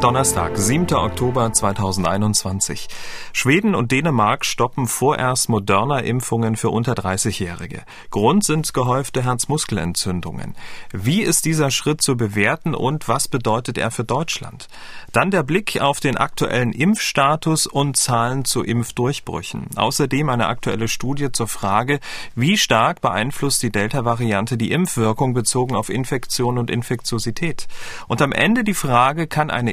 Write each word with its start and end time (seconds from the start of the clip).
Donnerstag, 0.00 0.56
7. 0.56 0.94
Oktober 0.94 1.52
2021. 1.52 2.86
Schweden 3.32 3.74
und 3.74 3.90
Dänemark 3.90 4.44
stoppen 4.44 4.86
vorerst 4.86 5.48
Moderna-Impfungen 5.48 6.54
für 6.54 6.70
unter 6.70 6.92
30-Jährige. 6.92 7.82
Grund 8.10 8.44
sind 8.44 8.72
gehäufte 8.72 9.24
Herzmuskelentzündungen. 9.24 10.54
Wie 10.92 11.22
ist 11.22 11.46
dieser 11.46 11.72
Schritt 11.72 12.00
zu 12.00 12.16
bewerten 12.16 12.76
und 12.76 13.08
was 13.08 13.26
bedeutet 13.26 13.76
er 13.76 13.90
für 13.90 14.04
Deutschland? 14.04 14.68
Dann 15.12 15.32
der 15.32 15.42
Blick 15.42 15.80
auf 15.80 15.98
den 15.98 16.16
aktuellen 16.16 16.72
Impfstatus 16.72 17.66
und 17.66 17.96
Zahlen 17.96 18.44
zu 18.44 18.62
Impfdurchbrüchen. 18.62 19.66
Außerdem 19.74 20.28
eine 20.28 20.46
aktuelle 20.46 20.86
Studie 20.86 21.32
zur 21.32 21.48
Frage, 21.48 21.98
wie 22.36 22.56
stark 22.56 23.00
beeinflusst 23.00 23.64
die 23.64 23.72
Delta-Variante 23.72 24.56
die 24.56 24.70
Impfwirkung 24.70 25.34
bezogen 25.34 25.74
auf 25.74 25.88
Infektion 25.88 26.56
und 26.56 26.70
Infektiosität. 26.70 27.66
Und 28.06 28.22
am 28.22 28.30
Ende 28.30 28.62
die 28.62 28.74
Frage, 28.74 29.26
kann 29.26 29.50
eine 29.50 29.72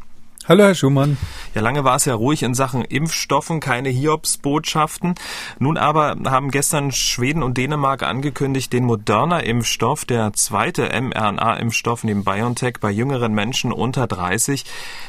Hallo, 0.47 0.63
Herr 0.63 0.73
Schumann. 0.73 1.17
Ja, 1.53 1.61
lange 1.61 1.83
war 1.83 1.97
es 1.97 2.05
ja 2.05 2.15
ruhig 2.15 2.41
in 2.41 2.55
Sachen 2.55 2.83
Impfstoffen, 2.83 3.59
keine 3.59 3.89
Hiobsbotschaften. 3.89 5.13
Nun 5.59 5.77
aber 5.77 6.17
haben 6.25 6.49
gestern 6.49 6.91
Schweden 6.91 7.43
und 7.43 7.59
Dänemark 7.59 8.01
angekündigt, 8.01 8.73
den 8.73 8.85
Moderna-Impfstoff, 8.85 10.03
der 10.03 10.33
zweite 10.33 10.89
mRNA-Impfstoff 10.99 12.03
neben 12.03 12.23
BioNTech 12.23 12.79
bei 12.81 12.89
jüngeren 12.89 13.33
Menschen 13.33 13.71
unter 13.71 14.07
30, 14.07 14.65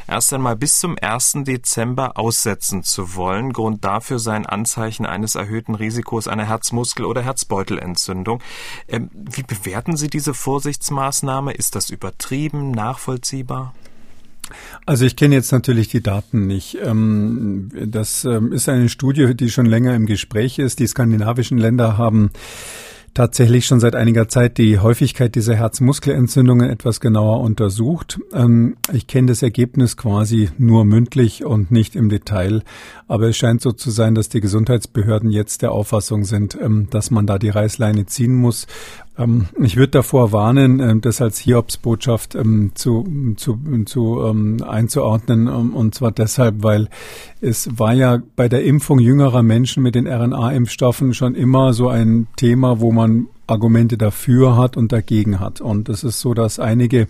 erst 0.06 0.34
einmal 0.34 0.54
bis 0.54 0.80
zum 0.80 0.98
1. 1.00 1.38
Dezember 1.44 2.18
aussetzen 2.18 2.82
zu 2.82 3.16
wollen. 3.16 3.54
Grund 3.54 3.86
dafür 3.86 4.18
seien 4.18 4.44
Anzeichen 4.44 5.06
eines 5.06 5.34
erhöhten 5.34 5.74
Risikos 5.74 6.28
einer 6.28 6.44
Herzmuskel- 6.44 7.06
oder 7.06 7.22
Herzbeutelentzündung. 7.22 8.42
Ähm, 8.86 9.08
wie 9.14 9.44
bewerten 9.44 9.96
Sie 9.96 10.08
diese 10.08 10.34
Vorsichtsmaßnahme? 10.34 11.52
Ist 11.54 11.74
das 11.74 11.88
übertrieben, 11.88 12.70
nachvollziehbar? 12.70 13.72
Also 14.86 15.04
ich 15.04 15.16
kenne 15.16 15.34
jetzt 15.34 15.52
natürlich 15.52 15.88
die 15.88 16.02
Daten 16.02 16.46
nicht. 16.46 16.78
Ähm, 16.82 17.70
das 17.86 18.24
ähm, 18.24 18.52
ist 18.52 18.68
eine 18.68 18.88
Studie, 18.88 19.34
die 19.34 19.50
schon 19.50 19.66
länger 19.66 19.94
im 19.94 20.06
Gespräch 20.06 20.58
ist. 20.58 20.78
Die 20.78 20.86
skandinavischen 20.86 21.58
Länder 21.58 21.96
haben 21.96 22.30
tatsächlich 23.14 23.66
schon 23.66 23.80
seit 23.80 23.94
einiger 23.94 24.28
Zeit 24.28 24.58
die 24.58 24.78
Häufigkeit 24.78 25.34
dieser 25.34 25.54
Herzmuskelentzündungen 25.54 26.70
etwas 26.70 27.00
genauer 27.00 27.40
untersucht. 27.40 28.20
Ähm, 28.32 28.76
ich 28.92 29.06
kenne 29.06 29.28
das 29.28 29.42
Ergebnis 29.42 29.96
quasi 29.96 30.50
nur 30.58 30.84
mündlich 30.84 31.44
und 31.44 31.70
nicht 31.70 31.94
im 31.94 32.08
Detail, 32.08 32.62
aber 33.08 33.28
es 33.28 33.36
scheint 33.36 33.60
so 33.60 33.72
zu 33.72 33.90
sein, 33.90 34.14
dass 34.14 34.28
die 34.28 34.40
Gesundheitsbehörden 34.40 35.30
jetzt 35.30 35.62
der 35.62 35.72
Auffassung 35.72 36.24
sind, 36.24 36.58
dass 36.90 37.10
man 37.10 37.26
da 37.26 37.38
die 37.38 37.50
Reißleine 37.50 38.06
ziehen 38.06 38.34
muss. 38.34 38.66
Ähm, 39.18 39.46
ich 39.60 39.76
würde 39.76 39.90
davor 39.90 40.32
warnen, 40.32 41.00
das 41.00 41.20
als 41.20 41.38
Hiobsbotschaft 41.38 42.36
zu, 42.74 43.34
zu, 43.36 43.58
zu 43.84 44.34
einzuordnen, 44.64 45.48
und 45.48 45.94
zwar 45.94 46.12
deshalb, 46.12 46.62
weil 46.62 46.88
es 47.40 47.68
war 47.78 47.92
ja 47.92 48.22
bei 48.36 48.48
der 48.48 48.64
Impfung 48.64 48.98
jüngerer 48.98 49.42
Menschen 49.42 49.82
mit 49.82 49.94
den 49.94 50.06
RNA-Impfstoffen 50.06 51.14
schon 51.14 51.34
immer 51.34 51.72
so 51.72 51.88
ein 51.88 52.26
Thema, 52.36 52.80
wo 52.80 52.92
man 52.92 53.26
Argumente 53.52 53.96
dafür 53.96 54.56
hat 54.56 54.76
und 54.76 54.90
dagegen 54.90 55.38
hat. 55.38 55.60
Und 55.60 55.88
es 55.88 56.02
ist 56.02 56.20
so, 56.20 56.34
dass 56.34 56.58
einige 56.58 57.06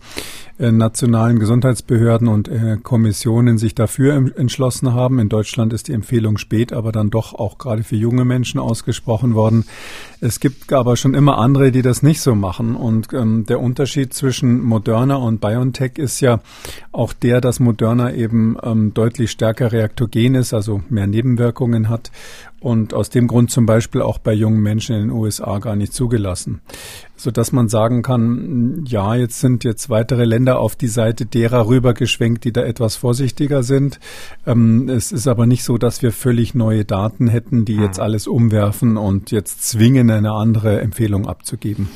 äh, 0.59 0.71
nationalen 0.71 1.39
Gesundheitsbehörden 1.39 2.29
und 2.29 2.49
äh, 2.49 2.77
Kommissionen 2.83 3.57
sich 3.59 3.75
dafür 3.75 4.15
entschlossen 4.37 4.93
haben. 4.93 5.19
In 5.19 5.29
Deutschland 5.29 5.73
ist 5.73 5.89
die 5.89 5.93
Empfehlung 5.93 6.37
spät, 6.37 6.73
aber 6.73 6.93
dann 6.93 7.11
doch 7.11 7.35
auch 7.35 7.59
gerade 7.59 7.85
für 7.85 7.97
junge 7.97 8.25
Menschen 8.25 8.61
ausgesprochen 8.61 9.35
worden. 9.35 9.65
Es 10.21 10.41
gibt 10.41 10.73
aber 10.73 10.97
schon 10.97 11.15
immer 11.15 11.39
andere, 11.39 11.73
die 11.73 11.83
das 11.83 12.03
nicht 12.03 12.21
so 12.21 12.35
machen. 12.35 12.77
Und 12.77 13.13
ähm, 13.13 13.47
der 13.47 13.61
Unterschied 13.61 14.13
zwischen 14.13 14.61
Moderna 14.63 15.17
und 15.17 15.41
BioNTech 15.41 15.99
ist 15.99 16.21
ja 16.21 16.41
auch 16.93 17.13
der, 17.13 17.41
dass 17.41 17.59
Moderna 17.59 18.13
eben 18.13 18.57
ähm, 18.63 18.93
deutlich 18.95 19.31
stärker 19.31 19.73
reaktogen 19.73 20.35
ist, 20.35 20.53
also 20.53 20.83
mehr 20.91 21.07
Nebenwirkungen 21.07 21.89
hat 21.89 22.11
und 22.62 22.95
aus 22.95 23.11
dem 23.11 23.27
Grund 23.27 23.50
zum 23.50 23.67
Beispiel 23.67 24.03
auch 24.03 24.19
bei 24.19 24.33
jungen 24.33 24.61
Menschen 24.61 24.95
in 24.95 25.03
den 25.03 25.11
USA 25.11 25.59
gar 25.59 25.75
nicht 25.75 25.93
zugelassen. 25.93 26.61
So 27.17 27.31
dass 27.31 27.53
man 27.53 27.69
sagen 27.69 28.03
kann, 28.03 28.84
ja, 28.87 29.15
jetzt 29.15 29.41
sind 29.41 29.65
jetzt 29.65 29.91
weitere 29.91 30.25
Länder 30.25 30.59
auf 30.59 30.77
die 30.77 30.89
Seite 30.89 31.27
derer 31.27 31.69
rübergeschwenkt, 31.69 32.45
die 32.45 32.53
da 32.53 32.62
etwas 32.62 32.97
vorsichtiger 32.97 33.62
sind. 33.62 34.00
Ähm, 34.47 34.89
es 34.89 35.12
ist 35.12 35.28
aber 35.28 35.47
nicht 35.47 35.65
so, 35.65 35.78
dass 35.78 36.03
wir 36.03 36.12
völlig 36.12 36.55
neue 36.55 36.84
Daten 36.84 37.28
hätten, 37.28 37.65
die 37.65 37.77
jetzt 37.77 37.99
hm. 37.99 38.05
alles 38.05 38.27
umwerfen 38.27 38.97
und 38.97 39.31
jetzt 39.31 39.69
zwingen, 39.69 40.11
eine 40.11 40.33
andere 40.33 40.81
Empfehlung 40.81 41.27
abzugeben. 41.27 41.89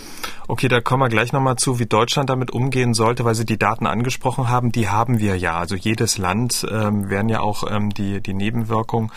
Okay, 0.48 0.69
da 0.69 0.81
kommen 0.81 1.03
wir 1.03 1.09
gleich 1.09 1.33
nochmal 1.33 1.56
zu, 1.56 1.81
wie 1.81 1.87
Deutschland 1.87 2.31
damit 2.31 2.53
umgehen 2.53 2.94
sollte, 2.94 3.25
weil 3.25 3.34
Sie 3.34 3.47
die 3.47 3.59
Daten 3.59 3.87
angesprochen 3.87 4.48
haben. 4.48 4.71
Die 4.71 4.88
haben 4.88 5.19
wir 5.19 5.37
ja. 5.37 5.59
Also 5.59 5.75
jedes 5.75 6.19
Land 6.19 6.65
ähm, 6.71 7.10
werden 7.10 7.28
ja 7.28 7.41
auch 7.41 7.65
ähm, 7.69 7.91
die, 7.91 8.21
die 8.21 8.34
Nebenwirkungen 8.34 9.10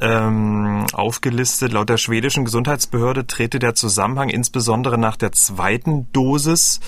ähm, 0.00 0.86
aufgelistet. 0.92 1.72
Laut 1.72 1.88
der 1.88 1.98
schwedischen 1.98 2.44
Gesundheitsbehörde 2.44 3.26
trete 3.26 3.58
der 3.58 3.74
Zusammenhang 3.74 4.28
insbesondere 4.28 4.98
nach 4.98 5.16
der 5.16 5.32
zweiten 5.32 6.10
Dosis 6.12 6.80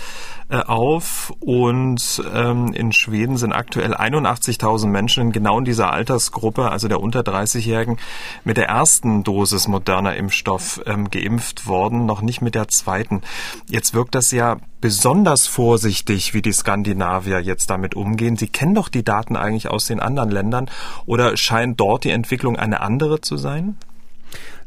äh, 0.48 0.58
auf 0.58 1.32
und 1.40 2.22
ähm, 2.32 2.72
in 2.72 2.92
Schweden 2.92 3.36
sind 3.36 3.52
aktuell 3.52 3.94
81.000 3.94 4.86
Menschen 4.88 5.32
genau 5.32 5.58
in 5.58 5.64
dieser 5.64 5.92
Altersgruppe, 5.92 6.70
also 6.70 6.88
der 6.88 7.00
unter 7.00 7.20
30-Jährigen, 7.20 7.98
mit 8.44 8.56
der 8.56 8.68
ersten 8.68 9.24
Dosis 9.24 9.68
moderner 9.68 10.16
Impfstoff 10.16 10.80
ähm, 10.86 11.10
geimpft 11.10 11.66
worden, 11.66 12.06
noch 12.06 12.22
nicht 12.22 12.42
mit 12.42 12.54
der 12.54 12.68
zweiten. 12.68 13.22
Jetzt 13.68 13.94
wirkt 13.94 14.14
das 14.14 14.30
ja 14.30 14.58
besonders 14.80 15.46
vorsichtig, 15.46 16.34
wie 16.34 16.42
die 16.42 16.52
Skandinavier 16.52 17.40
jetzt 17.40 17.70
damit 17.70 17.94
umgehen. 17.94 18.36
Sie 18.36 18.48
kennen 18.48 18.74
doch 18.74 18.88
die 18.88 19.04
Daten 19.04 19.36
eigentlich 19.36 19.68
aus 19.68 19.86
den 19.86 20.00
anderen 20.00 20.30
Ländern 20.30 20.70
oder 21.06 21.36
scheint 21.36 21.80
dort 21.80 22.04
die 22.04 22.10
Entwicklung 22.10 22.56
eine 22.56 22.80
andere 22.80 23.20
zu 23.20 23.36
sein? 23.36 23.76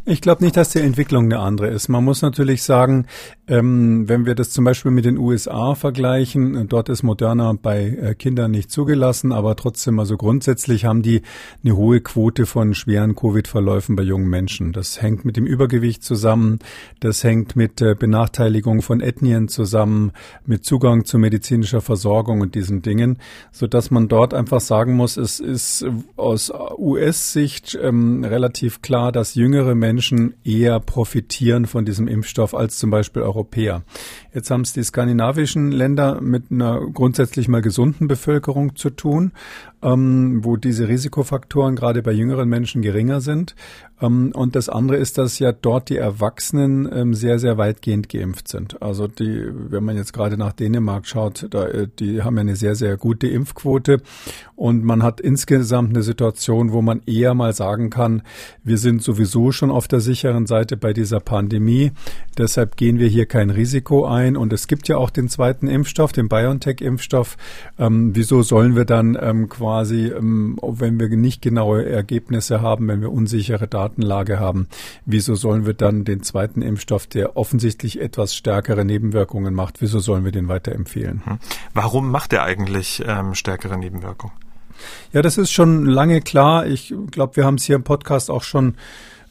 Ich 0.09 0.21
glaube 0.21 0.43
nicht, 0.43 0.57
dass 0.57 0.71
die 0.71 0.79
Entwicklung 0.79 1.25
eine 1.25 1.37
andere 1.37 1.67
ist. 1.67 1.87
Man 1.87 2.03
muss 2.03 2.23
natürlich 2.23 2.63
sagen, 2.63 3.05
ähm, 3.47 4.09
wenn 4.09 4.25
wir 4.25 4.33
das 4.33 4.49
zum 4.49 4.65
Beispiel 4.65 4.89
mit 4.89 5.05
den 5.05 5.19
USA 5.19 5.75
vergleichen, 5.75 6.67
dort 6.67 6.89
ist 6.89 7.03
Moderna 7.03 7.53
bei 7.53 7.89
äh, 7.89 8.15
Kindern 8.15 8.49
nicht 8.49 8.71
zugelassen, 8.71 9.31
aber 9.31 9.55
trotzdem, 9.55 9.99
also 9.99 10.17
grundsätzlich 10.17 10.85
haben 10.85 11.03
die 11.03 11.21
eine 11.63 11.77
hohe 11.77 12.01
Quote 12.01 12.47
von 12.47 12.73
schweren 12.73 13.13
Covid-Verläufen 13.13 13.95
bei 13.95 14.01
jungen 14.01 14.27
Menschen. 14.27 14.73
Das 14.73 14.99
hängt 14.99 15.25
mit 15.25 15.37
dem 15.37 15.45
Übergewicht 15.45 16.03
zusammen, 16.03 16.57
das 17.01 17.23
hängt 17.23 17.55
mit 17.55 17.79
äh, 17.79 17.93
Benachteiligung 17.93 18.81
von 18.81 19.01
Ethnien 19.01 19.47
zusammen, 19.47 20.11
mit 20.43 20.65
Zugang 20.65 21.05
zu 21.05 21.19
medizinischer 21.19 21.81
Versorgung 21.81 22.41
und 22.41 22.55
diesen 22.55 22.81
Dingen, 22.81 23.19
so 23.51 23.67
dass 23.67 23.91
man 23.91 24.07
dort 24.07 24.33
einfach 24.33 24.61
sagen 24.61 24.95
muss, 24.95 25.17
es 25.17 25.39
ist 25.39 25.85
aus 26.15 26.51
US-Sicht 26.79 27.77
ähm, 27.79 28.23
relativ 28.23 28.81
klar, 28.81 29.11
dass 29.11 29.35
jüngere 29.35 29.75
Menschen 29.75 29.98
eher 30.43 30.79
profitieren 30.79 31.65
von 31.65 31.85
diesem 31.85 32.07
Impfstoff 32.07 32.53
als 32.53 32.77
zum 32.77 32.89
Beispiel 32.89 33.21
Europäer 33.21 33.39
Europäer. 33.49 33.83
Jetzt 34.33 34.51
haben 34.51 34.61
es 34.61 34.73
die 34.73 34.83
skandinavischen 34.83 35.71
Länder 35.71 36.21
mit 36.21 36.51
einer 36.51 36.81
grundsätzlich 36.93 37.47
mal 37.47 37.61
gesunden 37.61 38.07
Bevölkerung 38.07 38.75
zu 38.75 38.89
tun, 38.89 39.31
ähm, 39.81 40.43
wo 40.43 40.57
diese 40.57 40.87
Risikofaktoren 40.87 41.75
gerade 41.75 42.01
bei 42.01 42.11
jüngeren 42.11 42.49
Menschen 42.49 42.81
geringer 42.81 43.21
sind. 43.21 43.55
Ähm, 44.01 44.31
und 44.33 44.55
das 44.55 44.69
andere 44.69 44.97
ist, 44.97 45.17
dass 45.17 45.39
ja 45.39 45.51
dort 45.51 45.89
die 45.89 45.97
Erwachsenen 45.97 46.89
ähm, 46.91 47.13
sehr, 47.13 47.39
sehr 47.39 47.57
weitgehend 47.57 48.09
geimpft 48.09 48.47
sind. 48.47 48.81
Also 48.81 49.07
die, 49.07 49.45
wenn 49.53 49.83
man 49.83 49.95
jetzt 49.95 50.13
gerade 50.13 50.37
nach 50.37 50.53
Dänemark 50.53 51.07
schaut, 51.07 51.47
da, 51.49 51.65
äh, 51.67 51.87
die 51.99 52.21
haben 52.23 52.35
ja 52.35 52.41
eine 52.41 52.55
sehr, 52.55 52.75
sehr 52.75 52.97
gute 52.97 53.27
Impfquote. 53.27 54.01
Und 54.55 54.83
man 54.83 55.03
hat 55.03 55.21
insgesamt 55.21 55.91
eine 55.91 56.03
Situation, 56.03 56.73
wo 56.73 56.81
man 56.81 57.01
eher 57.05 57.33
mal 57.33 57.53
sagen 57.53 57.89
kann, 57.89 58.23
wir 58.63 58.77
sind 58.77 59.01
sowieso 59.01 59.51
schon 59.51 59.71
auf 59.71 59.87
der 59.87 60.01
sicheren 60.01 60.47
Seite 60.47 60.75
bei 60.75 60.91
dieser 60.91 61.21
Pandemie. 61.21 61.91
Deshalb 62.37 62.75
gehen 62.75 62.99
wir 62.99 63.07
hier 63.07 63.25
kein 63.25 63.49
Risiko 63.49 64.05
ein. 64.05 64.35
Und 64.35 64.51
es 64.51 64.67
gibt 64.67 64.87
ja 64.89 64.97
auch 64.97 65.09
den 65.09 65.29
zweiten 65.29 65.67
Impfstoff, 65.67 66.11
den 66.11 66.27
BioNTech-Impfstoff. 66.27 67.37
Ähm, 67.77 68.15
wieso 68.15 68.41
sollen 68.41 68.75
wir 68.75 68.85
dann 68.85 69.17
ähm, 69.21 69.47
quasi, 69.69 70.07
ähm, 70.07 70.57
wenn 70.61 70.99
wir 70.99 71.09
nicht 71.09 71.43
genaue 71.43 71.85
Ergebnisse 71.85 72.61
haben, 72.61 72.87
wenn 72.87 73.01
wir 73.01 73.11
unsichere 73.11 73.67
Daten 73.67 73.99
Datenlage 73.99 74.39
haben, 74.39 74.67
wieso 75.05 75.35
sollen 75.35 75.67
wir 75.67 75.75
dann 75.75 76.05
den 76.05 76.23
zweiten 76.23 76.63
Impfstoff, 76.63 77.05
der 77.05 77.37
offensichtlich 77.37 78.01
etwas 78.01 78.35
stärkere 78.35 78.83
Nebenwirkungen 78.83 79.53
macht, 79.53 79.79
wieso 79.79 79.99
sollen 79.99 80.25
wir 80.25 80.31
den 80.31 80.47
weiterempfehlen? 80.47 81.21
Hm. 81.23 81.39
Warum 81.73 82.09
macht 82.09 82.33
er 82.33 82.43
eigentlich 82.43 83.03
ähm, 83.05 83.35
stärkere 83.35 83.77
Nebenwirkungen? 83.77 84.33
Ja, 85.13 85.21
das 85.21 85.37
ist 85.37 85.51
schon 85.51 85.85
lange 85.85 86.21
klar. 86.21 86.65
Ich 86.65 86.93
glaube, 87.11 87.35
wir 87.35 87.45
haben 87.45 87.55
es 87.55 87.65
hier 87.65 87.75
im 87.75 87.83
Podcast 87.83 88.31
auch 88.31 88.43
schon 88.43 88.75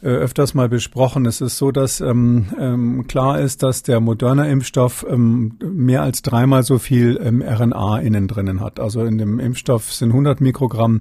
öfters 0.01 0.55
mal 0.55 0.69
besprochen. 0.69 1.27
Es 1.27 1.41
ist 1.41 1.59
so, 1.59 1.73
dass 1.73 2.01
ähm, 2.01 2.47
ähm, 2.59 3.07
klar 3.09 3.41
ist, 3.41 3.65
dass 3.65 3.83
der 3.83 3.99
moderne 4.01 4.49
Impfstoff 4.49 5.05
ähm, 5.09 5.59
mehr 5.61 6.03
als 6.03 6.23
dreimal 6.23 6.63
so 6.63 6.79
viel 6.79 7.19
ähm, 7.21 7.43
RNA 7.43 7.99
innen 7.99 8.29
drinnen 8.29 8.61
hat. 8.61 8.79
Also 8.79 9.05
in 9.05 9.19
dem 9.19 9.41
Impfstoff 9.41 9.93
sind 9.93 10.11
100 10.11 10.41
Mikrogramm 10.41 11.01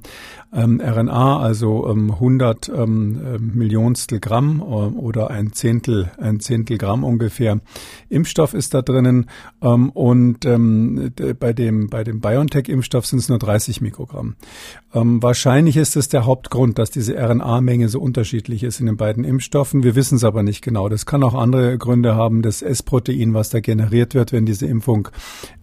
ähm, 0.51 0.81
RNA, 0.83 1.39
also 1.39 1.85
100 1.85 2.69
ähm, 2.69 3.51
Millionstel 3.53 4.19
Gramm 4.19 4.61
äh, 4.61 4.63
oder 4.63 5.29
ein 5.29 5.53
Zehntel, 5.53 6.11
ein 6.17 6.39
Zehntel 6.39 6.79
Gramm 6.79 7.03
ungefähr 7.03 7.59
Impfstoff 8.09 8.53
ist 8.53 8.73
da 8.73 8.81
drinnen. 8.81 9.25
und 9.59 10.39
bei 10.39 11.53
dem, 11.53 11.89
bei 11.89 12.03
dem 12.03 12.21
BioNTech-Impfstoff 12.21 13.05
sind 13.05 13.19
es 13.19 13.29
nur 13.29 13.37
30 13.37 13.81
Mikrogramm. 13.81 14.35
wahrscheinlich 14.91 15.75
ist 15.75 15.95
es 15.97 16.07
der 16.07 16.25
Hauptgrund, 16.25 16.79
dass 16.79 16.89
diese 16.89 17.15
RNA-Menge 17.15 17.89
so 17.89 17.99
unterschiedlich 17.99 18.63
ist 18.63 18.79
den 18.87 18.97
beiden 18.97 19.23
Impfstoffen. 19.23 19.83
Wir 19.83 19.95
wissen 19.95 20.15
es 20.15 20.23
aber 20.23 20.41
nicht 20.41 20.63
genau. 20.63 20.89
Das 20.89 21.05
kann 21.05 21.23
auch 21.23 21.35
andere 21.35 21.77
Gründe 21.77 22.15
haben. 22.15 22.41
Das 22.41 22.61
S-Protein, 22.61 23.33
was 23.33 23.49
da 23.49 23.59
generiert 23.59 24.15
wird, 24.15 24.31
wenn 24.31 24.45
diese 24.45 24.65
Impfung 24.65 25.09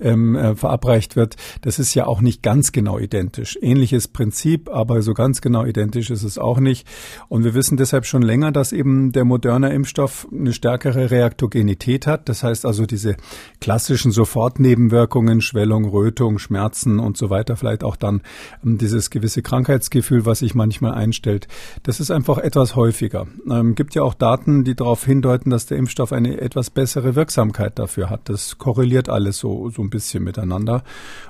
ähm, 0.00 0.36
äh, 0.36 0.54
verabreicht 0.54 1.16
wird, 1.16 1.36
das 1.62 1.78
ist 1.78 1.94
ja 1.94 2.06
auch 2.06 2.20
nicht 2.20 2.42
ganz 2.42 2.72
genau 2.72 2.98
identisch. 2.98 3.58
Ähnliches 3.60 4.08
Prinzip, 4.08 4.70
aber 4.70 5.02
so 5.02 5.14
ganz 5.14 5.40
genau 5.40 5.64
identisch 5.64 6.10
ist 6.10 6.22
es 6.22 6.38
auch 6.38 6.60
nicht. 6.60 6.86
Und 7.28 7.44
wir 7.44 7.54
wissen 7.54 7.76
deshalb 7.76 8.06
schon 8.06 8.22
länger, 8.22 8.52
dass 8.52 8.72
eben 8.72 9.12
der 9.12 9.24
moderne 9.24 9.72
Impfstoff 9.72 10.28
eine 10.32 10.52
stärkere 10.52 11.10
Reaktogenität 11.10 12.06
hat. 12.06 12.28
Das 12.28 12.42
heißt 12.42 12.66
also 12.66 12.86
diese 12.86 13.16
klassischen 13.60 14.12
Sofortnebenwirkungen, 14.12 15.40
Schwellung, 15.40 15.84
Rötung, 15.86 16.38
Schmerzen 16.38 16.98
und 16.98 17.16
so 17.16 17.30
weiter, 17.30 17.56
vielleicht 17.56 17.84
auch 17.84 17.96
dann 17.96 18.22
ähm, 18.64 18.78
dieses 18.78 19.10
gewisse 19.10 19.42
Krankheitsgefühl, 19.42 20.26
was 20.26 20.40
sich 20.40 20.54
manchmal 20.54 20.94
einstellt. 20.94 21.48
Das 21.82 22.00
ist 22.00 22.10
einfach 22.10 22.38
etwas 22.38 22.76
häufiger 22.76 23.13
häufiger. 23.14 23.26
Ähm, 23.50 23.74
gibt 23.74 23.94
ja 23.94 24.02
auch 24.02 24.14
Daten, 24.14 24.64
die 24.64 24.74
darauf 24.74 25.04
hindeuten, 25.04 25.50
dass 25.50 25.66
der 25.66 25.78
Impfstoff 25.78 26.12
eine 26.12 26.40
etwas 26.40 26.70
bessere 26.70 27.14
Wirksamkeit 27.14 27.78
dafür 27.78 28.10
hat. 28.10 28.28
Das 28.28 28.58
korreliert 28.58 29.08
alles 29.08 29.38
so, 29.38 29.70
so 29.70 29.82
ein 29.82 29.90
bisschen 29.90 30.24
miteinander. 30.24 30.82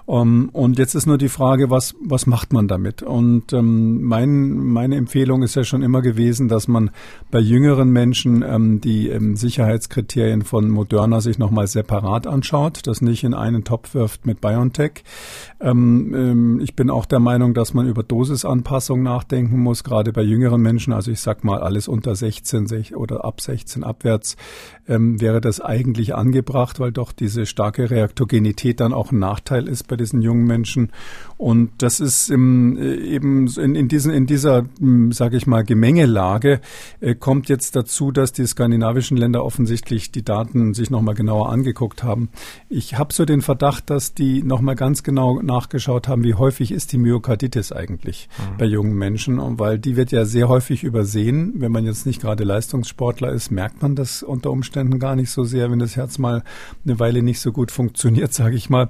Ähm, 0.09 0.51
und 0.53 0.79
jetzt 0.79 0.95
ist 0.95 1.07
nur 1.07 1.19
die 1.19 1.29
Frage, 1.29 1.71
was, 1.71 1.95
was 2.01 2.27
macht 2.27 2.53
man 2.53 2.69
damit? 2.69 3.03
Und 3.03 3.53
ähm, 3.53 4.03
mein, 4.03 4.55
meine 4.59 4.97
Empfehlung 4.97 5.43
ist 5.43 5.55
ja 5.55 5.65
schon 5.65 5.83
immer 5.83 6.03
gewesen, 6.03 6.49
dass 6.49 6.69
man 6.69 6.91
bei 7.31 7.41
jüngeren 7.41 7.91
Menschen 7.91 8.43
ähm, 8.43 8.81
die 8.81 9.09
ähm, 9.09 9.37
Sicherheitskriterien 9.37 10.43
von 10.43 10.69
Moderna 10.71 11.21
sich 11.21 11.39
nochmal 11.39 11.67
separat 11.67 12.27
anschaut, 12.27 12.87
das 12.87 13.01
nicht 13.01 13.25
in 13.25 13.35
einen 13.35 13.65
Topf 13.65 13.95
wirft 13.95 14.27
mit 14.27 14.41
BioNTech. 14.41 15.05
Ähm, 15.61 16.15
ähm, 16.15 16.61
ich 16.61 16.77
bin 16.77 16.91
auch 16.91 17.07
der 17.07 17.21
Meinung, 17.21 17.55
dass 17.55 17.75
man 17.75 17.89
über 17.89 18.03
Dosisanpassung 18.03 19.03
nachdenken 19.03 19.59
muss, 19.61 19.85
gerade 19.85 20.13
bei 20.13 20.23
jüngeren 20.23 20.61
Menschen. 20.61 20.93
Also 20.93 21.11
ich 21.11 21.21
sag 21.21 21.45
mal, 21.45 21.63
alles 21.75 21.89
unter 21.89 22.15
16 22.15 22.95
oder 22.95 23.25
ab 23.25 23.41
16 23.41 23.83
abwärts 23.83 24.37
ähm, 24.87 25.21
wäre 25.21 25.41
das 25.41 25.61
eigentlich 25.61 26.15
angebracht, 26.15 26.79
weil 26.79 26.93
doch 26.93 27.11
diese 27.11 27.47
starke 27.47 27.91
Reaktogenität 27.91 28.79
dann 28.79 28.93
auch 28.93 29.11
ein 29.11 29.19
Nachteil 29.19 29.67
ist 29.67 29.89
bei 29.89 29.97
diesen 29.97 30.23
jungen 30.23 30.45
Menschen. 30.45 30.93
Und 31.37 31.71
das 31.79 32.01
ist 32.01 32.31
im, 32.31 32.77
äh, 32.77 32.95
eben 32.95 33.49
in, 33.57 33.75
in, 33.75 33.89
diesen, 33.89 34.13
in 34.13 34.27
dieser, 34.27 34.67
hm, 34.79 35.13
sage 35.13 35.37
ich 35.37 35.47
mal, 35.47 35.65
Gemengelage 35.65 36.61
äh, 37.01 37.15
kommt 37.15 37.49
jetzt 37.49 37.75
dazu, 37.77 38.13
dass 38.13 38.33
die 38.33 38.47
skandinavischen 38.47 39.17
Länder 39.17 39.45
offensichtlich 39.45 40.13
die 40.13 40.25
Daten 40.25 40.75
sich 40.75 40.91
nochmal 40.91 41.15
genauer 41.15 41.51
angeguckt 41.51 42.03
haben. 42.03 42.29
Ich 42.69 42.99
habe 42.99 43.13
so 43.13 43.25
den 43.25 43.43
Verdacht, 43.43 43.91
dass 43.91 44.15
die 44.15 44.43
nochmal 44.43 44.77
ganz 44.77 45.03
genau 45.03 45.43
nachgeschaut 45.43 46.09
haben, 46.09 46.23
wie 46.25 46.35
häufig 46.35 46.71
ist 46.71 46.93
die 46.93 46.99
Myokarditis 46.99 47.73
eigentlich 47.73 48.29
mhm. 48.39 48.57
bei 48.59 48.67
jungen 48.67 48.95
Menschen, 48.95 49.39
und 49.39 49.59
weil 49.59 49.79
die 49.79 49.97
wird 49.97 50.13
ja 50.13 50.25
sehr 50.25 50.49
häufig 50.49 50.85
übersehen. 50.85 51.55
Wenn 51.57 51.73
man 51.73 51.85
jetzt 51.85 52.07
nicht 52.07 52.21
gerade 52.21 52.45
Leistungssportler 52.45 53.33
ist, 53.33 53.51
merkt 53.51 53.83
man 53.83 53.97
das 53.97 54.23
unter 54.23 54.51
Umständen 54.51 54.99
gar 54.99 55.17
nicht 55.17 55.31
so 55.31 55.45
sehr, 55.45 55.71
wenn 55.71 55.79
das 55.79 55.97
Herz 55.97 56.19
mal 56.19 56.45
eine 56.85 56.99
Weile 57.01 57.23
nicht 57.23 57.41
so 57.41 57.53
gut 57.53 57.71
funktioniert, 57.71 58.33
sage 58.35 58.57
ich 58.57 58.71
mal. 58.71 58.89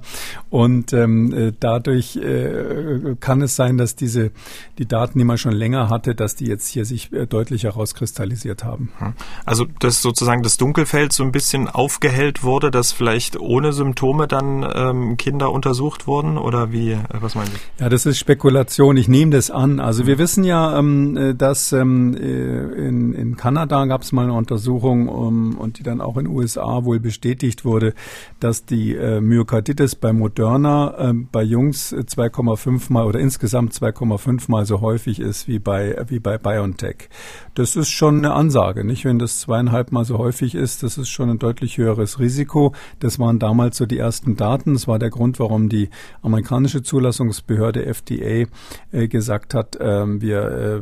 Und 0.49 0.93
ähm, 0.93 1.33
äh, 1.33 1.51
dadurch 1.59 2.17
äh, 2.17 2.34
äh, 2.35 3.15
kann 3.19 3.41
es 3.41 3.55
sein, 3.55 3.77
dass 3.77 3.95
diese 3.95 4.31
die 4.77 4.87
Daten, 4.87 5.19
die 5.19 5.25
man 5.25 5.37
schon 5.37 5.53
länger 5.53 5.89
hatte, 5.89 6.15
dass 6.15 6.35
die 6.35 6.45
jetzt 6.45 6.67
hier 6.67 6.85
sich 6.85 7.11
äh, 7.11 7.25
deutlich 7.25 7.63
herauskristallisiert 7.63 8.63
haben. 8.63 8.91
Hm. 8.99 9.13
Also 9.45 9.65
dass 9.79 10.01
sozusagen 10.01 10.43
das 10.43 10.57
Dunkelfeld 10.57 11.13
so 11.13 11.23
ein 11.23 11.31
bisschen 11.31 11.67
aufgehellt 11.67 12.43
wurde, 12.43 12.71
dass 12.71 12.91
vielleicht 12.91 13.39
ohne 13.39 13.73
Symptome 13.73 14.27
dann 14.27 14.65
ähm, 14.73 15.17
Kinder 15.17 15.51
untersucht 15.51 16.07
wurden 16.07 16.37
oder 16.37 16.71
wie? 16.71 16.91
Äh, 16.91 16.97
was 17.11 17.35
meinen 17.35 17.47
Sie? 17.47 17.83
Ja, 17.83 17.89
das 17.89 18.05
ist 18.05 18.19
Spekulation. 18.19 18.97
Ich 18.97 19.07
nehme 19.07 19.31
das 19.31 19.51
an. 19.51 19.79
Also 19.79 20.07
wir 20.07 20.17
wissen 20.17 20.43
ja, 20.43 20.77
ähm, 20.77 21.35
dass 21.37 21.71
ähm, 21.71 22.13
in, 22.15 23.13
in 23.13 23.35
Kanada 23.35 23.85
gab 23.85 24.01
es 24.01 24.11
mal 24.11 24.23
eine 24.23 24.33
Untersuchung 24.33 25.07
um, 25.07 25.57
und 25.57 25.79
die 25.79 25.83
dann 25.83 26.01
auch 26.01 26.17
in 26.17 26.25
den 26.25 26.35
USA 26.35 26.83
wohl 26.83 26.99
bestätigt 26.99 27.65
wurde, 27.65 27.93
dass 28.39 28.65
die 28.65 28.95
äh, 28.95 29.21
Myokarditis 29.21 29.95
bei 29.95 30.13
Moderna 30.13 31.09
äh, 31.09 31.13
bei 31.13 31.43
Jungs 31.43 31.95
zwei 32.07 32.24
2,5 32.29 32.91
mal 32.91 33.05
oder 33.05 33.19
insgesamt 33.19 33.73
2,5 33.73 34.49
mal 34.49 34.65
so 34.65 34.81
häufig 34.81 35.19
ist 35.19 35.47
wie 35.47 35.59
bei, 35.59 35.95
wie 36.07 36.19
bei 36.19 36.37
BioNTech. 36.37 37.09
Das 37.55 37.77
ist 37.77 37.89
schon 37.89 38.17
eine 38.17 38.33
Ansage, 38.33 38.83
nicht? 38.83 39.05
Wenn 39.05 39.17
das 39.17 39.39
zweieinhalb 39.39 39.93
mal 39.93 40.03
so 40.03 40.17
häufig 40.17 40.55
ist, 40.55 40.83
das 40.83 40.97
ist 40.97 41.07
schon 41.07 41.29
ein 41.29 41.39
deutlich 41.39 41.77
höheres 41.77 42.19
Risiko. 42.19 42.73
Das 42.99 43.17
waren 43.17 43.39
damals 43.39 43.77
so 43.77 43.85
die 43.85 43.97
ersten 43.97 44.35
Daten. 44.35 44.73
Das 44.73 44.89
war 44.89 44.99
der 44.99 45.09
Grund, 45.09 45.39
warum 45.39 45.69
die 45.69 45.89
amerikanische 46.21 46.83
Zulassungsbehörde 46.83 47.85
FDA 47.85 48.47
äh, 48.91 49.07
gesagt 49.07 49.53
hat, 49.53 49.77
äh, 49.77 50.05
wir 50.21 50.41
äh, 50.41 50.79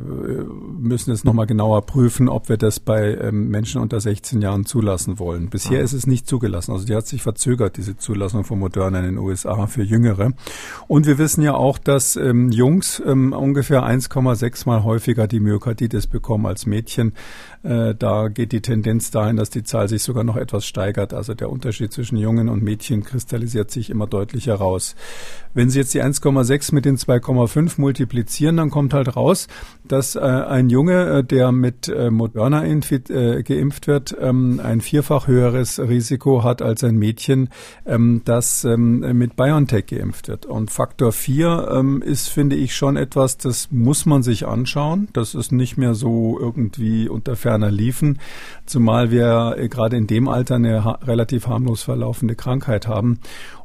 müssen 0.80 1.12
es 1.12 1.24
nochmal 1.24 1.46
genauer 1.46 1.86
prüfen, 1.86 2.28
ob 2.28 2.50
wir 2.50 2.58
das 2.58 2.80
bei 2.80 3.18
ähm, 3.18 3.50
Menschen 3.50 3.80
unter 3.80 4.00
16 4.00 4.42
Jahren 4.42 4.66
zulassen 4.66 5.20
wollen. 5.20 5.52
Bisher 5.52 5.78
mhm. 5.78 5.86
ist 5.86 5.94
es 5.94 6.08
nicht 6.08 6.28
zugelassen. 6.28 6.72
Also 6.72 6.88
die 6.88 6.96
hat 6.96 7.06
sich 7.06 7.22
verzögert, 7.22 7.78
diese 7.78 7.98
Zulassung 7.98 8.46
von 8.46 8.58
Moderna 8.58 8.98
in 8.98 9.06
den 9.06 9.18
USA 9.20 9.68
für 9.68 9.84
Jüngere. 9.84 10.32
Und 10.88 11.06
wir 11.06 11.20
wissen 11.20 11.44
ja 11.44 11.54
auch, 11.54 11.78
dass 11.78 12.16
ähm, 12.16 12.50
Jungs 12.50 13.00
ähm, 13.06 13.32
ungefähr 13.32 13.84
1,6 13.84 14.66
mal 14.66 14.84
häufiger 14.84 15.28
die 15.28 15.40
Myokarditis 15.40 16.08
bekommen 16.08 16.48
als 16.48 16.63
Mädchen. 16.66 17.14
Äh, 17.64 17.96
da 17.96 18.28
geht 18.28 18.52
die 18.52 18.62
Tendenz 18.62 19.10
dahin, 19.12 19.38
dass 19.38 19.50
die 19.50 19.64
Zahl 19.64 19.88
sich 19.88 20.04
sogar 20.04 20.24
noch 20.24 20.36
etwas 20.36 20.66
steigert. 20.66 21.14
Also 21.14 21.34
der 21.34 21.50
Unterschied 21.50 21.94
zwischen 21.94 22.18
Jungen 22.18 22.50
und 22.50 22.62
Mädchen 22.62 23.04
kristallisiert 23.04 23.72
sich 23.72 23.90
immer 23.90 24.06
deutlicher 24.06 24.56
raus. 24.56 24.96
Wenn 25.54 25.70
Sie 25.70 25.80
jetzt 25.80 25.94
die 25.94 26.02
1,6 26.02 26.74
mit 26.74 26.86
den 26.86 26.98
2,5 26.98 27.80
multiplizieren, 27.80 28.58
dann 28.58 28.70
kommt 28.70 28.94
halt 28.94 29.16
raus, 29.16 29.48
dass 29.88 30.16
äh, 30.16 30.20
ein 30.20 30.70
Junge, 30.70 31.20
äh, 31.20 31.24
der 31.24 31.52
mit 31.52 31.88
äh, 31.88 32.10
Moderna 32.10 32.66
äh, 32.66 33.44
geimpft 33.44 33.88
wird, 33.88 34.16
ähm, 34.20 34.60
ein 34.64 34.82
vierfach 34.82 35.28
höheres 35.28 35.80
Risiko 35.80 36.44
hat 36.44 36.62
als 36.62 36.84
ein 36.84 36.98
Mädchen, 36.98 37.50
ähm, 37.86 38.22
das 38.26 38.66
ähm, 38.66 39.00
mit 39.18 39.36
BioNTech 39.36 39.86
geimpft 39.86 40.28
wird. 40.28 40.46
Und 40.46 40.72
Faktor 40.72 41.12
4 41.12 41.70
ähm, 41.72 42.02
ist, 42.02 42.30
finde 42.30 42.56
ich, 42.56 42.76
schon 42.76 42.98
etwas, 42.98 43.38
das 43.38 43.72
muss 43.72 44.06
man 44.06 44.24
sich 44.24 44.48
anschauen. 44.48 45.08
Das 45.14 45.36
ist 45.36 45.52
nicht 45.52 45.78
mehr 45.78 45.94
so 45.94 46.38
irgendwie 46.40 47.08
unter 47.08 47.36
ferner 47.54 47.70
Liefen, 47.70 48.18
zumal 48.66 49.12
wir 49.12 49.56
äh, 49.58 49.70
gerade 49.70 49.96
in 49.96 50.08
dem 50.08 50.28
Alter 50.28 50.56
eine 50.56 50.98
relativ 51.08 51.46
harmlos 51.48 51.84
verlaufende 51.84 52.36
Krankheit 52.36 52.88
haben. 52.88 53.20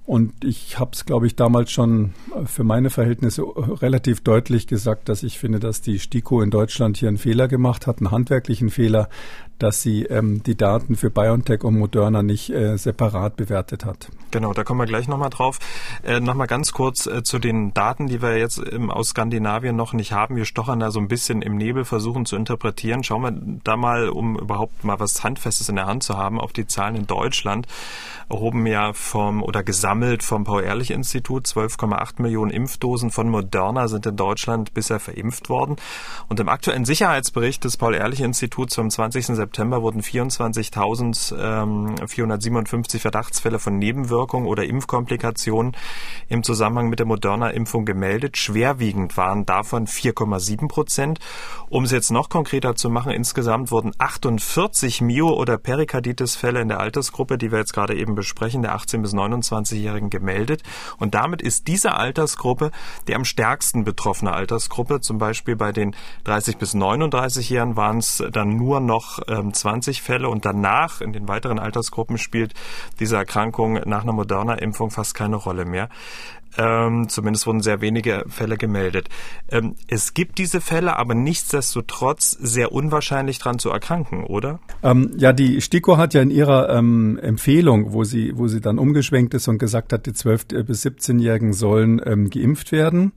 Und 0.09 0.43
ich 0.43 0.79
habe 0.79 0.93
es, 0.95 1.05
glaube 1.05 1.27
ich, 1.27 1.37
damals 1.37 1.71
schon 1.71 2.15
für 2.47 2.65
meine 2.65 2.89
Verhältnisse 2.89 3.43
relativ 3.45 4.23
deutlich 4.23 4.67
gesagt, 4.67 5.11
dass 5.11 5.23
ich 5.23 5.39
finde, 5.39 5.61
dass 5.61 5.83
die 5.83 5.99
STIKO 5.99 6.41
in 6.41 6.51
Deutschland 6.51 6.97
hier 6.97 7.09
einen 7.09 7.19
Fehler 7.19 7.47
gemacht 7.47 7.87
hat, 7.87 7.99
einen 7.99 8.11
handwerklichen 8.11 8.71
Fehler, 8.71 9.11
dass 9.59 9.83
sie 9.83 10.05
ähm, 10.05 10.43
die 10.43 10.57
Daten 10.57 10.97
für 10.97 11.11
BioNTech 11.11 11.65
und 11.65 11.79
Moderna 11.79 12.23
nicht 12.23 12.51
äh, 12.51 12.77
separat 12.77 13.37
bewertet 13.37 13.85
hat. 13.85 14.09
Genau, 14.31 14.53
da 14.53 14.63
kommen 14.63 14.81
wir 14.81 14.87
gleich 14.87 15.09
nochmal 15.09 15.31
drauf. 15.31 15.59
Äh, 16.05 16.21
nochmal 16.21 16.47
ganz 16.47 16.73
kurz 16.73 17.07
äh, 17.07 17.23
zu 17.23 17.39
den 17.39 17.75
Daten, 17.75 18.07
die 18.07 18.23
wir 18.23 18.39
jetzt 18.39 18.63
ähm, 18.71 18.91
aus 18.91 19.09
Skandinavien 19.09 19.75
noch 19.75 19.93
nicht 19.93 20.13
haben. 20.13 20.37
Wir 20.37 20.45
stochern 20.45 20.81
da 20.81 20.91
so 20.91 21.01
ein 21.01 21.09
bisschen 21.09 21.43
im 21.43 21.57
Nebel, 21.57 21.85
versuchen 21.85 22.25
zu 22.25 22.37
interpretieren. 22.37 23.03
Schauen 23.05 23.23
wir 23.23 23.61
da 23.65 23.77
mal, 23.77 24.09
um 24.09 24.39
überhaupt 24.39 24.85
mal 24.85 25.01
was 25.01 25.25
Handfestes 25.25 25.69
in 25.69 25.77
der 25.77 25.87
Hand 25.87 26.03
zu 26.03 26.17
haben, 26.17 26.41
auf 26.41 26.53
die 26.53 26.67
Zahlen 26.67 26.95
in 26.95 27.07
Deutschland. 27.07 27.67
Erhoben 28.31 28.67
ja 28.67 28.93
vom 28.93 29.43
oder 29.43 29.63
gesammelt 29.99 30.23
vom 30.23 30.45
Paul-Ehrlich-Institut 30.45 31.47
12,8 31.47 32.23
Millionen 32.23 32.53
Impfdosen 32.53 33.11
von 33.11 33.29
Moderna 33.29 33.89
sind 33.89 34.07
in 34.07 34.15
Deutschland 34.15 34.73
bisher 34.73 35.01
verimpft 35.01 35.49
worden. 35.49 35.75
Und 36.29 36.39
im 36.39 36.49
aktuellen 36.49 36.85
Sicherheitsbericht 36.85 37.65
des 37.65 37.77
Paul-Ehrlich-Instituts 37.77 38.77
vom 38.77 38.91
20. 38.91 39.27
September 39.27 39.83
wurden 39.83 40.03
24.457 40.03 42.95
ähm, 42.95 43.01
Verdachtsfälle 43.01 43.59
von 43.59 43.77
Nebenwirkungen 43.79 44.47
oder 44.47 44.63
Impfkomplikationen 44.65 45.77
im 46.29 46.45
Zusammenhang 46.45 46.91
mit 46.91 47.01
der 47.01 47.07
Moderna-Impfung 47.07 47.85
gemeldet. 47.85 48.37
Schwerwiegend 48.37 49.17
waren 49.17 49.47
davon 49.47 49.89
4,7 49.89 50.69
Prozent. 50.69 51.19
Um 51.69 51.83
es 51.85 51.91
jetzt 51.91 52.13
noch 52.13 52.29
konkreter 52.29 52.77
zu 52.77 52.89
machen, 52.89 53.11
insgesamt 53.11 53.73
wurden 53.73 53.91
48 53.99 55.01
Mio- 55.01 55.35
oder 55.35 55.59
Perikarditis-Fälle 55.59 56.61
in 56.61 56.69
der 56.69 56.79
Altersgruppe, 56.79 57.37
die 57.37 57.51
wir 57.51 57.59
jetzt 57.59 57.73
gerade 57.73 57.97
eben 57.97 58.15
besprechen, 58.15 58.63
der 58.63 58.77
18- 58.77 59.03
bis 59.03 59.13
29 59.13 59.88
35-Jährigen 59.89 60.11
gemeldet. 60.11 60.63
Und 60.99 61.15
damit 61.15 61.43
ist 61.43 61.69
diese 61.69 61.95
Altersgruppe 61.95 62.71
die 63.07 63.15
am 63.15 63.25
stärksten 63.25 63.85
betroffene 63.85 64.33
Altersgruppe. 64.33 65.01
Zum 65.01 65.19
Beispiel 65.19 65.57
bei 65.57 65.73
den 65.73 65.95
30 66.25 66.59
bis 66.59 66.75
39-Jährigen 66.75 67.77
waren 67.77 67.99
es 67.99 68.23
dann 68.33 68.57
nur 68.57 68.81
noch 68.81 69.21
ähm, 69.29 69.53
20 69.53 70.03
Fälle 70.03 70.29
und 70.29 70.45
danach 70.45 71.01
in 71.01 71.13
den 71.13 71.29
weiteren 71.29 71.59
Altersgruppen 71.59 72.19
spielt 72.19 72.55
diese 73.01 73.17
Erkrankung 73.17 73.75
nach 73.87 74.03
einer 74.03 74.13
Moderna-Impfung 74.13 74.91
fast 74.91 75.15
keine 75.15 75.37
Rolle 75.37 75.65
mehr. 75.65 75.89
Ähm, 76.57 77.09
zumindest 77.09 77.47
wurden 77.47 77.61
sehr 77.61 77.81
wenige 77.81 78.25
Fälle 78.29 78.57
gemeldet. 78.57 79.09
Ähm, 79.51 79.75
es 79.87 80.15
gibt 80.15 80.39
diese 80.39 80.61
Fälle, 80.61 80.97
aber 80.97 81.15
nichtsdestotrotz 81.15 82.31
sehr 82.31 82.73
unwahrscheinlich 82.73 83.39
dran 83.39 83.59
zu 83.59 83.71
erkranken, 83.71 84.25
oder? 84.25 84.61
Ähm, 84.83 85.13
ja, 85.17 85.33
die 85.33 85.61
STIKO 85.61 85.97
hat 85.99 86.15
ja 86.15 86.23
in 86.23 86.31
ihrer 86.31 86.71
ähm, 86.71 87.19
Empfehlung, 87.23 87.93
wo 87.93 88.05
sie, 88.05 88.33
wo 88.35 88.49
sie 88.49 88.61
dann 88.61 88.79
umgeschwenkt 88.79 89.35
ist 89.35 89.49
und 89.49 89.59
gesagt 89.59 89.93
hat, 89.93 90.07
die 90.07 90.13
12- 90.13 90.63
bis 90.63 90.85
17-Jährigen 90.85 91.53
sollen 91.53 92.01
ähm, 92.05 92.31
geimpft 92.31 92.73
werden. 92.73 93.13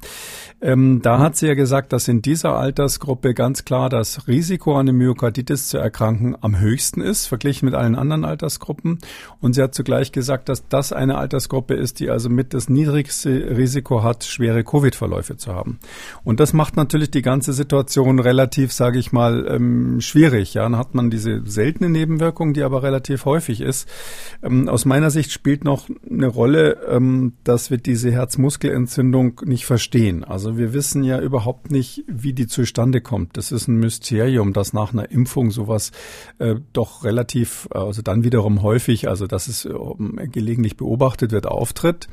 Ähm, 0.61 1.01
da 1.01 1.19
hat 1.19 1.35
sie 1.37 1.47
ja 1.47 1.53
gesagt, 1.53 1.93
dass 1.93 2.07
in 2.07 2.21
dieser 2.21 2.55
Altersgruppe 2.55 3.33
ganz 3.33 3.65
klar 3.65 3.89
das 3.89 4.27
Risiko, 4.27 4.77
an 4.77 4.87
der 4.87 4.93
Myokarditis 4.93 5.69
zu 5.69 5.77
erkranken, 5.77 6.35
am 6.41 6.59
höchsten 6.59 7.01
ist, 7.01 7.25
verglichen 7.25 7.65
mit 7.65 7.75
allen 7.75 7.95
anderen 7.95 8.25
Altersgruppen. 8.25 8.99
Und 9.39 9.53
sie 9.53 9.63
hat 9.63 9.73
zugleich 9.73 10.11
gesagt, 10.11 10.49
dass 10.49 10.67
das 10.67 10.93
eine 10.93 11.17
Altersgruppe 11.17 11.73
ist, 11.73 11.99
die 11.99 12.09
also 12.09 12.29
mit 12.29 12.53
das 12.53 12.69
niedrigste 12.69 13.20
Risiko 13.29 14.03
hat, 14.03 14.23
schwere 14.23 14.63
Covid-Verläufe 14.63 15.37
zu 15.37 15.53
haben. 15.53 15.79
Und 16.23 16.39
das 16.39 16.53
macht 16.53 16.75
natürlich 16.75 17.11
die 17.11 17.21
ganze 17.21 17.53
Situation 17.53 18.19
relativ, 18.19 18.71
sage 18.71 18.99
ich 18.99 19.11
mal, 19.11 19.47
ähm, 19.49 20.01
schwierig. 20.01 20.53
Ja, 20.53 20.63
dann 20.63 20.77
hat 20.77 20.95
man 20.95 21.09
diese 21.09 21.41
seltene 21.45 21.89
Nebenwirkung, 21.89 22.53
die 22.53 22.63
aber 22.63 22.83
relativ 22.83 23.25
häufig 23.25 23.61
ist. 23.61 23.87
Ähm, 24.43 24.69
aus 24.69 24.85
meiner 24.85 25.11
Sicht 25.11 25.31
spielt 25.31 25.63
noch 25.63 25.89
eine 26.09 26.27
Rolle, 26.27 26.77
ähm, 26.87 27.33
dass 27.43 27.71
wir 27.71 27.77
diese 27.77 28.11
Herzmuskelentzündung 28.11 29.41
nicht 29.45 29.65
verstehen. 29.65 30.23
Also 30.23 30.57
wir 30.57 30.73
wissen 30.73 31.03
ja 31.03 31.19
überhaupt 31.19 31.71
nicht, 31.71 32.03
wie 32.07 32.33
die 32.33 32.47
zustande 32.47 33.01
kommt. 33.01 33.37
Das 33.37 33.51
ist 33.51 33.67
ein 33.67 33.77
Mysterium, 33.77 34.53
dass 34.53 34.73
nach 34.73 34.93
einer 34.93 35.11
Impfung 35.11 35.51
sowas 35.51 35.91
äh, 36.39 36.55
doch 36.73 37.03
relativ, 37.03 37.67
also 37.71 38.01
dann 38.01 38.23
wiederum 38.23 38.61
häufig, 38.61 39.07
also 39.07 39.27
dass 39.27 39.47
es 39.47 39.67
gelegentlich 40.31 40.77
beobachtet 40.77 41.31
wird, 41.31 41.47
auftritt. 41.47 42.07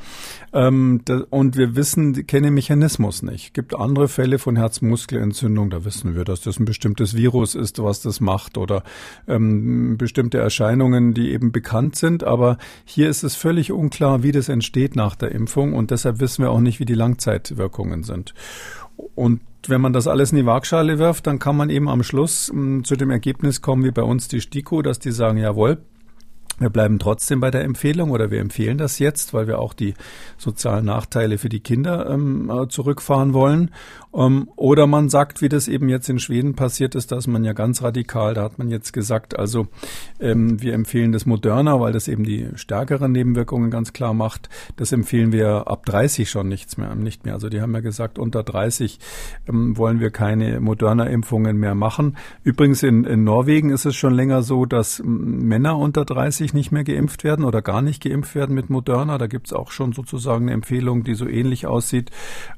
Und 1.31 1.57
wir 1.57 1.76
wissen, 1.76 2.26
kennen 2.26 2.45
den 2.45 2.55
Mechanismus 2.55 3.23
nicht. 3.23 3.47
Es 3.47 3.52
gibt 3.52 3.75
andere 3.75 4.09
Fälle 4.09 4.38
von 4.38 4.57
Herzmuskelentzündung, 4.57 5.71
da 5.71 5.85
wissen 5.85 6.14
wir, 6.14 6.25
dass 6.25 6.40
das 6.40 6.59
ein 6.59 6.64
bestimmtes 6.64 7.17
Virus 7.17 7.55
ist, 7.55 7.83
was 7.83 8.00
das 8.00 8.21
macht 8.21 8.59
oder 8.59 8.83
ähm, 9.26 9.97
bestimmte 9.99 10.38
Erscheinungen, 10.38 11.14
die 11.14 11.31
eben 11.31 11.52
bekannt 11.52 11.97
sind. 11.97 12.25
Aber 12.25 12.59
hier 12.85 13.09
ist 13.09 13.23
es 13.23 13.35
völlig 13.35 13.73
unklar, 13.73 14.23
wie 14.23 14.33
das 14.33 14.49
entsteht 14.49 14.97
nach 14.97 15.14
der 15.14 15.33
Impfung 15.33 15.75
und 15.75 15.90
deshalb 15.90 16.21
wissen 16.21 16.43
wir 16.43 16.50
auch 16.50 16.61
nicht, 16.61 16.81
wie 16.81 16.85
die 16.85 16.95
Langzeitwirkungen 16.95 18.02
sind. 18.02 18.35
Und 19.14 19.40
wenn 19.67 19.81
man 19.81 19.93
das 19.93 20.07
alles 20.07 20.33
in 20.33 20.38
die 20.38 20.47
Waagschale 20.47 20.99
wirft, 20.99 21.26
dann 21.26 21.38
kann 21.38 21.57
man 21.57 21.71
eben 21.71 21.88
am 21.88 22.02
Schluss 22.02 22.49
hm, 22.49 22.85
zu 22.85 22.97
dem 22.97 23.11
Ergebnis 23.11 23.62
kommen, 23.62 23.85
wie 23.85 23.90
bei 23.90 24.02
uns 24.02 24.28
die 24.28 24.40
STIKO, 24.40 24.83
dass 24.83 24.99
die 24.99 25.12
sagen, 25.12 25.38
jawohl, 25.38 25.78
wir 26.59 26.71
bleiben 26.71 26.99
trotzdem 26.99 27.41
bei 27.41 27.50
der 27.50 27.65
Empfehlung 27.65 28.11
oder 28.11 28.31
wir 28.31 28.41
empfehlen 28.41 28.79
das 28.79 28.99
jetzt, 28.99 29.33
weil 29.35 29.47
wir 29.47 29.59
auch 29.59 29.75
die 29.75 29.95
sozialen 30.37 30.85
Nachteile 30.85 31.38
für 31.38 31.49
die 31.49 31.61
Kinder 31.61 32.09
ähm, 32.11 32.50
äh, 32.50 32.69
zurückfahren 32.69 33.33
wollen. 33.33 33.71
Ähm, 34.18 34.48
oder 34.56 34.87
man 34.87 35.08
sagt, 35.08 35.40
wie 35.42 35.48
das 35.48 35.68
eben 35.68 35.88
jetzt 35.88 36.08
in 36.08 36.18
Schweden 36.18 36.54
passiert 36.54 36.94
ist, 36.96 37.12
dass 37.12 37.26
man 37.26 37.44
ja 37.44 37.52
ganz 37.52 37.82
radikal, 37.82 38.34
da 38.34 38.42
hat 38.42 38.58
man 38.58 38.68
jetzt 38.68 38.92
gesagt, 38.92 39.38
also 39.38 39.68
ähm, 40.18 40.60
wir 40.60 40.75
empfehlen 40.75 41.12
das 41.12 41.25
moderner, 41.25 41.80
weil 41.80 41.92
das 41.92 42.08
eben 42.08 42.25
die 42.25 42.48
stärkeren 42.56 43.12
Nebenwirkungen 43.12 43.70
ganz 43.70 43.92
klar 43.92 44.14
macht. 44.14 44.48
Das 44.76 44.90
empfehlen 44.90 45.30
wir 45.30 45.68
ab 45.68 45.87
30 45.87 46.28
schon 46.28 46.48
nichts 46.48 46.76
mehr, 46.76 46.96
nicht 46.96 47.25
mehr. 47.25 47.34
Also 47.34 47.48
die 47.48 47.60
haben 47.60 47.72
ja 47.75 47.80
gesagt, 47.80 48.18
unter 48.18 48.42
30 48.42 48.98
ähm, 49.48 49.76
wollen 49.76 50.00
wir 50.00 50.10
keine 50.10 50.58
moderner 50.60 51.08
Impfungen 51.08 51.56
mehr 51.56 51.76
machen. 51.76 52.16
Übrigens 52.42 52.82
in, 52.82 53.04
in 53.04 53.22
Norwegen 53.22 53.70
ist 53.70 53.87
es 53.87 53.94
schon 53.94 54.14
länger 54.14 54.42
so, 54.42 54.66
dass 54.66 55.00
Männer 55.04 55.78
unter 55.78 56.04
30 56.04 56.54
nicht 56.54 56.72
mehr 56.72 56.82
geimpft 56.82 57.22
werden 57.22 57.44
oder 57.44 57.62
gar 57.62 57.82
nicht 57.82 58.02
geimpft 58.02 58.34
werden 58.34 58.54
mit 58.54 58.68
Moderna. 58.68 59.16
Da 59.18 59.28
gibt 59.28 59.46
es 59.46 59.52
auch 59.52 59.70
schon 59.70 59.92
sozusagen 59.92 60.46
eine 60.46 60.54
Empfehlung, 60.54 61.04
die 61.04 61.14
so 61.14 61.28
ähnlich 61.28 61.66
aussieht, 61.66 62.10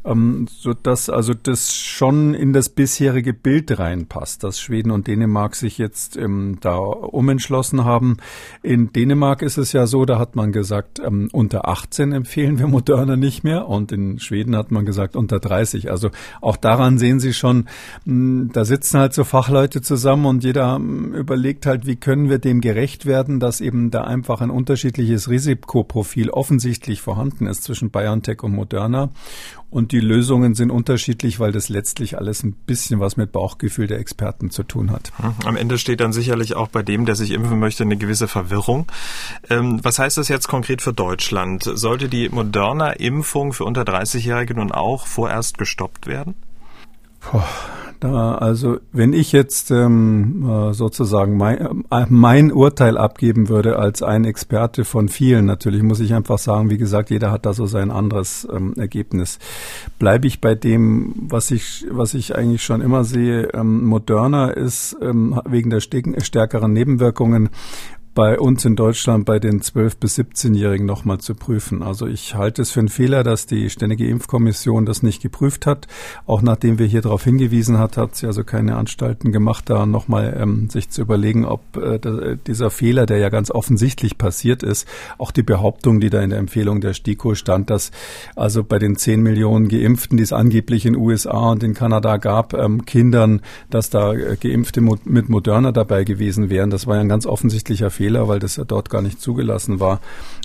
ähm, 0.07 0.47
so 0.49 0.73
dass 0.73 1.11
also 1.11 1.35
das 1.51 1.75
schon 1.75 2.35
in 2.35 2.53
das 2.53 2.69
bisherige 2.69 3.35
Bild 3.35 3.77
reinpasst, 3.79 4.45
dass 4.45 4.61
Schweden 4.61 4.93
und 4.93 5.09
Dänemark 5.09 5.57
sich 5.57 5.79
jetzt 5.79 6.17
ähm, 6.17 6.59
da 6.61 6.77
umentschlossen 6.77 7.85
haben. 7.85 8.19
In 8.63 8.93
Dänemark 8.93 9.43
ist 9.43 9.59
es 9.59 9.73
ja 9.73 9.87
so, 9.87 10.05
da 10.05 10.19
hat 10.19 10.37
man 10.37 10.53
gesagt, 10.53 11.01
ähm, 11.05 11.29
unter 11.33 11.69
18 11.69 12.13
empfehlen 12.13 12.59
wir 12.59 12.69
Moderna 12.69 13.17
nicht 13.17 13.43
mehr 13.43 13.67
und 13.67 13.91
in 13.91 14.21
Schweden 14.21 14.55
hat 14.57 14.71
man 14.71 14.87
gesagt 14.87 15.17
unter 15.17 15.41
30. 15.41 15.91
Also 15.91 16.11
auch 16.41 16.57
daran 16.57 16.99
sehen 16.99 17.19
Sie 17.19 17.35
schon, 17.35 17.67
mh, 18.05 18.05
hm, 18.05 18.51
da 18.53 18.65
sitzen 18.65 19.01
halt 19.01 19.13
so 19.13 19.25
Fachleute 19.25 19.83
zusammen 19.83 20.27
und 20.27 20.45
jeder 20.45 20.79
mh, 20.79 20.87
hm, 20.87 21.15
überlegt 21.15 21.67
halt, 21.67 21.85
wie 21.85 21.97
können 21.97 22.31
wir 22.31 22.39
dem 22.39 22.61
gerecht 22.61 23.07
werden, 23.07 23.41
dass 23.41 23.61
eben 23.61 23.91
da 23.91 24.05
einfach 24.05 24.41
ein 24.41 24.51
unterschiedliches 24.51 25.29
Risikoprofil 25.29 26.31
offensichtlich 26.31 27.01
vorhanden 27.01 27.47
ist 27.47 27.65
zwischen 27.65 27.91
BioNTech 27.91 28.45
und 28.45 28.53
Moderna. 28.53 29.11
Und 29.71 29.93
die 29.93 30.01
Lösungen 30.01 30.55
sind 30.55 30.71
unterschiedlich, 30.71 31.39
weil 31.39 31.53
das 31.53 31.69
letztlich 31.69 32.19
alles 32.19 32.43
ein 32.43 32.53
bisschen 32.53 32.99
was 32.99 33.17
mit 33.17 33.31
Bauchgefühl 33.31 33.87
der 33.87 33.99
Experten 33.99 34.51
zu 34.51 34.65
tun 34.65 34.91
hat. 34.91 35.13
Hm, 35.17 35.35
am 35.45 35.57
Ende 35.57 35.79
steht 35.79 36.01
dann 36.01 36.13
sicherlich 36.13 36.57
auch 36.57 36.69
bei 36.69 36.83
dem, 36.83 37.07
der 37.07 37.15
sich 37.15 37.31
impfen 37.31 37.59
möchte, 37.59 37.85
eine 37.85 37.97
gewisse 37.97 38.27
Verwirrung. 38.27 38.87
Ähm, 39.49 39.79
was 39.83 39.99
heißt 39.99 40.19
das 40.19 40.29
jetzt 40.29 40.49
konkret 40.49 40.83
für 40.83 40.93
Deutschland? 40.93 41.63
Sollte 41.63 42.09
die 42.09 42.29
moderner 42.29 42.99
Impfung 42.99 43.53
für 43.53 43.65
unter 43.65 43.83
30-Jährige 43.83 44.55
nun 44.55 44.73
auch 44.73 45.07
vorerst 45.07 45.57
gestoppt 45.57 46.07
werden? 46.07 46.35
Puh, 47.21 47.41
da, 48.01 48.37
also 48.37 48.79
wenn 48.93 49.13
ich 49.13 49.31
jetzt 49.31 49.71
ähm, 49.71 50.49
äh, 50.49 50.73
sozusagen 50.73 51.37
mein, 51.37 51.59
äh, 51.91 52.07
mein 52.09 52.51
Urteil 52.51 52.97
abgeben 52.97 53.51
würde 53.51 53.79
als 53.79 54.03
ein 54.03 54.25
Experte 54.25 54.87
von 54.87 55.11
vielen, 55.11 55.45
natürlich 55.45 55.83
muss 55.83 56.01
ich 56.01 56.15
einfach 56.15 56.39
sagen, 56.39 56.71
wie 56.71 56.79
gesagt, 56.79 57.11
jeder 57.11 57.31
hat 57.31 57.45
da 57.45 57.53
so 57.53 57.67
sein 57.67 57.91
anderes 57.91 58.49
ähm, 58.51 58.73
Ergebnis. 58.79 59.39
Bleibe 59.99 60.27
ich 60.27 60.41
bei 60.41 60.55
dem, 60.55 61.15
was 61.29 61.51
ich, 61.51 61.87
was 61.91 62.15
ich 62.15 62.35
eigentlich 62.35 62.65
schon 62.65 62.81
immer 62.81 63.05
sehe, 63.05 63.51
ähm, 63.53 63.85
moderner 63.85 64.57
ist 64.57 64.97
ähm, 65.03 65.39
wegen 65.45 65.69
der 65.69 65.81
stärkeren 65.81 66.73
Nebenwirkungen 66.73 67.51
bei 68.15 68.41
uns 68.41 68.65
in 68.65 68.75
Deutschland 68.75 69.25
bei 69.25 69.39
den 69.39 69.61
12- 69.61 69.99
bis 70.01 70.19
17-Jährigen 70.19 70.85
nochmal 70.85 71.19
zu 71.19 71.35
prüfen. 71.35 71.83
Also 71.83 72.07
ich 72.07 72.35
halte 72.35 72.63
es 72.63 72.73
für 72.73 72.81
einen 72.81 72.89
Fehler, 72.89 73.23
dass 73.23 73.47
die 73.47 73.71
Ständige 73.71 74.09
Impfkommission 74.09 74.85
das 74.85 75.03
nicht 75.03 75.23
geprüft 75.23 75.65
hat. 75.65 75.87
Auch 76.27 76.43
nachdem 76.43 76.79
wir 76.79 76.87
hier 76.87 77.03
darauf 77.03 77.23
hingewiesen 77.23 77.79
hat, 77.79 77.97
hat 77.97 78.17
sie 78.17 78.27
also 78.27 78.43
keine 78.43 78.77
Anstalten 78.77 79.31
gemacht, 79.31 79.71
da 79.71 79.87
nochmal 79.87 80.37
ähm, 80.41 80.69
sich 80.71 80.91
zu 80.91 81.03
überlegen, 81.03 81.45
ob 81.45 81.77
äh, 81.77 82.37
dieser 82.47 82.71
Fehler, 82.71 83.07
der 83.07 83.19
ja 83.19 83.29
ganz 83.29 83.51
offensichtlich 83.51 84.19
passiert 84.19 84.65
ist, 84.65 84.89
auch 85.19 85.31
die 85.31 85.45
Behauptung, 85.45 86.01
die 86.01 86.11
da 86.11 86.21
in 86.21 86.31
der 86.31 86.41
Empfehlung 86.41 86.81
der 86.81 86.95
STIKO 86.95 87.37
stand, 87.37 87.71
dass 87.71 87.93
also 88.35 88.65
bei 88.65 88.81
den 88.81 88.97
10 88.97 89.23
Millionen 89.23 89.69
Geimpften, 89.69 90.17
die 90.17 90.25
es 90.25 90.33
angeblich 90.33 90.85
in 90.85 90.97
USA 90.97 91.51
und 91.53 91.63
in 91.63 91.75
Kanada 91.75 92.17
gab, 92.17 92.55
ähm, 92.55 92.85
Kindern, 92.87 93.41
dass 93.71 93.89
da 93.89 94.13
äh, 94.15 94.37
Geimpfte 94.37 94.81
mit 94.81 95.29
Moderna 95.29 95.71
dabei 95.71 96.03
gewesen 96.03 96.51
wären, 96.51 96.71
das 96.71 96.89
war 96.89 96.97
ja 96.97 97.03
ein 97.03 97.09
ganz 97.09 97.25
offensichtlicher 97.25 97.91
Fehler. 97.91 98.00
Fehler, 98.01 98.29
weil 98.29 98.39
das 98.39 98.57
ja 98.57 98.65
dort 98.65 98.89
gar 98.89 99.03
nicht 99.03 99.21
zugelassen 99.21 99.79
war. 99.79 100.01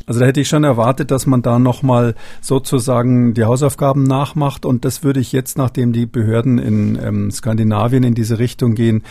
Also 0.06 0.20
da 0.20 0.26
hätte 0.26 0.42
ich 0.42 0.50
schon 0.50 0.66
erwartet, 0.66 1.10
dass 1.10 1.26
man 1.26 1.42
da 1.42 1.58
nochmal 1.58 2.14
sozusagen 2.42 3.34
die 3.34 3.46
Hausaufgaben 3.46 4.04
nachmacht 4.04 4.66
und 4.66 4.84
das 4.84 5.06
würde 5.06 5.22
ich 5.22 5.32
jetzt, 5.32 5.58
nachdem 5.58 5.94
die 5.94 6.06
Behörden 6.06 6.58
in 6.58 7.00
ähm, 7.02 7.32
Skandinavien 7.32 8.04
in 8.04 8.14
diese 8.14 8.40
Richtung 8.40 8.76
gehen, 8.76 9.04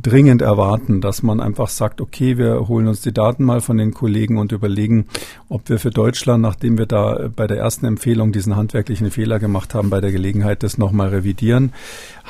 dringend 0.00 0.42
erwarten, 0.42 1.00
dass 1.00 1.22
man 1.22 1.40
einfach 1.40 1.68
sagt, 1.68 2.00
okay, 2.00 2.38
wir 2.38 2.68
holen 2.68 2.86
uns 2.86 3.00
die 3.00 3.12
Daten 3.12 3.44
mal 3.44 3.60
von 3.60 3.78
den 3.78 3.92
Kollegen 3.92 4.38
und 4.38 4.52
überlegen, 4.52 5.06
ob 5.48 5.68
wir 5.68 5.78
für 5.78 5.90
Deutschland, 5.90 6.42
nachdem 6.42 6.78
wir 6.78 6.86
da 6.86 7.28
bei 7.34 7.46
der 7.46 7.58
ersten 7.58 7.86
Empfehlung 7.86 8.30
diesen 8.30 8.54
handwerklichen 8.54 9.10
Fehler 9.10 9.38
gemacht 9.38 9.74
haben, 9.74 9.90
bei 9.90 10.00
der 10.00 10.12
Gelegenheit 10.12 10.62
das 10.62 10.78
nochmal 10.78 11.08
revidieren. 11.08 11.72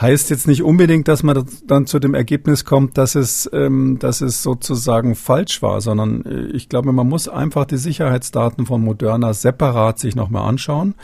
Heißt 0.01 0.31
jetzt 0.31 0.47
nicht 0.47 0.63
unbedingt, 0.63 1.09
dass 1.09 1.23
man 1.23 1.45
dann 1.67 1.87
zu 1.87 1.99
dem 1.99 2.15
Ergebnis 2.15 2.65
kommt, 2.65 2.97
dass 2.97 3.15
es, 3.15 3.49
ähm, 3.53 3.99
dass 3.99 4.21
es 4.21 4.43
sozusagen 4.43 5.15
falsch 5.15 5.61
war, 5.61 5.81
sondern 5.81 6.25
äh, 6.25 6.57
ich 6.57 6.69
glaube, 6.69 6.93
man 6.93 7.09
muss 7.09 7.29
einfach 7.29 7.67
die 7.67 7.77
Sicherheitsdaten 7.77 8.65
von 8.65 8.83
Moderna 8.83 9.35
separat 9.35 9.99
sich 9.99 10.17
nochmal 10.17 10.49
anschauen 10.49 10.95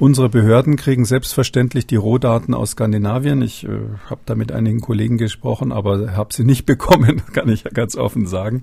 Unsere 0.00 0.30
Behörden 0.30 0.76
kriegen 0.76 1.04
selbstverständlich 1.04 1.86
die 1.86 1.96
Rohdaten 1.96 2.54
aus 2.54 2.70
Skandinavien. 2.70 3.42
Ich 3.42 3.64
äh, 3.64 3.68
habe 4.08 4.22
da 4.24 4.34
mit 4.34 4.50
einigen 4.50 4.80
Kollegen 4.80 5.18
gesprochen, 5.18 5.72
aber 5.72 6.16
habe 6.16 6.32
sie 6.32 6.42
nicht 6.42 6.64
bekommen, 6.70 7.20
kann 7.34 7.50
ich 7.50 7.64
ja 7.64 7.70
ganz 7.70 7.96
offen 7.96 8.26
sagen. 8.26 8.62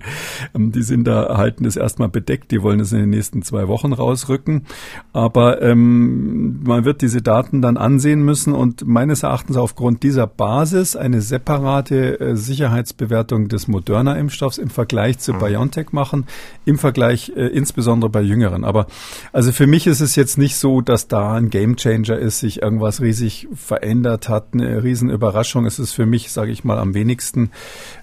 Ähm, 0.52 0.72
die 0.72 0.82
sind 0.82 1.04
da, 1.04 1.36
halten 1.36 1.62
das 1.62 1.76
erstmal 1.76 2.08
bedeckt, 2.08 2.50
die 2.50 2.60
wollen 2.60 2.80
es 2.80 2.90
in 2.90 2.98
den 2.98 3.10
nächsten 3.10 3.42
zwei 3.42 3.68
Wochen 3.68 3.92
rausrücken. 3.92 4.66
Aber 5.12 5.62
ähm, 5.62 6.60
man 6.64 6.84
wird 6.84 7.02
diese 7.02 7.22
Daten 7.22 7.62
dann 7.62 7.76
ansehen 7.76 8.24
müssen 8.24 8.52
und 8.52 8.84
meines 8.84 9.22
Erachtens 9.22 9.56
aufgrund 9.56 10.02
dieser 10.02 10.26
Basis 10.26 10.96
eine 10.96 11.20
separate 11.20 12.18
äh, 12.18 12.36
Sicherheitsbewertung 12.36 13.46
des 13.46 13.68
Moderna-Impfstoffs 13.68 14.58
im 14.58 14.70
Vergleich 14.70 15.20
zu 15.20 15.34
mhm. 15.34 15.38
BioNTech 15.38 15.92
machen, 15.92 16.26
im 16.64 16.78
Vergleich 16.78 17.30
äh, 17.36 17.46
insbesondere 17.46 18.10
bei 18.10 18.22
Jüngeren. 18.22 18.64
Aber 18.64 18.88
also 19.32 19.52
für 19.52 19.68
mich 19.68 19.86
ist 19.86 20.00
es 20.00 20.16
jetzt 20.16 20.36
nicht 20.36 20.56
so, 20.56 20.80
dass 20.80 21.06
da 21.06 21.27
ein 21.34 21.50
Gamechanger 21.50 22.18
ist, 22.18 22.40
sich 22.40 22.62
irgendwas 22.62 23.00
riesig 23.00 23.48
verändert 23.54 24.28
hat, 24.28 24.48
eine 24.52 24.82
Riesenüberraschung. 24.82 25.66
Es 25.66 25.78
ist 25.78 25.92
für 25.92 26.06
mich, 26.06 26.30
sage 26.32 26.50
ich 26.50 26.64
mal, 26.64 26.78
am 26.78 26.94
wenigsten. 26.94 27.50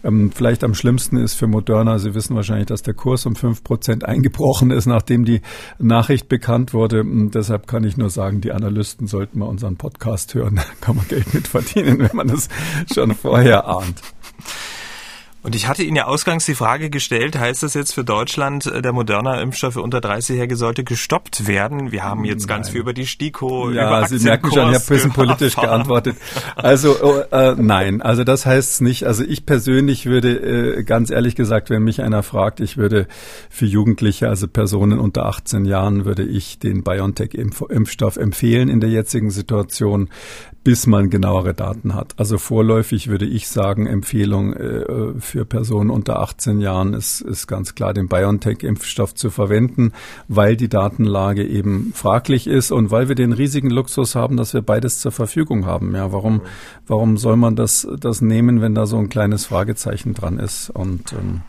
Ähm, 0.04 0.32
vielleicht 0.34 0.64
am 0.64 0.74
schlimmsten 0.74 1.18
ist 1.18 1.36
für 1.36 1.48
Moderna, 1.48 2.00
Sie 2.00 2.14
wissen 2.14 2.36
wahrscheinlich, 2.36 2.68
dass 2.68 2.82
der 2.82 2.94
Kurs 2.94 3.26
um 3.26 3.36
fünf 3.36 3.64
Prozent 3.64 4.06
eingebrochen 4.06 4.72
ist, 4.72 4.86
nachdem 4.86 5.26
die 5.26 5.42
Nachricht 5.80 6.28
bekannt 6.30 6.74
wurde. 6.74 7.02
Und 7.02 7.36
deshalb 7.36 7.68
kann 7.68 7.84
ich 7.84 7.98
nur 7.98 8.10
sagen, 8.10 8.42
die 8.42 8.52
Analysten 8.52 9.08
sollten 9.08 9.40
mal 9.40 9.46
unseren 9.46 9.78
Podcast 9.78 10.34
hören. 10.34 10.60
Da 10.66 10.88
kann 10.88 10.98
man 10.98 11.08
Geld 11.08 11.34
mit 11.34 11.48
verdienen, 11.48 12.00
wenn 12.00 12.16
man 12.16 12.28
das 12.28 12.50
schon 12.94 13.14
vorher 13.16 13.68
ahnt. 13.68 14.02
Und 15.46 15.54
ich 15.54 15.68
hatte 15.68 15.84
Ihnen 15.84 15.96
ja 15.96 16.06
ausgangs 16.06 16.48
die 16.48 16.56
Frage 16.56 16.90
gestellt, 16.90 17.38
heißt 17.38 17.62
das 17.62 17.76
jetzt 17.76 17.94
für 17.94 18.04
Deutschland, 18.04 18.66
äh, 18.66 18.82
der 18.82 18.94
moderne 18.94 19.40
Impfstoff 19.42 19.76
für 19.76 19.82
unter 19.84 20.00
30-Jährige 20.00 20.56
sollte 20.56 20.84
gestoppt 20.84 21.46
werden? 21.46 21.92
Wir 21.92 22.04
haben 22.04 22.26
jetzt 22.26 22.48
Nein. 22.48 22.58
ganz 22.58 22.70
viel 22.70 22.82
über 22.82 22.94
die 22.94 23.06
STIKO, 23.06 23.70
ja, 23.70 23.88
über 23.88 24.08
Sie 24.08 24.26
merken 24.26 24.48
schon, 24.52 24.72
ich 24.72 24.76
habe 24.76 24.84
ein 24.84 24.88
bisschen 24.88 25.14
politisch 25.14 25.56
geantwortet. 25.56 26.18
Also 26.56 26.96
oh, 27.00 27.20
äh, 27.32 27.54
nein, 27.60 28.02
also 28.02 28.24
das 28.24 28.48
heißt 28.48 28.72
es 28.72 28.82
nicht. 28.82 29.04
Also 29.04 29.24
ich 29.24 29.46
persönlich 29.46 30.08
würde, 30.08 30.78
äh, 30.80 30.84
ganz 30.84 31.12
ehrlich 31.12 31.36
gesagt, 31.36 31.70
wenn 31.70 31.84
mich 31.84 32.02
einer 32.02 32.24
fragt, 32.24 32.60
ich 32.60 32.78
würde 32.78 33.08
für 33.52 33.68
Jugendliche, 33.68 34.30
also 34.30 34.48
Personen 34.48 34.98
unter 34.98 35.28
18 35.28 35.66
Jahren, 35.66 36.06
würde 36.06 36.24
ich 36.24 36.58
den 36.58 36.84
BioNTech-Impfstoff 36.84 38.18
empfehlen 38.18 38.68
in 38.68 38.80
der 38.80 38.90
jetzigen 38.90 39.30
Situation 39.30 40.10
bis 40.66 40.88
man 40.88 41.12
genauere 41.12 41.54
Daten 41.54 41.94
hat. 41.94 42.16
Also 42.18 42.40
vorläufig 42.40 43.08
würde 43.08 43.28
ich 43.28 43.48
sagen, 43.48 43.86
Empfehlung 43.86 44.54
äh, 44.54 45.14
für 45.20 45.46
Personen 45.46 45.92
unter 45.92 46.20
18 46.20 46.60
Jahren 46.60 46.96
ist, 46.96 47.22
ist 47.22 47.46
ganz 47.46 47.76
klar, 47.76 47.94
den 47.94 48.08
BioNTech-Impfstoff 48.08 49.14
zu 49.14 49.30
verwenden, 49.30 49.94
weil 50.28 50.58
die 50.58 50.68
Datenlage 50.68 51.46
eben 51.46 51.94
fraglich 51.94 52.48
ist 52.48 52.72
und 52.72 52.90
weil 52.90 53.10
wir 53.10 53.16
den 53.16 53.32
riesigen 53.32 53.70
Luxus 53.70 54.16
haben, 54.16 54.38
dass 54.38 54.56
wir 54.56 54.64
beides 54.64 55.02
zur 55.02 55.12
Verfügung 55.12 55.68
haben. 55.68 55.94
Ja, 55.94 56.12
warum, 56.12 56.42
warum 56.88 57.18
soll 57.18 57.36
man 57.36 57.56
das, 57.56 57.88
das 58.00 58.22
nehmen, 58.22 58.60
wenn 58.60 58.74
da 58.74 58.88
so 58.88 58.98
ein 58.98 59.08
kleines 59.08 59.46
Fragezeichen 59.46 60.16
dran 60.16 60.40
ist? 60.40 60.72
Und 60.72 61.14
ähm, 61.14 61.42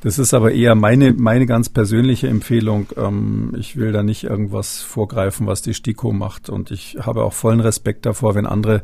das 0.00 0.18
ist 0.18 0.34
aber 0.34 0.50
eher 0.50 0.74
meine, 0.74 1.12
meine 1.12 1.46
ganz 1.46 1.68
persönliche 1.68 2.26
Empfehlung. 2.26 2.88
Ähm, 2.96 3.54
ich 3.56 3.76
will 3.76 3.92
da 3.92 4.02
nicht 4.02 4.24
irgendwas 4.24 4.80
vorgreifen, 4.80 5.46
was 5.46 5.62
die 5.62 5.74
STIKO 5.74 6.12
macht. 6.12 6.50
Und 6.50 6.72
ich 6.72 6.96
habe 7.00 7.22
auch 7.22 7.34
vollen 7.34 7.60
Respekt 7.60 8.04
davor, 8.04 8.34
wenn 8.34 8.47
andere 8.48 8.82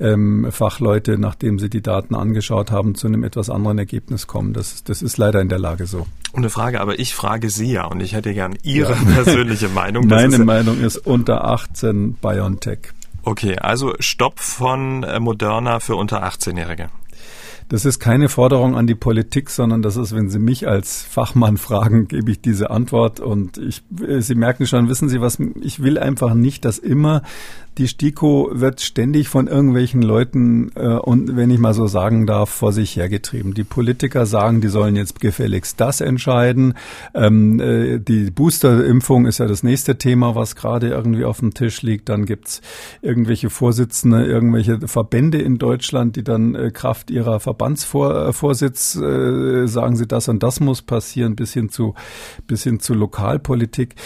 ähm, 0.00 0.48
Fachleute, 0.50 1.18
nachdem 1.18 1.58
sie 1.58 1.70
die 1.70 1.82
Daten 1.82 2.14
angeschaut 2.14 2.70
haben, 2.70 2.94
zu 2.94 3.06
einem 3.06 3.24
etwas 3.24 3.50
anderen 3.50 3.78
Ergebnis 3.78 4.26
kommen. 4.26 4.52
Das, 4.52 4.84
das 4.84 5.02
ist 5.02 5.16
leider 5.18 5.40
in 5.40 5.48
der 5.48 5.58
Lage 5.58 5.86
so. 5.86 6.06
Und 6.32 6.42
eine 6.42 6.50
Frage, 6.50 6.80
aber 6.80 6.98
ich 6.98 7.14
frage 7.14 7.48
Sie 7.48 7.72
ja 7.72 7.84
und 7.84 8.00
ich 8.00 8.14
hätte 8.14 8.34
gern 8.34 8.56
Ihre 8.62 8.92
ja. 8.92 8.98
persönliche 9.14 9.68
Meinung. 9.68 10.06
Meine 10.06 10.36
ist 10.36 10.44
Meinung 10.44 10.80
ist 10.80 10.98
unter 10.98 11.44
18 11.44 12.14
BioNTech. 12.14 12.78
Okay, 13.22 13.58
also 13.58 13.94
Stopp 14.00 14.40
von 14.40 15.02
äh, 15.02 15.18
Moderna 15.18 15.80
für 15.80 15.96
unter 15.96 16.24
18-Jährige. 16.24 16.90
Das 17.68 17.86
ist 17.86 17.98
keine 17.98 18.28
Forderung 18.28 18.76
an 18.76 18.86
die 18.86 18.94
Politik, 18.94 19.48
sondern 19.48 19.80
das 19.80 19.96
ist, 19.96 20.14
wenn 20.14 20.28
Sie 20.28 20.38
mich 20.38 20.68
als 20.68 21.02
Fachmann 21.02 21.56
fragen, 21.56 22.08
gebe 22.08 22.30
ich 22.30 22.40
diese 22.40 22.70
Antwort. 22.70 23.20
Und 23.20 23.56
ich, 23.58 23.82
äh, 24.06 24.20
Sie 24.20 24.34
merken 24.34 24.66
schon, 24.66 24.88
wissen 24.88 25.08
Sie 25.08 25.20
was, 25.20 25.38
ich 25.62 25.82
will 25.82 25.98
einfach 25.98 26.34
nicht, 26.34 26.64
dass 26.64 26.78
immer 26.78 27.22
die 27.78 27.88
STIKO 27.88 28.50
wird 28.52 28.80
ständig 28.80 29.28
von 29.28 29.48
irgendwelchen 29.48 30.02
Leuten, 30.02 30.70
äh, 30.76 30.86
und 30.86 31.36
wenn 31.36 31.50
ich 31.50 31.58
mal 31.58 31.74
so 31.74 31.86
sagen 31.86 32.26
darf, 32.26 32.50
vor 32.50 32.72
sich 32.72 32.96
hergetrieben. 32.96 33.54
Die 33.54 33.64
Politiker 33.64 34.26
sagen, 34.26 34.60
die 34.60 34.68
sollen 34.68 34.94
jetzt 34.94 35.20
gefälligst 35.20 35.80
das 35.80 36.00
entscheiden. 36.00 36.74
Ähm, 37.14 37.58
äh, 37.60 37.98
die 37.98 38.30
Boosterimpfung 38.30 39.26
ist 39.26 39.38
ja 39.38 39.46
das 39.46 39.62
nächste 39.62 39.98
Thema, 39.98 40.34
was 40.34 40.54
gerade 40.54 40.88
irgendwie 40.88 41.24
auf 41.24 41.40
dem 41.40 41.54
Tisch 41.54 41.82
liegt. 41.82 42.08
Dann 42.08 42.26
gibt's 42.26 42.60
irgendwelche 43.02 43.50
Vorsitzende, 43.50 44.24
irgendwelche 44.24 44.86
Verbände 44.86 45.38
in 45.38 45.58
Deutschland, 45.58 46.16
die 46.16 46.24
dann 46.24 46.54
äh, 46.54 46.70
Kraft 46.70 47.10
ihrer 47.10 47.40
Verbandsvorsitz 47.40 48.96
äh, 48.96 49.66
sagen 49.66 49.96
sie, 49.96 50.06
das 50.06 50.28
und 50.28 50.42
das 50.42 50.60
muss 50.60 50.82
passieren, 50.82 51.34
bis 51.34 51.52
hin 51.52 51.70
zu, 51.70 51.94
bis 52.46 52.62
hin 52.62 52.78
zu 52.78 52.94
Lokalpolitik. 52.94 53.96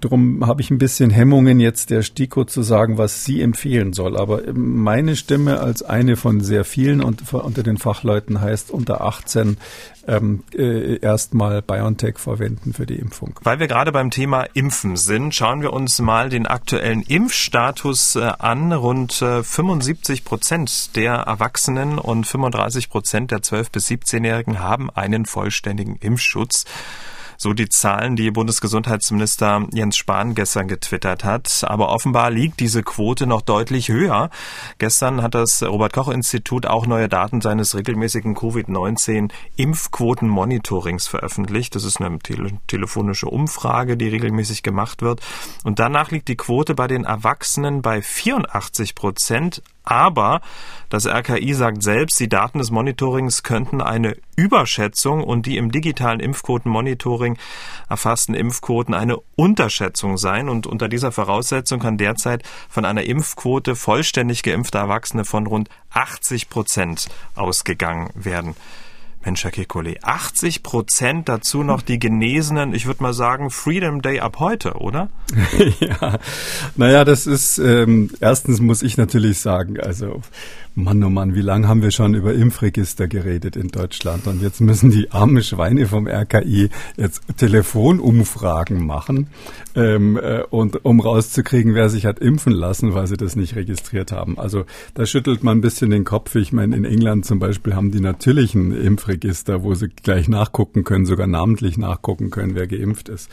Drum 0.00 0.46
habe 0.46 0.62
ich 0.62 0.70
ein 0.70 0.78
bisschen 0.78 1.10
Hemmungen, 1.10 1.60
jetzt 1.60 1.90
der 1.90 2.02
STIKO 2.02 2.44
zu 2.44 2.62
sagen, 2.62 2.96
was 2.96 3.17
sie 3.24 3.42
empfehlen 3.42 3.92
soll. 3.92 4.16
Aber 4.16 4.42
meine 4.52 5.16
Stimme 5.16 5.60
als 5.60 5.82
eine 5.82 6.16
von 6.16 6.40
sehr 6.40 6.64
vielen 6.64 7.02
und 7.02 7.32
unter 7.32 7.62
den 7.62 7.78
Fachleuten 7.78 8.40
heißt 8.40 8.70
unter 8.70 9.02
18 9.02 9.56
ähm, 10.08 10.42
äh, 10.54 10.98
erstmal 10.98 11.62
BioNTech 11.62 12.18
verwenden 12.18 12.72
für 12.72 12.86
die 12.86 12.96
Impfung. 12.96 13.38
Weil 13.42 13.60
wir 13.60 13.68
gerade 13.68 13.92
beim 13.92 14.10
Thema 14.10 14.44
Impfen 14.54 14.96
sind, 14.96 15.34
schauen 15.34 15.60
wir 15.62 15.72
uns 15.72 16.00
mal 16.00 16.30
den 16.30 16.46
aktuellen 16.46 17.02
Impfstatus 17.02 18.16
äh, 18.16 18.32
an. 18.38 18.72
Rund 18.72 19.20
äh, 19.22 19.42
75 19.42 20.24
Prozent 20.24 20.96
der 20.96 21.14
Erwachsenen 21.14 21.98
und 21.98 22.26
35 22.26 22.88
Prozent 22.88 23.30
der 23.30 23.40
12- 23.40 23.70
bis 23.70 23.88
17-Jährigen 23.88 24.60
haben 24.60 24.90
einen 24.90 25.26
vollständigen 25.26 25.96
Impfschutz. 25.96 26.64
So 27.40 27.52
die 27.52 27.68
Zahlen, 27.68 28.16
die 28.16 28.32
Bundesgesundheitsminister 28.32 29.64
Jens 29.72 29.96
Spahn 29.96 30.34
gestern 30.34 30.66
getwittert 30.66 31.22
hat. 31.22 31.62
Aber 31.62 31.90
offenbar 31.90 32.32
liegt 32.32 32.58
diese 32.58 32.82
Quote 32.82 33.28
noch 33.28 33.42
deutlich 33.42 33.90
höher. 33.90 34.30
Gestern 34.78 35.22
hat 35.22 35.36
das 35.36 35.62
Robert 35.62 35.92
Koch 35.92 36.08
Institut 36.08 36.66
auch 36.66 36.88
neue 36.88 37.08
Daten 37.08 37.40
seines 37.40 37.76
regelmäßigen 37.76 38.34
Covid-19 38.34 39.30
Impfquoten-Monitorings 39.54 41.06
veröffentlicht. 41.06 41.76
Das 41.76 41.84
ist 41.84 42.00
eine 42.00 42.18
tele 42.18 42.58
telefonische 42.66 43.28
Umfrage, 43.28 43.96
die 43.96 44.08
regelmäßig 44.08 44.64
gemacht 44.64 45.00
wird. 45.00 45.20
Und 45.62 45.78
danach 45.78 46.10
liegt 46.10 46.26
die 46.26 46.36
Quote 46.36 46.74
bei 46.74 46.88
den 46.88 47.04
Erwachsenen 47.04 47.82
bei 47.82 48.02
84 48.02 48.96
Prozent, 48.96 49.62
aber 49.88 50.42
das 50.90 51.06
RKI 51.06 51.54
sagt 51.54 51.82
selbst, 51.82 52.20
die 52.20 52.28
Daten 52.28 52.58
des 52.58 52.70
Monitorings 52.70 53.42
könnten 53.42 53.80
eine 53.80 54.16
Überschätzung 54.36 55.24
und 55.24 55.46
die 55.46 55.56
im 55.56 55.72
digitalen 55.72 56.20
Impfquotenmonitoring 56.20 57.27
erfassten 57.88 58.34
Impfquoten 58.34 58.94
eine 58.94 59.18
Unterschätzung 59.36 60.16
sein. 60.16 60.48
Und 60.48 60.66
unter 60.66 60.88
dieser 60.88 61.12
Voraussetzung 61.12 61.80
kann 61.80 61.98
derzeit 61.98 62.42
von 62.68 62.84
einer 62.84 63.02
Impfquote 63.02 63.76
vollständig 63.76 64.42
geimpfter 64.42 64.78
Erwachsene 64.78 65.24
von 65.24 65.46
rund 65.46 65.68
80 65.90 66.48
Prozent 66.48 67.08
ausgegangen 67.34 68.10
werden. 68.14 68.54
Mensch, 69.24 69.42
Herr 69.44 69.50
Kekulé, 69.50 69.98
80 70.00 70.62
Prozent 70.62 71.28
dazu 71.28 71.62
noch 71.62 71.82
die 71.82 71.98
Genesenen, 71.98 72.72
ich 72.72 72.86
würde 72.86 73.02
mal 73.02 73.12
sagen, 73.12 73.50
Freedom 73.50 74.00
Day 74.00 74.20
ab 74.20 74.38
heute, 74.38 74.74
oder? 74.74 75.10
ja, 75.80 76.18
naja, 76.76 77.04
das 77.04 77.26
ist, 77.26 77.58
ähm, 77.58 78.10
erstens 78.20 78.60
muss 78.60 78.82
ich 78.82 78.96
natürlich 78.96 79.40
sagen, 79.40 79.78
also 79.80 80.22
Mann, 80.78 81.02
oh 81.02 81.10
Mann, 81.10 81.34
wie 81.34 81.40
lange 81.40 81.66
haben 81.66 81.82
wir 81.82 81.90
schon 81.90 82.14
über 82.14 82.32
Impfregister 82.32 83.08
geredet 83.08 83.56
in 83.56 83.66
Deutschland? 83.66 84.28
Und 84.28 84.40
jetzt 84.40 84.60
müssen 84.60 84.90
die 84.90 85.10
armen 85.10 85.42
Schweine 85.42 85.88
vom 85.88 86.06
RKI 86.06 86.70
jetzt 86.96 87.20
Telefonumfragen 87.36 88.86
machen, 88.86 89.26
ähm, 89.74 90.16
äh, 90.16 90.42
und 90.50 90.84
um 90.84 91.00
rauszukriegen, 91.00 91.74
wer 91.74 91.88
sich 91.88 92.06
hat 92.06 92.20
impfen 92.20 92.52
lassen, 92.52 92.94
weil 92.94 93.08
sie 93.08 93.16
das 93.16 93.34
nicht 93.34 93.56
registriert 93.56 94.12
haben. 94.12 94.38
Also 94.38 94.66
da 94.94 95.04
schüttelt 95.04 95.42
man 95.42 95.58
ein 95.58 95.60
bisschen 95.60 95.90
den 95.90 96.04
Kopf. 96.04 96.36
Ich 96.36 96.52
meine, 96.52 96.76
in 96.76 96.84
England 96.84 97.26
zum 97.26 97.40
Beispiel 97.40 97.74
haben 97.74 97.90
die 97.90 98.00
natürlichen 98.00 98.70
Impfregister, 98.72 99.64
wo 99.64 99.74
sie 99.74 99.88
gleich 99.88 100.28
nachgucken 100.28 100.84
können, 100.84 101.06
sogar 101.06 101.26
namentlich 101.26 101.76
nachgucken 101.76 102.30
können, 102.30 102.54
wer 102.54 102.68
geimpft 102.68 103.08
ist. 103.08 103.30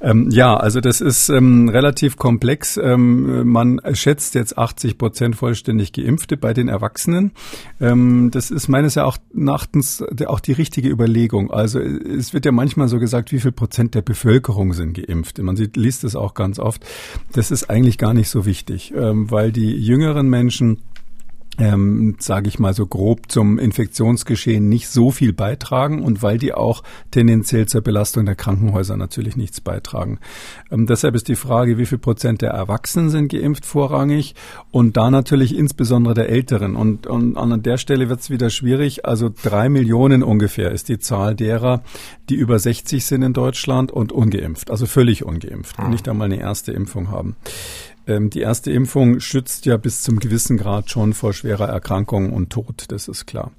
Ähm, 0.00 0.30
ja, 0.30 0.56
also 0.56 0.80
das 0.80 1.00
ist 1.00 1.28
ähm, 1.28 1.68
relativ 1.68 2.16
komplex. 2.16 2.76
Ähm, 2.76 3.46
man 3.48 3.80
schätzt 3.92 4.34
jetzt 4.34 4.58
80 4.58 4.98
Prozent 4.98 5.36
vollständig 5.36 5.92
Geimpfte 5.92 6.36
bei 6.36 6.52
den 6.52 6.71
Erwachsenen. 6.72 7.32
Ähm, 7.80 8.30
das 8.32 8.50
ist 8.50 8.68
meines 8.68 8.96
Erachtens 8.96 10.04
auch 10.26 10.40
die 10.40 10.52
richtige 10.52 10.88
Überlegung. 10.88 11.50
Also 11.50 11.78
es 11.78 12.32
wird 12.34 12.44
ja 12.44 12.52
manchmal 12.52 12.88
so 12.88 12.98
gesagt, 12.98 13.32
wie 13.32 13.40
viel 13.40 13.52
Prozent 13.52 13.94
der 13.94 14.02
Bevölkerung 14.02 14.72
sind 14.72 14.94
geimpft. 14.94 15.38
Man 15.38 15.56
sieht, 15.56 15.76
liest 15.76 16.04
es 16.04 16.16
auch 16.16 16.34
ganz 16.34 16.58
oft. 16.58 16.84
Das 17.32 17.50
ist 17.50 17.70
eigentlich 17.70 17.98
gar 17.98 18.14
nicht 18.14 18.28
so 18.28 18.46
wichtig, 18.46 18.92
ähm, 18.96 19.30
weil 19.30 19.52
die 19.52 19.76
jüngeren 19.76 20.28
Menschen 20.28 20.78
ähm, 21.58 22.16
sage 22.18 22.48
ich 22.48 22.58
mal 22.58 22.72
so 22.72 22.86
grob, 22.86 23.30
zum 23.30 23.58
Infektionsgeschehen 23.58 24.68
nicht 24.68 24.88
so 24.88 25.10
viel 25.10 25.32
beitragen 25.32 26.02
und 26.02 26.22
weil 26.22 26.38
die 26.38 26.54
auch 26.54 26.82
tendenziell 27.10 27.66
zur 27.66 27.82
Belastung 27.82 28.24
der 28.24 28.34
Krankenhäuser 28.34 28.96
natürlich 28.96 29.36
nichts 29.36 29.60
beitragen. 29.60 30.18
Ähm, 30.70 30.86
deshalb 30.86 31.14
ist 31.14 31.28
die 31.28 31.36
Frage, 31.36 31.76
wie 31.76 31.84
viel 31.84 31.98
Prozent 31.98 32.40
der 32.40 32.50
Erwachsenen 32.50 33.10
sind 33.10 33.30
geimpft 33.30 33.66
vorrangig 33.66 34.34
und 34.70 34.96
da 34.96 35.10
natürlich 35.10 35.56
insbesondere 35.56 36.14
der 36.14 36.30
Älteren. 36.30 36.74
Und, 36.74 37.06
und 37.06 37.36
an 37.36 37.62
der 37.62 37.76
Stelle 37.76 38.08
wird 38.08 38.20
es 38.20 38.30
wieder 38.30 38.48
schwierig. 38.48 39.04
Also 39.04 39.30
drei 39.30 39.68
Millionen 39.68 40.22
ungefähr 40.22 40.72
ist 40.72 40.88
die 40.88 40.98
Zahl 40.98 41.34
derer, 41.34 41.82
die 42.30 42.34
über 42.34 42.58
60 42.58 43.04
sind 43.04 43.22
in 43.22 43.34
Deutschland 43.34 43.92
und 43.92 44.10
ungeimpft, 44.10 44.70
also 44.70 44.86
völlig 44.86 45.24
ungeimpft 45.24 45.78
und 45.78 45.90
nicht 45.90 46.08
einmal 46.08 46.26
eine 46.26 46.40
erste 46.40 46.72
Impfung 46.72 47.10
haben. 47.10 47.36
Ähm, 48.06 48.30
die 48.30 48.40
erste 48.40 48.72
Impfung 48.72 49.20
schützt 49.20 49.66
ja 49.66 49.76
bis 49.76 50.02
zum 50.02 50.18
gewissen 50.18 50.56
Grad 50.56 50.90
schon 50.90 51.12
vor 51.12 51.32
schwerer 51.32 51.68
Erkrankung 51.68 52.32
und 52.32 52.50
Tod, 52.50 52.86
das 52.88 53.08
ist 53.08 53.26
klar. 53.26 53.52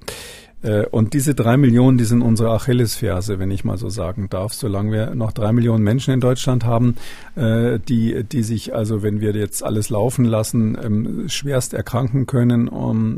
Äh, 0.64 0.86
und 0.86 1.12
diese 1.12 1.34
drei 1.34 1.56
Millionen, 1.56 1.98
die 1.98 2.04
sind 2.04 2.22
unsere 2.22 2.50
Achillesferse, 2.50 3.38
wenn 3.38 3.50
ich 3.50 3.64
mal 3.64 3.76
so 3.76 3.88
sagen 3.88 4.28
darf. 4.30 4.54
Solange 4.54 4.90
wir 4.90 5.14
noch 5.14 5.32
drei 5.32 5.52
Millionen 5.52 5.84
Menschen 5.84 6.14
in 6.14 6.20
Deutschland 6.20 6.64
haben, 6.64 6.96
äh, 7.36 7.78
die, 7.78 8.24
die 8.24 8.42
sich 8.42 8.74
also, 8.74 9.02
wenn 9.02 9.20
wir 9.20 9.34
jetzt 9.34 9.62
alles 9.62 9.90
laufen 9.90 10.24
lassen, 10.24 10.76
ähm, 10.82 11.28
schwerst 11.28 11.74
erkranken 11.74 12.26
können 12.26 12.68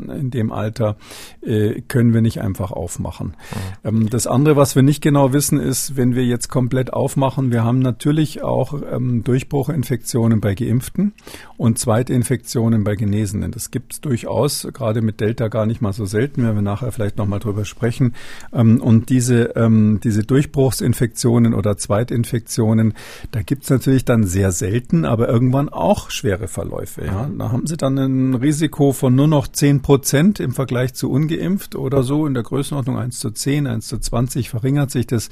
in 0.09 0.29
dem 0.31 0.51
Alter, 0.51 0.97
äh, 1.41 1.81
können 1.87 2.13
wir 2.13 2.21
nicht 2.21 2.41
einfach 2.41 2.71
aufmachen. 2.71 3.35
Mhm. 3.83 4.09
Das 4.09 4.27
andere, 4.27 4.55
was 4.55 4.75
wir 4.75 4.83
nicht 4.83 5.01
genau 5.01 5.33
wissen, 5.33 5.59
ist, 5.59 5.95
wenn 5.95 6.15
wir 6.15 6.25
jetzt 6.25 6.49
komplett 6.49 6.91
aufmachen, 6.93 7.51
wir 7.51 7.63
haben 7.63 7.79
natürlich 7.79 8.43
auch 8.43 8.73
ähm, 8.91 9.23
Durchbruchinfektionen 9.23 10.41
bei 10.41 10.55
Geimpften 10.55 11.13
und 11.55 11.79
Zweitinfektionen 11.79 12.83
bei 12.83 12.95
Genesenen. 12.95 13.51
Das 13.51 13.71
gibt 13.71 13.93
es 13.93 14.01
durchaus, 14.01 14.67
gerade 14.73 15.01
mit 15.01 15.19
Delta 15.19 15.47
gar 15.47 15.65
nicht 15.65 15.81
mal 15.81 15.93
so 15.93 16.05
selten, 16.05 16.45
wenn 16.45 16.55
wir 16.55 16.61
nachher 16.61 16.91
vielleicht 16.91 17.17
nochmal 17.17 17.36
drüber 17.39 17.65
sprechen. 17.65 18.13
Ähm, 18.53 18.81
und 18.81 19.09
diese, 19.09 19.55
ähm, 19.55 19.99
diese 20.03 20.23
Durchbruchsinfektionen 20.23 21.53
oder 21.53 21.77
Zweitinfektionen, 21.77 22.93
da 23.31 23.41
gibt 23.41 23.63
es 23.63 23.69
natürlich 23.69 24.05
dann 24.05 24.23
sehr 24.23 24.51
selten, 24.51 25.05
aber 25.05 25.27
irgendwann 25.29 25.69
auch 25.69 26.09
schwere 26.09 26.47
Verläufe. 26.47 27.05
Ja? 27.05 27.29
Da 27.37 27.51
haben 27.51 27.67
sie 27.67 27.77
dann 27.77 27.97
ein 27.97 28.35
Risiko 28.35 28.91
von 28.91 29.15
nur 29.15 29.27
noch 29.27 29.47
10 29.47 29.81
Prozent 29.81 30.39
im 30.39 30.51
Vergleich 30.51 30.93
zu 30.93 31.09
ungeimpft 31.09 31.75
oder 31.75 32.03
so 32.03 32.27
in 32.27 32.33
der 32.33 32.43
Größenordnung 32.43 32.97
1 32.97 33.19
zu 33.19 33.31
10, 33.31 33.67
1 33.67 33.87
zu 33.87 33.97
20 33.97 34.49
verringert 34.49 34.91
sich 34.91 35.07
das 35.07 35.29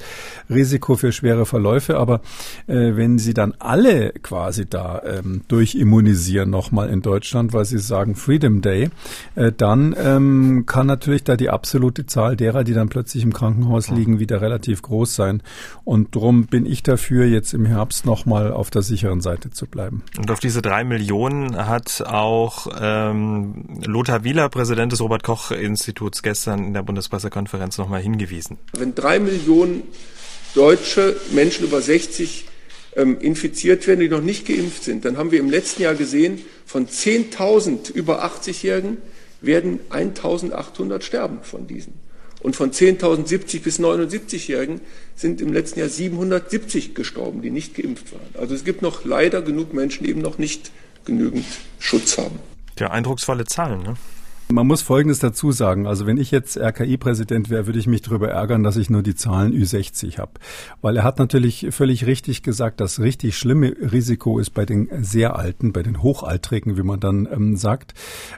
Risiko 0.50 0.96
für 0.96 1.12
schwere 1.12 1.46
Verläufe. 1.46 1.98
Aber 1.98 2.20
äh, 2.66 2.96
wenn 2.96 3.18
sie 3.18 3.34
dann 3.34 3.54
alle 3.58 4.12
quasi 4.22 4.66
da 4.68 5.02
ähm, 5.04 5.42
durchimmunisieren, 5.48 6.50
nochmal 6.50 6.90
in 6.90 7.02
Deutschland, 7.02 7.52
weil 7.52 7.64
Sie 7.64 7.78
sagen 7.78 8.14
Freedom 8.14 8.60
Day, 8.62 8.90
äh, 9.34 9.52
dann 9.56 9.94
ähm, 9.98 10.64
kann 10.66 10.86
natürlich 10.86 11.24
da 11.24 11.36
die 11.36 11.50
absolute 11.50 11.95
Zahl 12.04 12.36
derer, 12.36 12.64
die 12.64 12.74
dann 12.74 12.90
plötzlich 12.90 13.22
im 13.22 13.32
Krankenhaus 13.32 13.88
liegen, 13.88 14.20
wieder 14.20 14.42
relativ 14.42 14.82
groß 14.82 15.14
sein. 15.14 15.42
Und 15.84 16.14
darum 16.14 16.46
bin 16.46 16.66
ich 16.66 16.82
dafür, 16.82 17.24
jetzt 17.24 17.54
im 17.54 17.64
Herbst 17.64 18.04
nochmal 18.04 18.52
auf 18.52 18.68
der 18.68 18.82
sicheren 18.82 19.22
Seite 19.22 19.50
zu 19.50 19.66
bleiben. 19.66 20.02
Und 20.18 20.30
auf 20.30 20.40
diese 20.40 20.60
drei 20.60 20.84
Millionen 20.84 21.56
hat 21.56 22.02
auch 22.06 22.66
ähm, 22.78 23.64
Lothar 23.86 24.24
Wieler, 24.24 24.50
Präsident 24.50 24.92
des 24.92 25.00
Robert-Koch-Instituts, 25.00 26.22
gestern 26.22 26.64
in 26.64 26.74
der 26.74 26.82
Bundespressekonferenz 26.82 27.78
nochmal 27.78 28.02
hingewiesen. 28.02 28.58
Wenn 28.76 28.94
drei 28.94 29.18
Millionen 29.18 29.84
deutsche 30.54 31.16
Menschen 31.32 31.64
über 31.66 31.80
60 31.80 32.46
ähm, 32.96 33.20
infiziert 33.20 33.86
werden, 33.86 34.00
die 34.00 34.08
noch 34.08 34.22
nicht 34.22 34.46
geimpft 34.46 34.84
sind, 34.84 35.04
dann 35.04 35.16
haben 35.16 35.30
wir 35.30 35.38
im 35.38 35.50
letzten 35.50 35.82
Jahr 35.82 35.94
gesehen, 35.94 36.40
von 36.64 36.88
10.000 36.88 37.92
über 37.92 38.24
80-Jährigen 38.24 38.96
werden 39.40 39.80
1.800 39.90 41.02
sterben 41.02 41.38
von 41.42 41.66
diesen. 41.66 41.94
Und 42.40 42.54
von 42.54 42.70
10.070 42.70 43.62
bis 43.62 43.80
79-Jährigen 43.80 44.80
sind 45.14 45.40
im 45.40 45.52
letzten 45.52 45.80
Jahr 45.80 45.88
770 45.88 46.94
gestorben, 46.94 47.42
die 47.42 47.50
nicht 47.50 47.74
geimpft 47.74 48.12
waren. 48.12 48.28
Also 48.34 48.54
es 48.54 48.64
gibt 48.64 48.82
noch 48.82 49.04
leider 49.04 49.42
genug 49.42 49.72
Menschen, 49.72 50.04
die 50.04 50.10
eben 50.10 50.20
noch 50.20 50.38
nicht 50.38 50.70
genügend 51.04 51.46
Schutz 51.78 52.18
haben. 52.18 52.38
Ja, 52.78 52.90
eindrucksvolle 52.90 53.46
Zahlen, 53.46 53.82
ne? 53.82 53.96
Man 54.48 54.68
muss 54.68 54.80
Folgendes 54.80 55.18
dazu 55.18 55.50
sagen. 55.50 55.88
Also 55.88 56.06
wenn 56.06 56.18
ich 56.18 56.30
jetzt 56.30 56.56
RKI-Präsident 56.56 57.50
wäre, 57.50 57.66
würde 57.66 57.80
ich 57.80 57.88
mich 57.88 58.02
darüber 58.02 58.28
ärgern, 58.28 58.62
dass 58.62 58.76
ich 58.76 58.88
nur 58.88 59.02
die 59.02 59.16
Zahlen 59.16 59.52
Ü60 59.52 60.18
habe. 60.18 60.32
Weil 60.80 60.96
er 60.96 61.02
hat 61.02 61.18
natürlich 61.18 61.66
völlig 61.70 62.06
richtig 62.06 62.44
gesagt, 62.44 62.78
das 62.80 63.00
richtig 63.00 63.36
schlimme 63.36 63.74
Risiko 63.80 64.38
ist 64.38 64.50
bei 64.50 64.64
den 64.64 64.88
sehr 65.00 65.34
Alten, 65.34 65.72
bei 65.72 65.82
den 65.82 66.00
Hochaltrigen, 66.00 66.76
wie 66.76 66.84
man 66.84 67.00
dann 67.00 67.26
ähm, 67.28 67.56
sagt. 67.56 67.94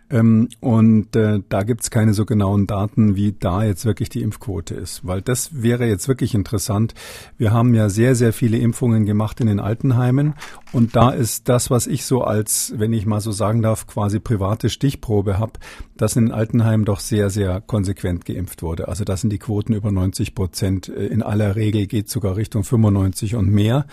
Ähm, 0.09 0.49
und 0.61 1.14
äh, 1.14 1.40
da 1.47 1.62
gibt's 1.62 1.90
keine 1.90 2.14
so 2.14 2.25
genauen 2.25 2.66
Daten, 2.66 3.14
wie 3.14 3.33
da 3.38 3.62
jetzt 3.62 3.85
wirklich 3.85 4.09
die 4.09 4.23
Impfquote 4.23 4.75
ist. 4.77 5.07
Weil 5.07 5.21
das 5.21 5.62
wäre 5.62 5.85
jetzt 5.87 6.09
wirklich 6.09 6.35
interessant. 6.35 6.94
Wir 7.37 7.53
haben 7.53 7.75
ja 7.75 7.90
sehr, 7.90 8.14
sehr 8.14 8.33
viele 8.33 8.57
Impfungen 8.57 9.05
gemacht 9.05 9.42
in 9.42 9.47
den 9.47 9.61
Altenheimen. 9.61 10.37
Und 10.73 10.97
da 10.97 11.11
ist 11.11 11.51
das, 11.51 11.71
was 11.71 11.87
ich 11.87 12.07
so 12.07 12.23
als, 12.23 12.73
wenn 12.79 12.94
ich 12.94 13.05
mal 13.05 13.21
so 13.21 13.31
sagen 13.31 13.61
darf, 13.61 13.87
quasi 13.87 14.21
private 14.21 14.71
Stichprobe 14.71 15.38
habe, 15.38 15.53
dass 15.99 16.17
in 16.17 16.31
Altenheimen 16.31 16.87
doch 16.87 17.01
sehr, 17.01 17.29
sehr 17.29 17.61
konsequent 17.61 18.25
geimpft 18.25 18.63
wurde. 18.63 18.89
Also 18.89 19.05
das 19.05 19.21
sind 19.21 19.31
die 19.31 19.39
Quoten 19.39 19.75
über 19.75 19.91
90 19.91 20.35
Prozent. 20.35 20.89
Äh, 20.89 21.07
in 21.07 21.23
aller 21.23 21.57
Regel 21.57 21.87
geht 21.87 22.09
sogar 22.09 22.37
Richtung 22.37 22.65
95 22.65 23.35
und 23.35 23.51
mehr. 23.51 23.87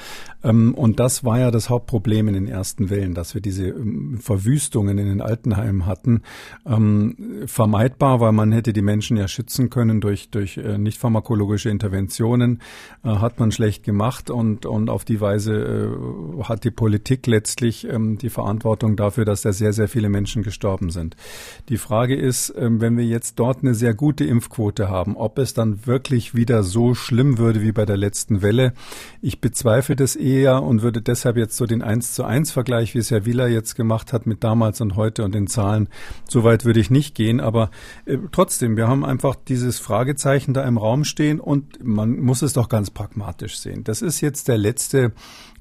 Ähm, 0.44 0.74
und 0.76 1.00
das 1.00 1.24
war 1.24 1.40
ja 1.40 1.52
das 1.52 1.70
Hauptproblem 1.70 2.28
in 2.30 2.36
den 2.36 2.48
ersten 2.48 2.90
Wellen, 2.90 3.16
dass 3.16 3.34
wir 3.34 3.42
diese 3.42 3.68
ähm, 3.68 4.20
Verwüstungen 4.22 4.98
in 4.98 5.08
den 5.08 5.22
Altenheimen 5.22 5.86
hatten. 5.86 6.22
Ähm, 6.66 7.44
vermeidbar, 7.48 8.20
weil 8.20 8.32
man 8.32 8.52
hätte 8.52 8.72
die 8.72 8.84
Menschen 8.84 9.18
ja 9.18 9.28
schützen 9.28 9.70
können 9.70 10.00
durch, 10.00 10.30
durch 10.30 10.58
äh, 10.58 10.78
nicht 10.78 11.00
pharmakologische 11.00 11.70
Interventionen, 11.70 12.62
äh, 13.04 13.10
hat 13.10 13.40
man 13.40 13.52
schlecht 13.52 13.84
gemacht 13.84 14.30
und, 14.30 14.68
und 14.68 14.90
auf 14.90 15.06
die 15.06 15.20
Weise 15.20 15.98
hat 16.44 16.64
die 16.64 16.72
Politik 16.72 17.26
letztlich 17.28 17.88
die 17.90 18.30
Verantwortung 18.30 18.96
dafür, 18.96 19.26
dass 19.26 19.42
da 19.42 19.54
sehr, 19.54 19.74
sehr 19.74 19.88
viele 19.88 20.10
Menschen 20.10 20.44
gestorben 20.44 20.90
sind. 20.90 21.16
Die 21.70 21.78
Frage 21.78 21.95
Frage 21.96 22.16
ist, 22.16 22.54
ähm, 22.58 22.82
wenn 22.82 22.98
wir 22.98 23.06
jetzt 23.06 23.40
dort 23.40 23.60
eine 23.62 23.74
sehr 23.74 23.94
gute 23.94 24.26
Impfquote 24.26 24.90
haben, 24.90 25.16
ob 25.16 25.40
es 25.40 25.54
dann 25.54 25.86
wirklich 25.88 26.36
wieder 26.36 26.62
so 26.62 26.94
schlimm 26.94 27.38
würde 27.38 27.62
wie 27.62 27.72
bei 27.72 27.86
der 27.86 27.96
letzten 27.96 28.42
Welle. 28.42 28.74
Ich 29.22 29.40
bezweifle 29.40 29.96
das 29.96 30.18
eher 30.18 30.62
und 30.62 30.82
würde 30.82 31.02
deshalb 31.02 31.38
jetzt 31.38 31.56
so 31.56 31.66
den 31.66 31.82
1 31.82 32.12
zu 32.12 32.26
1 32.26 32.52
Vergleich, 32.52 32.96
wie 32.96 32.98
es 32.98 33.12
Herr 33.12 33.26
Wieler 33.26 33.48
jetzt 33.48 33.76
gemacht 33.76 34.12
hat 34.12 34.26
mit 34.26 34.44
damals 34.44 34.82
und 34.82 34.98
heute 34.98 35.24
und 35.24 35.34
den 35.34 35.48
Zahlen, 35.48 35.88
so 36.28 36.44
weit 36.44 36.66
würde 36.66 36.82
ich 36.82 36.90
nicht 36.90 37.16
gehen. 37.16 37.40
Aber 37.40 37.72
äh, 38.04 38.18
trotzdem, 38.34 38.76
wir 38.76 38.90
haben 38.90 39.06
einfach 39.06 39.36
dieses 39.36 39.80
Fragezeichen 39.80 40.54
da 40.54 40.66
im 40.66 40.78
Raum 40.78 41.06
stehen 41.06 41.40
und 41.40 41.82
man 41.82 42.20
muss 42.20 42.42
es 42.42 42.52
doch 42.52 42.68
ganz 42.68 42.92
pragmatisch 42.92 43.58
sehen. 43.58 43.86
Das 43.86 44.02
ist 44.02 44.20
jetzt 44.20 44.50
der 44.50 44.58
letzte 44.58 45.14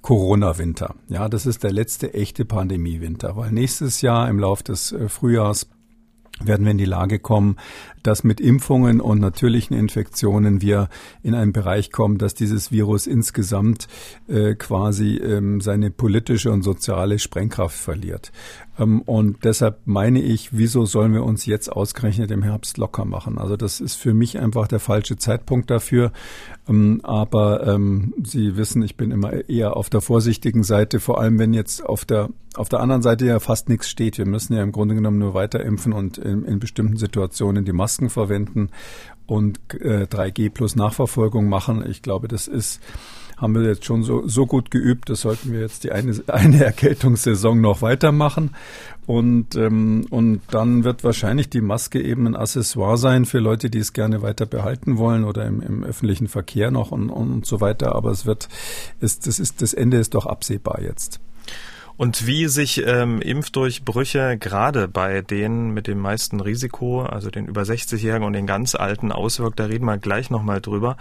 Corona-Winter. 0.02 0.96
Ja, 1.08 1.28
das 1.28 1.46
ist 1.46 1.62
der 1.62 1.72
letzte 1.72 2.12
echte 2.12 2.44
Pandemie-Winter, 2.44 3.36
weil 3.36 3.52
nächstes 3.52 4.02
Jahr 4.02 4.28
im 4.28 4.40
Lauf 4.40 4.64
des 4.64 4.90
äh, 4.90 5.08
Frühjahrs 5.08 5.68
werden 6.42 6.64
wir 6.64 6.72
in 6.72 6.78
die 6.78 6.84
Lage 6.84 7.18
kommen, 7.18 7.56
dass 8.02 8.24
mit 8.24 8.40
Impfungen 8.40 9.00
und 9.00 9.20
natürlichen 9.20 9.76
Infektionen 9.76 10.60
wir 10.60 10.88
in 11.22 11.34
einen 11.34 11.52
Bereich 11.52 11.90
kommen, 11.90 12.18
dass 12.18 12.34
dieses 12.34 12.70
Virus 12.70 13.06
insgesamt 13.06 13.88
äh, 14.28 14.54
quasi 14.54 15.16
ähm, 15.16 15.60
seine 15.60 15.90
politische 15.90 16.50
und 16.50 16.62
soziale 16.62 17.18
Sprengkraft 17.18 17.78
verliert. 17.78 18.32
Ähm, 18.78 19.02
und 19.02 19.44
deshalb 19.44 19.80
meine 19.84 20.20
ich, 20.20 20.56
wieso 20.56 20.84
sollen 20.84 21.12
wir 21.12 21.24
uns 21.24 21.46
jetzt 21.46 21.70
ausgerechnet 21.70 22.30
im 22.30 22.42
Herbst 22.42 22.78
locker 22.78 23.04
machen? 23.04 23.38
Also 23.38 23.56
das 23.56 23.80
ist 23.80 23.94
für 23.94 24.14
mich 24.14 24.38
einfach 24.38 24.68
der 24.68 24.80
falsche 24.80 25.16
Zeitpunkt 25.16 25.70
dafür. 25.70 26.12
Ähm, 26.68 27.00
aber 27.02 27.66
ähm, 27.66 28.14
Sie 28.22 28.56
wissen, 28.56 28.82
ich 28.82 28.96
bin 28.96 29.10
immer 29.10 29.48
eher 29.48 29.76
auf 29.76 29.90
der 29.90 30.00
vorsichtigen 30.00 30.64
Seite, 30.64 31.00
vor 31.00 31.20
allem 31.20 31.38
wenn 31.38 31.54
jetzt 31.54 31.84
auf 31.84 32.04
der 32.04 32.30
auf 32.56 32.68
der 32.68 32.78
anderen 32.78 33.02
Seite 33.02 33.26
ja 33.26 33.40
fast 33.40 33.68
nichts 33.68 33.88
steht. 33.88 34.16
Wir 34.16 34.26
müssen 34.26 34.54
ja 34.54 34.62
im 34.62 34.70
Grunde 34.70 34.94
genommen 34.94 35.18
nur 35.18 35.34
weiter 35.34 35.60
impfen 35.64 35.92
und 35.92 36.18
in, 36.18 36.44
in 36.44 36.60
bestimmten 36.60 36.96
Situationen 36.96 37.64
die 37.64 37.72
Masken 37.72 38.10
verwenden 38.10 38.70
und 39.26 39.58
äh, 39.74 40.04
3G 40.04 40.50
plus 40.50 40.76
Nachverfolgung 40.76 41.48
machen. 41.48 41.84
Ich 41.88 42.02
glaube, 42.02 42.28
das 42.28 42.46
ist 42.46 42.80
haben 43.36 43.54
wir 43.54 43.62
jetzt 43.62 43.84
schon 43.84 44.02
so, 44.02 44.26
so 44.26 44.46
gut 44.46 44.70
geübt, 44.70 45.10
das 45.10 45.22
sollten 45.22 45.52
wir 45.52 45.60
jetzt 45.60 45.84
die 45.84 45.92
eine, 45.92 46.14
eine 46.26 46.64
Erkältungssaison 46.64 47.60
noch 47.60 47.82
weitermachen. 47.82 48.50
Und, 49.06 49.54
ähm, 49.54 50.06
und 50.08 50.40
dann 50.50 50.84
wird 50.84 51.04
wahrscheinlich 51.04 51.50
die 51.50 51.60
Maske 51.60 52.00
eben 52.00 52.26
ein 52.26 52.36
Accessoire 52.36 52.96
sein 52.96 53.26
für 53.26 53.38
Leute, 53.38 53.68
die 53.68 53.78
es 53.78 53.92
gerne 53.92 54.22
weiter 54.22 54.46
behalten 54.46 54.96
wollen 54.96 55.24
oder 55.24 55.44
im, 55.44 55.60
im 55.60 55.84
öffentlichen 55.84 56.28
Verkehr 56.28 56.70
noch 56.70 56.90
und, 56.90 57.10
und 57.10 57.44
so 57.44 57.60
weiter. 57.60 57.94
Aber 57.94 58.10
es 58.10 58.24
wird, 58.24 58.48
es, 59.00 59.18
das 59.18 59.38
ist, 59.38 59.60
das 59.60 59.74
Ende 59.74 59.98
ist 59.98 60.14
doch 60.14 60.24
absehbar 60.24 60.80
jetzt. 60.80 61.20
Und 61.96 62.26
wie 62.26 62.48
sich 62.48 62.84
ähm, 62.84 63.20
Impfdurchbrüche 63.20 64.36
gerade 64.36 64.88
bei 64.88 65.22
denen 65.22 65.70
mit 65.70 65.86
dem 65.86 65.98
meisten 65.98 66.40
Risiko, 66.40 67.02
also 67.02 67.30
den 67.30 67.46
über 67.46 67.62
60-Jährigen 67.62 68.26
und 68.26 68.32
den 68.32 68.46
ganz 68.46 68.74
Alten 68.74 69.12
auswirkt, 69.12 69.60
da 69.60 69.66
reden 69.66 69.84
wir 69.84 69.98
gleich 69.98 70.28
nochmal 70.28 70.60
drüber. 70.60 70.96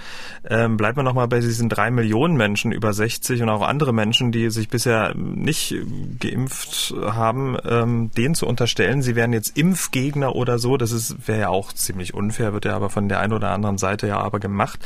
Ähm, 0.48 0.78
bleiben 0.78 0.98
wir 0.98 1.04
nochmal 1.04 1.28
bei 1.28 1.40
diesen 1.40 1.68
drei 1.68 1.90
Millionen 1.90 2.38
Menschen 2.38 2.72
über 2.72 2.94
60 2.94 3.42
und 3.42 3.50
auch 3.50 3.62
andere 3.62 3.92
Menschen, 3.92 4.32
die 4.32 4.52
sich 4.52 4.70
bisher 4.70 5.16
nicht 5.16 5.76
geimpft 6.20 6.94
haben, 7.02 7.58
ähm, 7.66 8.12
denen 8.16 8.36
zu 8.36 8.46
unterstellen, 8.46 9.02
sie 9.02 9.16
wären 9.16 9.34
jetzt 9.34 9.58
Impfgegner 9.58 10.36
oder 10.36 10.60
so, 10.60 10.78
das 10.78 10.92
ist 10.92 11.28
wäre 11.28 11.40
ja 11.40 11.50
auch 11.50 11.74
ziemlich 11.74 12.14
unfair, 12.14 12.54
wird 12.54 12.66
ja 12.66 12.76
aber 12.76 12.90
von 12.90 13.10
der 13.10 13.20
einen 13.20 13.34
oder 13.34 13.50
anderen 13.50 13.80
Seite 13.80 14.08
ja 14.08 14.20
aber 14.20 14.40
gemacht. 14.40 14.80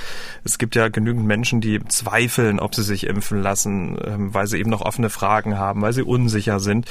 Es 0.46 0.58
gibt 0.58 0.76
ja 0.76 0.88
genügend 0.88 1.26
Menschen, 1.26 1.60
die 1.60 1.84
zweifeln, 1.86 2.60
ob 2.60 2.76
sie 2.76 2.84
sich 2.84 3.08
impfen 3.08 3.42
lassen, 3.42 3.98
ähm, 4.06 4.34
weil 4.34 4.48
sie 4.48 4.58
eben 4.58 4.70
noch 4.70 4.82
offene 4.82 5.10
Fragen 5.10 5.58
haben, 5.58 5.82
weil 5.82 5.97
sie 5.98 6.04
unsicher 6.04 6.60
sind. 6.60 6.86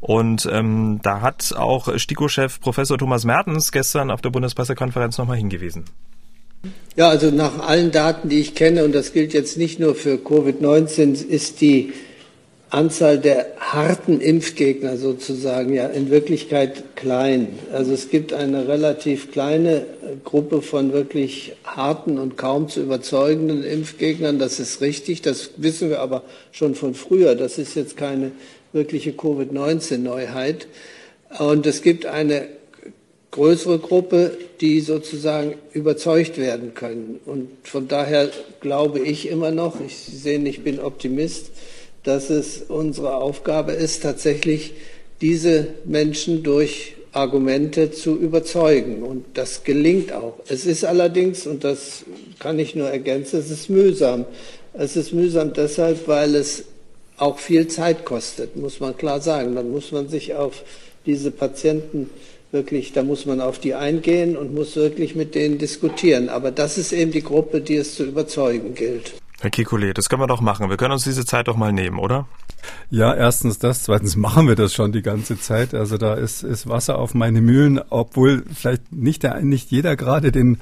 Und 0.00 0.48
ähm, 0.50 1.00
da 1.02 1.20
hat 1.20 1.54
auch 1.56 1.88
STIKO-Chef 1.96 2.60
Professor 2.60 2.96
Thomas 2.98 3.24
Mertens 3.24 3.72
gestern 3.72 4.10
auf 4.10 4.20
der 4.20 4.30
Bundespressekonferenz 4.30 5.18
nochmal 5.18 5.36
hingewiesen. 5.36 5.84
Ja, 6.96 7.08
also 7.08 7.30
nach 7.30 7.58
allen 7.58 7.90
Daten, 7.90 8.28
die 8.28 8.40
ich 8.40 8.54
kenne, 8.54 8.84
und 8.84 8.94
das 8.94 9.12
gilt 9.12 9.34
jetzt 9.34 9.58
nicht 9.58 9.80
nur 9.80 9.94
für 9.94 10.14
Covid-19, 10.14 11.26
ist 11.26 11.60
die 11.60 11.92
Anzahl 12.74 13.18
der 13.18 13.46
harten 13.60 14.20
Impfgegner 14.20 14.96
sozusagen 14.96 15.72
ja 15.72 15.86
in 15.86 16.10
Wirklichkeit 16.10 16.96
klein. 16.96 17.56
Also 17.72 17.92
es 17.92 18.10
gibt 18.10 18.32
eine 18.32 18.66
relativ 18.66 19.30
kleine 19.30 19.86
Gruppe 20.24 20.60
von 20.60 20.92
wirklich 20.92 21.52
harten 21.64 22.18
und 22.18 22.36
kaum 22.36 22.68
zu 22.68 22.82
überzeugenden 22.82 23.62
Impfgegnern. 23.62 24.40
Das 24.40 24.58
ist 24.58 24.80
richtig. 24.80 25.22
Das 25.22 25.50
wissen 25.56 25.88
wir 25.88 26.00
aber 26.00 26.24
schon 26.50 26.74
von 26.74 26.94
früher. 26.94 27.36
Das 27.36 27.58
ist 27.58 27.76
jetzt 27.76 27.96
keine 27.96 28.32
wirkliche 28.72 29.12
Covid-19-Neuheit. 29.12 30.66
Und 31.38 31.66
es 31.66 31.80
gibt 31.80 32.06
eine 32.06 32.48
größere 33.30 33.78
Gruppe, 33.78 34.36
die 34.60 34.80
sozusagen 34.80 35.54
überzeugt 35.72 36.38
werden 36.38 36.74
können. 36.74 37.20
Und 37.24 37.50
von 37.62 37.86
daher 37.86 38.30
glaube 38.60 38.98
ich 38.98 39.28
immer 39.28 39.52
noch, 39.52 39.80
ich 39.80 39.96
sehe, 39.96 40.40
ich 40.40 40.64
bin 40.64 40.80
Optimist, 40.80 41.50
dass 42.04 42.30
es 42.30 42.62
unsere 42.68 43.16
Aufgabe 43.16 43.72
ist, 43.72 44.02
tatsächlich 44.02 44.74
diese 45.20 45.68
Menschen 45.84 46.42
durch 46.42 46.94
Argumente 47.12 47.90
zu 47.90 48.16
überzeugen. 48.16 49.02
Und 49.02 49.24
das 49.34 49.64
gelingt 49.64 50.12
auch. 50.12 50.34
Es 50.48 50.66
ist 50.66 50.84
allerdings, 50.84 51.46
und 51.46 51.64
das 51.64 52.04
kann 52.38 52.58
ich 52.58 52.74
nur 52.74 52.88
ergänzen, 52.88 53.40
es 53.40 53.50
ist 53.50 53.70
mühsam. 53.70 54.26
Es 54.72 54.96
ist 54.96 55.12
mühsam 55.12 55.52
deshalb, 55.52 56.06
weil 56.08 56.34
es 56.34 56.64
auch 57.16 57.38
viel 57.38 57.68
Zeit 57.68 58.04
kostet, 58.04 58.56
muss 58.56 58.80
man 58.80 58.96
klar 58.96 59.20
sagen. 59.20 59.54
Dann 59.54 59.70
muss 59.70 59.92
man 59.92 60.08
sich 60.08 60.34
auf 60.34 60.64
diese 61.06 61.30
Patienten 61.30 62.10
wirklich, 62.50 62.92
da 62.92 63.02
muss 63.02 63.26
man 63.26 63.40
auf 63.40 63.58
die 63.58 63.74
eingehen 63.74 64.36
und 64.36 64.54
muss 64.54 64.76
wirklich 64.76 65.14
mit 65.14 65.34
denen 65.34 65.58
diskutieren. 65.58 66.28
Aber 66.28 66.50
das 66.50 66.76
ist 66.76 66.92
eben 66.92 67.12
die 67.12 67.22
Gruppe, 67.22 67.60
die 67.60 67.76
es 67.76 67.94
zu 67.94 68.04
überzeugen 68.04 68.74
gilt. 68.74 69.14
Herr 69.40 69.50
Kikule, 69.50 69.92
das 69.94 70.08
können 70.08 70.22
wir 70.22 70.26
doch 70.26 70.40
machen. 70.40 70.70
Wir 70.70 70.76
können 70.76 70.92
uns 70.92 71.04
diese 71.04 71.26
Zeit 71.26 71.48
doch 71.48 71.56
mal 71.56 71.72
nehmen, 71.72 71.98
oder? 71.98 72.26
Ja, 72.90 73.14
erstens 73.14 73.58
das, 73.58 73.82
zweitens 73.82 74.16
machen 74.16 74.48
wir 74.48 74.54
das 74.54 74.72
schon 74.72 74.92
die 74.92 75.02
ganze 75.02 75.38
Zeit. 75.38 75.74
Also 75.74 75.98
da 75.98 76.14
ist, 76.14 76.42
ist 76.42 76.68
Wasser 76.68 76.98
auf 76.98 77.14
meine 77.14 77.40
Mühlen, 77.40 77.80
obwohl 77.90 78.44
vielleicht 78.54 78.92
nicht, 78.92 79.22
der, 79.22 79.40
nicht 79.42 79.70
jeder 79.70 79.96
gerade 79.96 80.32
den 80.32 80.58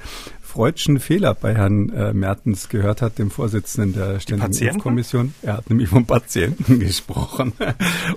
freudschen 0.53 0.99
Fehler 0.99 1.33
bei 1.33 1.55
Herrn 1.55 1.89
äh, 1.89 2.13
Mertens 2.13 2.69
gehört 2.69 3.01
hat, 3.01 3.17
dem 3.17 3.31
Vorsitzenden 3.31 3.93
der 3.93 4.19
Ständigen 4.19 4.53
Impfkommission. 4.53 5.33
Er 5.41 5.57
hat 5.57 5.69
nämlich 5.71 5.89
von 5.89 6.05
Patienten 6.05 6.79
gesprochen. 6.79 7.53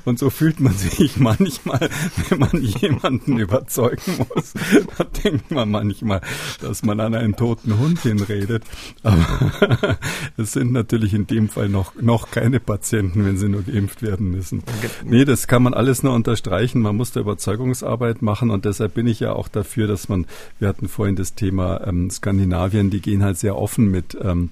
Und 0.05 0.19
so 0.19 0.29
fühlt 0.29 0.61
man 0.61 0.75
sich 0.75 1.17
manchmal, 1.17 1.89
wenn 2.29 2.39
man 2.39 2.63
jemanden 2.63 3.39
überzeugen 3.39 4.19
muss. 4.19 4.53
Da 4.99 5.05
denkt 5.05 5.51
man 5.51 5.71
manchmal, 5.71 6.21
dass 6.61 6.83
man 6.83 7.01
an 7.01 7.15
einen 7.15 7.37
toten 7.37 7.79
Hund 7.79 8.01
hinredet. 8.01 8.65
Aber 9.03 9.99
es 10.37 10.53
sind 10.53 10.73
natürlich 10.73 11.15
in 11.15 11.27
dem 11.27 11.49
Fall 11.49 11.71
noch, 11.71 11.95
noch 11.95 12.31
keine 12.31 12.61
Patienten, 12.61 13.25
wenn 13.25 13.39
sie 13.39 13.49
nur 13.49 13.63
geimpft 13.63 14.03
werden 14.03 14.31
müssen. 14.31 14.63
Nee, 15.07 15.25
das 15.25 15.47
kann 15.47 15.63
man 15.63 15.73
alles 15.73 16.03
nur 16.03 16.13
unterstreichen. 16.13 16.83
Man 16.83 16.97
muss 16.97 17.13
da 17.13 17.21
Überzeugungsarbeit 17.21 18.21
machen 18.21 18.51
und 18.51 18.67
deshalb 18.67 18.93
bin 18.93 19.07
ich 19.07 19.21
ja 19.21 19.33
auch 19.33 19.49
dafür, 19.49 19.87
dass 19.87 20.11
man, 20.11 20.27
wir 20.59 20.69
hatten 20.69 20.89
vorhin 20.89 21.17
das 21.17 21.35
Thema 21.35 21.81
ähm, 21.87 22.11
Skandinavien, 22.27 22.91
die 22.91 23.01
gehen 23.01 23.23
halt 23.23 23.39
sehr 23.39 23.57
offen 23.57 23.89
mit 23.89 24.19
ähm, 24.21 24.51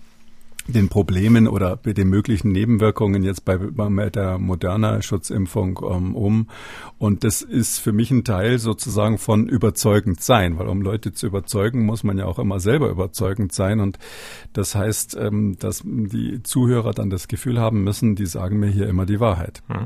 den 0.67 0.89
Problemen 0.89 1.47
oder 1.47 1.79
mit 1.85 1.99
den 1.99 2.09
möglichen 2.09 2.51
Nebenwirkungen 2.51 3.23
jetzt 3.23 3.45
bei, 3.45 3.59
bei 3.59 4.11
der 4.11 4.39
moderner 4.39 5.03
Schutzimpfung 5.03 5.81
ähm, 5.91 6.15
um. 6.15 6.49
Und 6.99 7.23
das 7.25 7.43
ist 7.43 7.79
für 7.79 7.93
mich 7.93 8.11
ein 8.11 8.25
Teil 8.25 8.59
sozusagen 8.59 9.19
von 9.19 9.47
überzeugend 9.47 10.23
sein, 10.23 10.59
weil 10.59 10.69
um 10.69 10.81
Leute 10.81 11.13
zu 11.13 11.27
überzeugen, 11.27 11.85
muss 11.85 12.03
man 12.03 12.17
ja 12.17 12.25
auch 12.25 12.39
immer 12.39 12.61
selber 12.61 12.89
überzeugend 12.89 13.53
sein. 13.53 13.81
Und 13.81 13.99
das 14.55 14.75
heißt, 14.75 15.17
ähm, 15.21 15.57
dass 15.59 15.83
die 15.85 16.43
Zuhörer 16.43 16.93
dann 16.93 17.11
das 17.11 17.29
Gefühl 17.29 17.61
haben 17.61 17.85
müssen, 17.85 18.17
die 18.17 18.27
sagen 18.27 18.59
mir 18.59 18.71
hier 18.71 18.89
immer 18.89 19.05
die 19.05 19.21
Wahrheit. 19.21 19.63
Hm. 19.69 19.85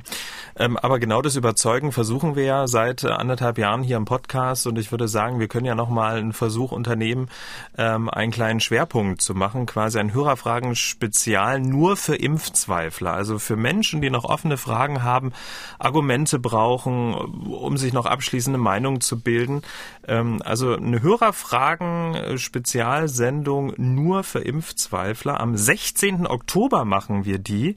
Ähm, 0.57 0.77
aber 0.77 1.01
genau 1.01 1.23
das 1.23 1.35
Überzeugen 1.37 1.91
versuchen 1.91 2.37
wir 2.37 2.45
ja 2.45 2.67
seit 2.69 3.05
anderthalb 3.05 3.59
Jahren 3.59 3.83
hier 3.83 3.97
im 3.97 4.05
Podcast. 4.05 4.67
Und 4.67 4.79
ich 4.79 4.93
würde 4.93 5.09
sagen, 5.09 5.41
wir 5.41 5.49
können 5.49 5.67
ja 5.67 5.75
nochmal 5.75 6.19
einen 6.19 6.33
Versuch 6.33 6.71
unternehmen, 6.71 7.29
ähm, 7.77 8.09
einen 8.09 8.31
kleinen 8.31 8.61
Schwerpunkt 8.61 9.23
zu 9.23 9.35
machen, 9.35 9.67
quasi 9.67 9.99
ein 9.99 10.15
Hörerfragen 10.15 10.68
Fragen 10.69 10.77
spezial 10.77 11.61
nur 11.61 11.97
für 11.97 12.17
Impfzweifler, 12.17 13.13
also 13.13 13.39
für 13.39 13.57
Menschen, 13.57 14.03
die 14.03 14.11
noch 14.11 14.25
offene 14.25 14.57
Fragen 14.57 15.03
haben, 15.03 15.33
Argumente 15.79 16.39
brauchen, 16.39 17.15
um 17.15 17.77
sich 17.77 17.93
noch 17.93 18.07
abschließende 18.07 18.59
Meinungen 18.59 19.01
zu 19.01 19.21
bilden. 19.21 19.63
Ähm, 20.07 20.41
also 20.45 20.75
eine 20.75 21.03
Hörerfragen-Spezialsendung 21.03 23.73
nur 23.77 24.23
für 24.25 24.41
Impfzweifler. 24.41 25.41
Am 25.41 25.57
16. 25.57 26.27
Oktober 26.27 26.85
machen 26.85 27.25
wir 27.25 27.39
die. 27.39 27.77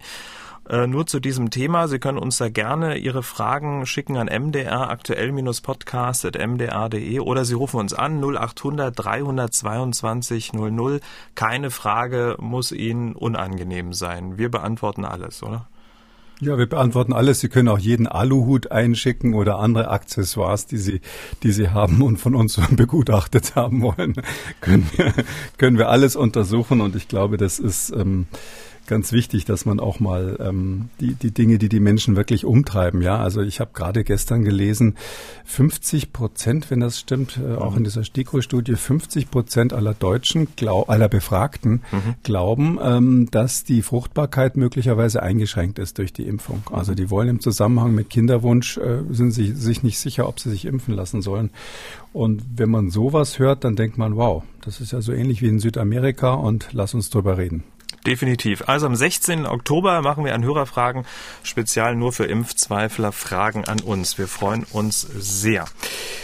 Äh, 0.71 0.87
nur 0.87 1.05
zu 1.05 1.19
diesem 1.19 1.49
Thema. 1.49 1.89
Sie 1.89 1.99
können 1.99 2.17
uns 2.17 2.37
da 2.37 2.47
gerne 2.47 2.95
Ihre 2.95 3.23
Fragen 3.23 3.85
schicken 3.85 4.15
an 4.15 4.27
mdr 4.27 4.89
aktuell-podcast.mdr.de 4.89 7.19
oder 7.19 7.43
Sie 7.43 7.55
rufen 7.55 7.81
uns 7.81 7.93
an 7.93 8.23
0800 8.23 8.97
322 8.97 10.53
00. 10.53 11.01
Keine 11.35 11.71
Frage 11.71 12.37
muss 12.39 12.71
Ihnen 12.71 13.17
unangenehm 13.17 13.91
sein. 13.91 14.37
Wir 14.37 14.49
beantworten 14.49 15.03
alles, 15.03 15.43
oder? 15.43 15.67
Ja, 16.39 16.57
wir 16.57 16.67
beantworten 16.67 17.11
alles. 17.11 17.41
Sie 17.41 17.49
können 17.49 17.67
auch 17.67 17.77
jeden 17.77 18.07
Aluhut 18.07 18.71
einschicken 18.71 19.33
oder 19.33 19.59
andere 19.59 19.89
Accessoires, 19.89 20.67
die 20.67 20.77
Sie, 20.77 21.01
die 21.43 21.51
Sie 21.51 21.67
haben 21.69 22.01
und 22.01 22.15
von 22.15 22.33
uns 22.33 22.57
begutachtet 22.71 23.55
haben 23.55 23.81
wollen. 23.81 24.13
können, 24.61 24.89
wir, 24.95 25.13
können 25.57 25.77
wir 25.77 25.89
alles 25.89 26.15
untersuchen 26.15 26.79
und 26.79 26.95
ich 26.95 27.09
glaube, 27.09 27.35
das 27.35 27.59
ist 27.59 27.91
ähm, 27.91 28.27
ganz 28.91 29.13
wichtig, 29.13 29.45
dass 29.45 29.65
man 29.65 29.79
auch 29.79 30.01
mal 30.01 30.37
ähm, 30.41 30.89
die, 30.99 31.15
die 31.15 31.31
Dinge, 31.31 31.57
die 31.57 31.69
die 31.69 31.79
Menschen 31.79 32.17
wirklich 32.17 32.43
umtreiben, 32.43 33.01
ja. 33.01 33.17
Also 33.17 33.41
ich 33.41 33.61
habe 33.61 33.71
gerade 33.73 34.03
gestern 34.03 34.43
gelesen, 34.43 34.97
50 35.45 36.11
Prozent, 36.11 36.69
wenn 36.69 36.81
das 36.81 36.99
stimmt, 36.99 37.39
äh, 37.41 37.55
auch 37.55 37.77
in 37.77 37.85
dieser 37.85 38.03
STIKO-Studie, 38.03 38.75
50 38.75 39.31
Prozent 39.31 39.71
aller 39.71 39.93
Deutschen, 39.93 40.49
glaub, 40.57 40.89
aller 40.89 41.07
Befragten 41.07 41.83
mhm. 41.89 42.15
glauben, 42.23 42.79
ähm, 42.83 43.29
dass 43.31 43.63
die 43.63 43.81
Fruchtbarkeit 43.81 44.57
möglicherweise 44.57 45.23
eingeschränkt 45.23 45.79
ist 45.79 45.97
durch 45.97 46.11
die 46.11 46.27
Impfung. 46.27 46.61
Also 46.69 46.93
die 46.93 47.09
wollen 47.09 47.29
im 47.29 47.39
Zusammenhang 47.39 47.95
mit 47.95 48.09
Kinderwunsch, 48.09 48.77
äh, 48.77 49.03
sind 49.09 49.31
sie 49.31 49.53
sich 49.53 49.83
nicht 49.83 49.99
sicher, 49.99 50.27
ob 50.27 50.41
sie 50.41 50.49
sich 50.49 50.65
impfen 50.65 50.93
lassen 50.93 51.21
sollen. 51.21 51.49
Und 52.11 52.43
wenn 52.57 52.69
man 52.69 52.89
sowas 52.89 53.39
hört, 53.39 53.63
dann 53.63 53.77
denkt 53.77 53.97
man, 53.97 54.17
wow, 54.17 54.43
das 54.65 54.81
ist 54.81 54.91
ja 54.91 54.99
so 54.99 55.13
ähnlich 55.13 55.41
wie 55.41 55.47
in 55.47 55.59
Südamerika 55.59 56.33
und 56.33 56.67
lass 56.73 56.93
uns 56.93 57.09
drüber 57.09 57.37
reden. 57.37 57.63
Definitiv. 58.05 58.63
Also 58.67 58.87
am 58.87 58.95
16. 58.95 59.45
Oktober 59.45 60.01
machen 60.01 60.25
wir 60.25 60.33
ein 60.33 60.43
Hörerfragen 60.43 61.05
Spezial 61.43 61.95
nur 61.95 62.11
für 62.11 62.25
Impfzweifler 62.25 63.11
Fragen 63.11 63.65
an 63.65 63.79
uns. 63.79 64.17
Wir 64.17 64.27
freuen 64.27 64.65
uns 64.71 65.01
sehr. 65.01 65.65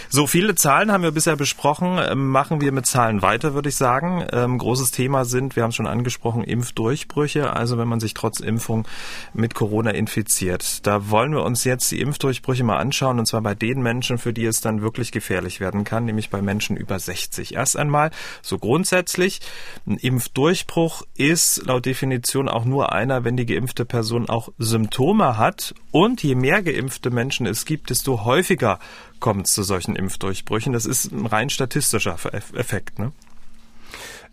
So 0.09 0.25
viele 0.25 0.55
Zahlen 0.55 0.91
haben 0.91 1.03
wir 1.03 1.11
bisher 1.11 1.35
besprochen. 1.35 1.99
Ähm, 1.99 2.29
machen 2.29 2.61
wir 2.61 2.71
mit 2.71 2.85
Zahlen 2.85 3.21
weiter, 3.21 3.53
würde 3.53 3.69
ich 3.69 3.75
sagen. 3.75 4.25
Ähm, 4.31 4.57
großes 4.57 4.91
Thema 4.91 5.25
sind, 5.25 5.55
wir 5.55 5.63
haben 5.63 5.69
es 5.69 5.75
schon 5.75 5.87
angesprochen, 5.87 6.43
Impfdurchbrüche. 6.43 7.53
Also 7.53 7.77
wenn 7.77 7.87
man 7.87 7.99
sich 7.99 8.13
trotz 8.13 8.39
Impfung 8.39 8.87
mit 9.33 9.53
Corona 9.53 9.91
infiziert. 9.91 10.85
Da 10.87 11.09
wollen 11.09 11.33
wir 11.33 11.43
uns 11.43 11.63
jetzt 11.65 11.91
die 11.91 11.99
Impfdurchbrüche 11.99 12.63
mal 12.63 12.77
anschauen. 12.77 13.19
Und 13.19 13.25
zwar 13.25 13.41
bei 13.41 13.53
den 13.53 13.81
Menschen, 13.81 14.17
für 14.17 14.31
die 14.31 14.45
es 14.45 14.61
dann 14.61 14.81
wirklich 14.81 15.11
gefährlich 15.11 15.59
werden 15.59 15.83
kann, 15.83 16.05
nämlich 16.05 16.29
bei 16.29 16.41
Menschen 16.41 16.77
über 16.77 16.97
60. 16.97 17.55
Erst 17.55 17.77
einmal 17.77 18.11
so 18.41 18.57
grundsätzlich. 18.59 19.41
Ein 19.85 19.97
Impfdurchbruch 19.97 21.03
ist 21.15 21.65
laut 21.65 21.85
Definition 21.85 22.47
auch 22.47 22.63
nur 22.63 22.93
einer, 22.93 23.23
wenn 23.25 23.35
die 23.35 23.45
geimpfte 23.45 23.83
Person 23.83 24.29
auch 24.29 24.49
Symptome 24.57 25.37
hat. 25.37 25.73
Und 25.97 26.21
je 26.21 26.35
mehr 26.35 26.61
geimpfte 26.61 27.09
Menschen 27.09 27.47
es 27.47 27.65
gibt, 27.65 27.89
desto 27.89 28.23
häufiger 28.23 28.77
kommt 29.19 29.47
es 29.47 29.53
zu 29.53 29.63
solchen 29.63 29.95
Impfdurchbrüchen. 29.95 30.71
Das 30.71 30.85
ist 30.85 31.11
ein 31.11 31.25
rein 31.25 31.49
statistischer 31.49 32.19
Effekt. 32.53 32.99
Ne? 32.99 33.13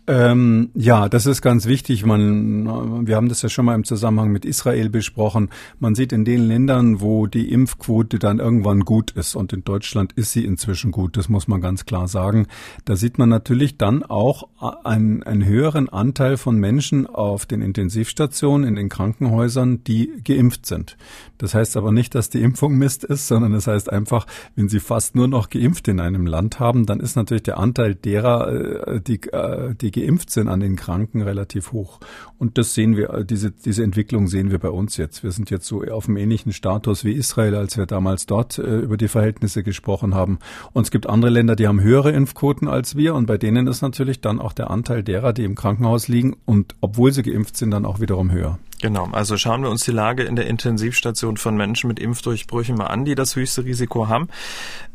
Ähm, 0.07 0.69
ja, 0.75 1.09
das 1.09 1.25
ist 1.25 1.41
ganz 1.41 1.65
wichtig. 1.65 2.05
Man, 2.05 3.07
wir 3.07 3.15
haben 3.15 3.27
das 3.27 3.41
ja 3.41 3.49
schon 3.49 3.65
mal 3.65 3.73
im 3.73 3.85
Zusammenhang 3.85 4.31
mit 4.31 4.45
Israel 4.45 4.89
besprochen. 4.89 5.49
Man 5.79 5.95
sieht 5.95 6.13
in 6.13 6.25
den 6.25 6.47
Ländern, 6.47 7.01
wo 7.01 7.25
die 7.25 7.51
Impfquote 7.51 8.19
dann 8.19 8.37
irgendwann 8.37 8.81
gut 8.81 9.11
ist, 9.11 9.35
und 9.35 9.51
in 9.51 9.63
Deutschland 9.63 10.13
ist 10.13 10.31
sie 10.31 10.45
inzwischen 10.45 10.91
gut, 10.91 11.17
das 11.17 11.27
muss 11.27 11.47
man 11.47 11.59
ganz 11.59 11.85
klar 11.85 12.07
sagen, 12.07 12.45
da 12.85 12.95
sieht 12.95 13.17
man 13.17 13.29
natürlich 13.29 13.77
dann 13.77 14.03
auch 14.03 14.47
einen, 14.83 15.23
einen 15.23 15.43
höheren 15.43 15.89
Anteil 15.89 16.37
von 16.37 16.57
Menschen 16.57 17.07
auf 17.07 17.47
den 17.47 17.61
Intensivstationen, 17.61 18.67
in 18.67 18.75
den 18.75 18.89
Krankenhäusern, 18.89 19.83
die 19.83 20.11
geimpft 20.23 20.67
sind. 20.67 20.97
Das 21.39 21.55
heißt 21.55 21.77
aber 21.77 21.91
nicht, 21.91 22.13
dass 22.13 22.29
die 22.29 22.41
Impfung 22.41 22.77
Mist 22.77 23.03
ist, 23.03 23.27
sondern 23.27 23.53
das 23.53 23.65
heißt 23.65 23.91
einfach, 23.91 24.27
wenn 24.55 24.69
Sie 24.69 24.79
fast 24.79 25.15
nur 25.15 25.27
noch 25.27 25.49
geimpft 25.49 25.87
in 25.87 25.99
einem 25.99 26.27
Land 26.27 26.59
haben, 26.59 26.85
dann 26.85 26.99
ist 26.99 27.15
natürlich 27.15 27.43
der 27.43 27.57
Anteil 27.57 27.95
derer, 27.95 28.87
äh, 28.87 29.01
die, 29.01 29.21
äh, 29.31 29.73
die 29.73 29.94
geimpft 29.95 30.29
sind 30.29 30.47
an 30.47 30.59
den 30.59 30.75
Kranken 30.75 31.21
relativ 31.21 31.71
hoch. 31.71 31.99
Und 32.37 32.57
das 32.57 32.73
sehen 32.73 32.97
wir, 32.97 33.23
diese, 33.23 33.51
diese 33.51 33.83
Entwicklung 33.83 34.27
sehen 34.27 34.51
wir 34.51 34.59
bei 34.59 34.69
uns 34.69 34.97
jetzt. 34.97 35.23
Wir 35.23 35.31
sind 35.31 35.49
jetzt 35.49 35.65
so 35.65 35.83
auf 35.83 36.07
einem 36.07 36.17
ähnlichen 36.17 36.51
Status 36.51 37.05
wie 37.05 37.13
Israel, 37.13 37.55
als 37.55 37.77
wir 37.77 37.85
damals 37.85 38.25
dort 38.25 38.59
äh, 38.59 38.79
über 38.79 38.97
die 38.97 39.07
Verhältnisse 39.07 39.63
gesprochen 39.63 40.13
haben. 40.13 40.39
Und 40.73 40.83
es 40.83 40.91
gibt 40.91 41.07
andere 41.07 41.31
Länder, 41.31 41.55
die 41.55 41.67
haben 41.67 41.81
höhere 41.81 42.11
Impfquoten 42.11 42.67
als 42.67 42.95
wir. 42.95 43.15
Und 43.15 43.25
bei 43.25 43.37
denen 43.37 43.67
ist 43.67 43.81
natürlich 43.81 44.21
dann 44.21 44.39
auch 44.39 44.53
der 44.53 44.69
Anteil 44.69 45.01
derer, 45.01 45.33
die 45.33 45.45
im 45.45 45.55
Krankenhaus 45.55 46.07
liegen 46.07 46.35
und 46.45 46.75
obwohl 46.81 47.11
sie 47.11 47.23
geimpft 47.23 47.57
sind, 47.57 47.71
dann 47.71 47.85
auch 47.85 47.99
wiederum 47.99 48.31
höher. 48.31 48.59
Genau, 48.81 49.07
also 49.13 49.37
schauen 49.37 49.63
wir 49.63 49.69
uns 49.69 49.85
die 49.85 49.91
Lage 49.91 50.23
in 50.23 50.35
der 50.35 50.47
Intensivstation 50.47 51.37
von 51.37 51.55
Menschen 51.55 51.87
mit 51.87 51.97
Impfdurchbrüchen 51.97 52.75
mal 52.75 52.87
an, 52.87 53.05
die 53.05 53.15
das 53.15 53.35
höchste 53.35 53.63
Risiko 53.63 54.09
haben. 54.09 54.27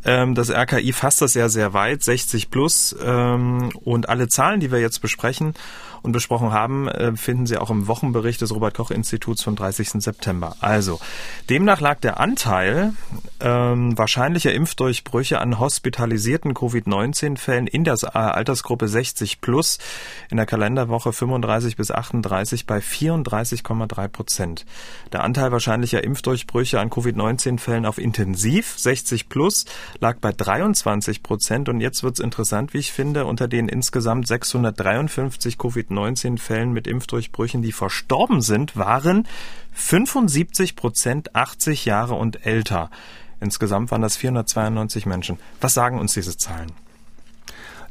Ähm, 0.04 0.34
das 0.34 0.50
RKI 0.50 0.92
fasst 0.92 1.22
das 1.22 1.34
ja 1.34 1.48
sehr 1.48 1.72
weit, 1.72 2.02
60 2.02 2.50
plus. 2.50 2.94
Ähm, 3.02 3.70
und 3.82 4.08
alle 4.08 4.28
Zahlen, 4.28 4.60
die 4.60 4.70
wir 4.70 4.80
jetzt 4.80 5.00
besprechen, 5.00 5.54
und 6.02 6.12
besprochen 6.12 6.52
haben, 6.52 6.88
äh, 6.88 7.16
finden 7.16 7.46
Sie 7.46 7.58
auch 7.58 7.70
im 7.70 7.86
Wochenbericht 7.86 8.40
des 8.40 8.54
Robert 8.54 8.74
Koch 8.74 8.90
Instituts 8.90 9.42
vom 9.42 9.56
30. 9.56 10.02
September. 10.02 10.56
Also, 10.60 11.00
demnach 11.48 11.80
lag 11.80 12.00
der 12.00 12.20
Anteil 12.20 12.92
ähm, 13.40 13.96
wahrscheinlicher 13.96 14.52
Impfdurchbrüche 14.52 15.40
an 15.40 15.58
hospitalisierten 15.58 16.54
Covid-19-Fällen 16.54 17.66
in 17.66 17.84
der 17.84 17.96
Altersgruppe 18.14 18.88
60 18.88 19.40
plus 19.40 19.78
in 20.30 20.36
der 20.36 20.46
Kalenderwoche 20.46 21.12
35 21.12 21.76
bis 21.76 21.90
38 21.90 22.66
bei 22.66 22.78
34,3 22.78 24.08
Prozent. 24.08 24.66
Der 25.12 25.24
Anteil 25.24 25.52
wahrscheinlicher 25.52 26.04
Impfdurchbrüche 26.04 26.80
an 26.80 26.90
Covid-19-Fällen 26.90 27.86
auf 27.86 27.98
Intensiv 27.98 28.78
60 28.78 29.28
plus 29.28 29.64
lag 30.00 30.18
bei 30.20 30.32
23 30.32 31.22
Prozent 31.22 31.68
und 31.68 31.80
jetzt 31.80 32.02
wird's 32.02 32.20
interessant, 32.20 32.74
wie 32.74 32.78
ich 32.78 32.92
finde, 32.92 33.24
unter 33.24 33.48
den 33.48 33.68
insgesamt 33.68 34.26
653 34.26 35.58
Covid 35.58 35.89
Covid-19-Fällen 35.90 36.72
mit 36.72 36.86
Impfdurchbrüchen, 36.86 37.62
die 37.62 37.72
verstorben 37.72 38.40
sind, 38.40 38.76
waren 38.76 39.26
75 39.72 40.76
Prozent 40.76 41.34
80 41.34 41.84
Jahre 41.84 42.14
und 42.14 42.46
älter. 42.46 42.90
Insgesamt 43.40 43.90
waren 43.90 44.02
das 44.02 44.16
492 44.16 45.06
Menschen. 45.06 45.38
Was 45.60 45.74
sagen 45.74 45.98
uns 45.98 46.14
diese 46.14 46.36
Zahlen? 46.36 46.72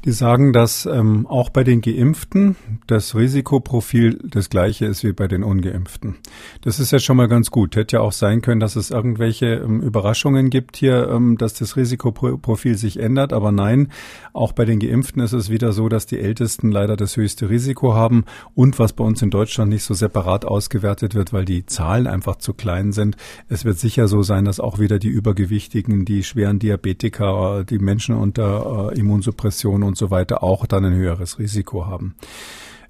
Die 0.05 0.12
sagen, 0.12 0.53
dass 0.53 0.85
ähm, 0.85 1.27
auch 1.27 1.49
bei 1.49 1.65
den 1.65 1.81
Geimpften 1.81 2.55
das 2.88 3.15
Risikoprofil 3.15 4.17
das 4.23 4.49
gleiche 4.49 4.85
ist 4.85 5.03
wie 5.03 5.12
bei 5.12 5.27
den 5.27 5.43
Ungeimpften. 5.43 6.15
Das 6.62 6.79
ist 6.79 6.91
ja 6.91 6.99
schon 6.99 7.17
mal 7.17 7.27
ganz 7.27 7.51
gut. 7.51 7.75
Hätte 7.75 7.97
ja 7.97 8.01
auch 8.01 8.13
sein 8.13 8.41
können, 8.41 8.62
dass 8.62 8.77
es 8.77 8.91
irgendwelche 8.91 9.55
ähm, 9.55 9.81
Überraschungen 9.81 10.49
gibt 10.49 10.77
hier, 10.77 11.09
ähm, 11.09 11.38
dass 11.38 11.53
das 11.53 11.75
Risikoprofil 11.75 12.77
sich 12.77 12.97
ändert. 12.97 13.33
Aber 13.33 13.51
nein, 13.51 13.89
auch 14.31 14.53
bei 14.53 14.63
den 14.63 14.79
Geimpften 14.79 15.21
ist 15.21 15.33
es 15.33 15.49
wieder 15.49 15.73
so, 15.73 15.89
dass 15.89 16.05
die 16.05 16.19
Ältesten 16.19 16.71
leider 16.71 16.95
das 16.95 17.17
höchste 17.17 17.49
Risiko 17.49 17.93
haben 17.93 18.23
und 18.55 18.79
was 18.79 18.93
bei 18.93 19.03
uns 19.03 19.21
in 19.21 19.31
Deutschland 19.31 19.69
nicht 19.69 19.83
so 19.83 19.93
separat 19.93 20.45
ausgewertet 20.45 21.13
wird, 21.13 21.33
weil 21.33 21.43
die 21.43 21.65
Zahlen 21.65 22.07
einfach 22.07 22.38
zu 22.38 22.53
klein 22.53 22.93
sind. 22.93 23.17
Es 23.49 23.65
wird 23.65 23.77
sicher 23.77 24.07
so 24.07 24.23
sein, 24.23 24.45
dass 24.45 24.62
auch 24.62 24.79
wieder 24.79 24.97
die 24.97 25.09
Übergewichtigen, 25.09 26.05
die 26.05 26.23
schweren 26.23 26.57
Diabetiker, 26.57 27.65
die 27.65 27.79
Menschen 27.79 28.15
unter 28.15 28.93
äh, 28.93 28.97
Immunsuppression 28.97 29.88
und 29.89 29.97
so 29.97 30.10
weiter 30.10 30.41
auch 30.41 30.65
dann 30.65 30.86
ein 30.86 30.93
höheres 30.93 31.39
Risiko 31.39 31.86
haben. 31.86 32.15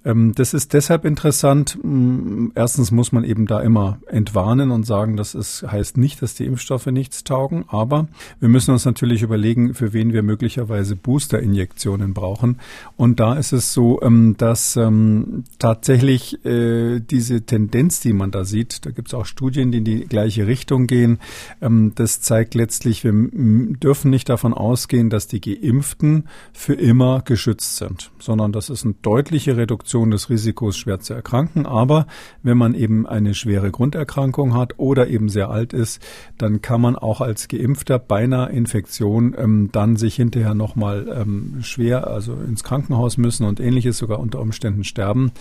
Ähm, 0.06 0.34
das 0.34 0.54
ist 0.54 0.74
deshalb 0.74 1.06
interessant. 1.06 1.78
Mm, 1.82 2.48
erstens 2.56 2.92
muss 2.92 3.12
man 3.12 3.24
eben 3.24 3.48
da 3.48 3.60
immer 3.60 4.00
entwarnen 4.08 4.72
und 4.72 4.86
sagen, 4.86 5.18
das 5.18 5.36
ist, 5.36 5.64
heißt 5.70 5.98
nicht, 5.98 6.22
dass 6.22 6.36
die 6.36 6.46
Impfstoffe 6.46 6.86
nichts 6.88 7.24
taugen, 7.24 7.66
aber 7.68 8.08
wir 8.40 8.50
müssen 8.50 8.72
uns 8.72 8.86
natürlich 8.86 9.22
überlegen, 9.22 9.74
für 9.74 9.94
wen 9.94 10.14
wir 10.14 10.24
möglicherweise 10.24 10.96
Booster-Injektionen 10.96 12.14
brauchen. 12.14 12.60
Und 12.96 13.20
da 13.20 13.34
ist 13.34 13.52
es 13.52 13.74
so, 13.74 14.02
ähm, 14.02 14.36
dass 14.38 14.78
ähm, 14.78 15.44
tatsächlich 15.60 16.44
äh, 16.46 17.00
diese 17.00 17.42
Tendenz, 17.42 18.00
die 18.00 18.14
man 18.14 18.32
da 18.32 18.46
sieht, 18.46 18.86
da 18.86 18.92
gibt 18.92 19.10
es 19.10 19.14
auch 19.14 19.26
Studien, 19.26 19.72
die 19.72 19.80
in 19.80 19.84
die 19.86 20.06
gleiche 20.06 20.48
Richtung 20.48 20.88
gehen, 20.88 21.20
das 21.60 22.22
zeigt 22.22 22.56
letztlich, 22.56 23.04
wir 23.04 23.14
dürfen 23.14 24.12
nicht 24.12 24.30
davon 24.30 24.54
ausgehen, 24.54 25.10
dass 25.10 25.28
die 25.28 25.42
Geimpften 25.42 26.26
für 26.54 26.74
immer 26.74 27.22
geschützt 27.22 27.78
sind, 27.78 28.12
sondern 28.20 28.52
das 28.52 28.70
ist 28.70 28.86
eine 28.86 28.96
deutliche 29.02 29.58
Reduktion 29.58 29.90
Reduktion 30.00 30.12
des 30.12 30.30
Risikos, 30.30 30.78
schwer 30.78 31.00
zu 31.00 31.14
erkranken. 31.14 31.66
Aber 31.66 32.08
wenn 32.44 32.58
man 32.58 32.74
eben 32.74 33.06
eine 33.06 33.34
schwere 33.34 33.72
Grunderkrankung 33.72 34.54
hat 34.54 34.74
oder 34.78 35.08
eben 35.08 35.30
sehr 35.30 35.50
alt 35.50 35.74
ist, 35.74 36.02
dann 36.38 36.62
kann 36.62 36.82
man 36.82 36.96
auch 36.96 37.22
als 37.22 37.48
Geimpfter 37.48 38.00
bei 38.00 38.24
einer 38.24 38.50
Infektion 38.50 39.36
ähm, 39.38 39.70
dann 39.72 39.98
sich 39.98 40.16
hinterher 40.16 40.54
nochmal 40.54 41.08
ähm, 41.14 41.58
schwer, 41.62 42.08
also 42.08 42.34
ins 42.34 42.64
Krankenhaus 42.64 43.18
müssen 43.18 43.46
und 43.46 43.60
ähnliches, 43.60 43.98
sogar 43.98 44.20
unter 44.20 44.40
Umständen 44.40 44.84
sterben. 44.84 45.32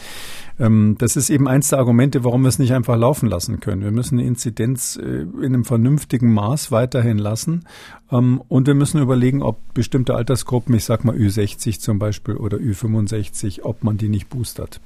Ähm, 0.59 0.97
das 0.99 1.17
ist 1.17 1.31
eben 1.31 1.47
eins 1.49 1.69
der 1.69 1.79
Argumente, 1.79 2.25
warum 2.25 2.43
wir 2.43 2.49
es 2.49 2.59
nicht 2.59 2.73
einfach 2.73 2.97
laufen 2.97 3.29
lassen 3.29 3.61
können. 3.61 3.83
Wir 3.83 3.93
müssen 3.93 4.19
die 4.19 4.27
Inzidenz 4.27 4.97
äh, 4.97 5.23
in 5.23 5.45
einem 5.45 5.65
vernünftigen 5.65 6.33
Maß 6.33 6.73
weiterhin 6.73 7.19
lassen. 7.19 7.65
Ähm, 8.11 8.43
und 8.49 8.67
wir 8.67 8.75
müssen 8.75 9.01
überlegen, 9.01 9.43
ob 9.43 9.75
bestimmte 9.75 10.15
Altersgruppen, 10.15 10.75
ich 10.75 10.85
sag 10.85 11.05
mal 11.05 11.15
Ü60 11.15 11.79
zum 11.79 11.99
Beispiel 11.99 12.37
oder 12.37 12.59
Ü65, 12.59 13.63
ob 13.63 13.85
man 13.85 13.99
die 13.99 14.09
nicht 14.09 14.29
boostert. 14.39 14.81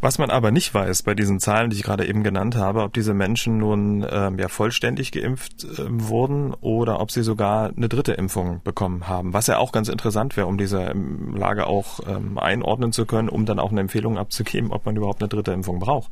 Was 0.00 0.18
man 0.18 0.30
aber 0.30 0.50
nicht 0.50 0.74
weiß 0.74 1.04
bei 1.04 1.14
diesen 1.14 1.38
Zahlen, 1.38 1.70
die 1.70 1.76
ich 1.76 1.84
gerade 1.84 2.04
eben 2.04 2.24
genannt 2.24 2.56
habe, 2.56 2.82
ob 2.82 2.92
diese 2.92 3.14
Menschen 3.14 3.58
nun 3.58 4.04
ähm, 4.10 4.36
ja 4.36 4.48
vollständig 4.48 5.12
geimpft 5.12 5.62
äh, 5.62 5.84
wurden 5.88 6.54
oder 6.60 6.98
ob 6.98 7.12
sie 7.12 7.22
sogar 7.22 7.70
eine 7.76 7.88
dritte 7.88 8.12
Impfung 8.14 8.60
bekommen 8.64 9.06
haben. 9.06 9.32
Was 9.32 9.46
ja 9.46 9.58
auch 9.58 9.70
ganz 9.70 9.88
interessant 9.88 10.36
wäre, 10.36 10.48
um 10.48 10.58
diese 10.58 10.80
ähm, 10.80 11.36
Lage 11.36 11.68
auch 11.68 12.00
ähm, 12.08 12.36
einordnen 12.36 12.90
zu 12.90 13.06
können, 13.06 13.28
um 13.28 13.46
dann 13.46 13.60
auch 13.60 13.70
eine 13.70 13.80
Empfehlung 13.80 14.18
abzugeben, 14.18 14.72
ob 14.72 14.86
man 14.86 14.96
überhaupt 14.96 15.22
eine 15.22 15.28
dritte 15.28 15.52
Impfung 15.52 15.78
braucht. 15.78 16.10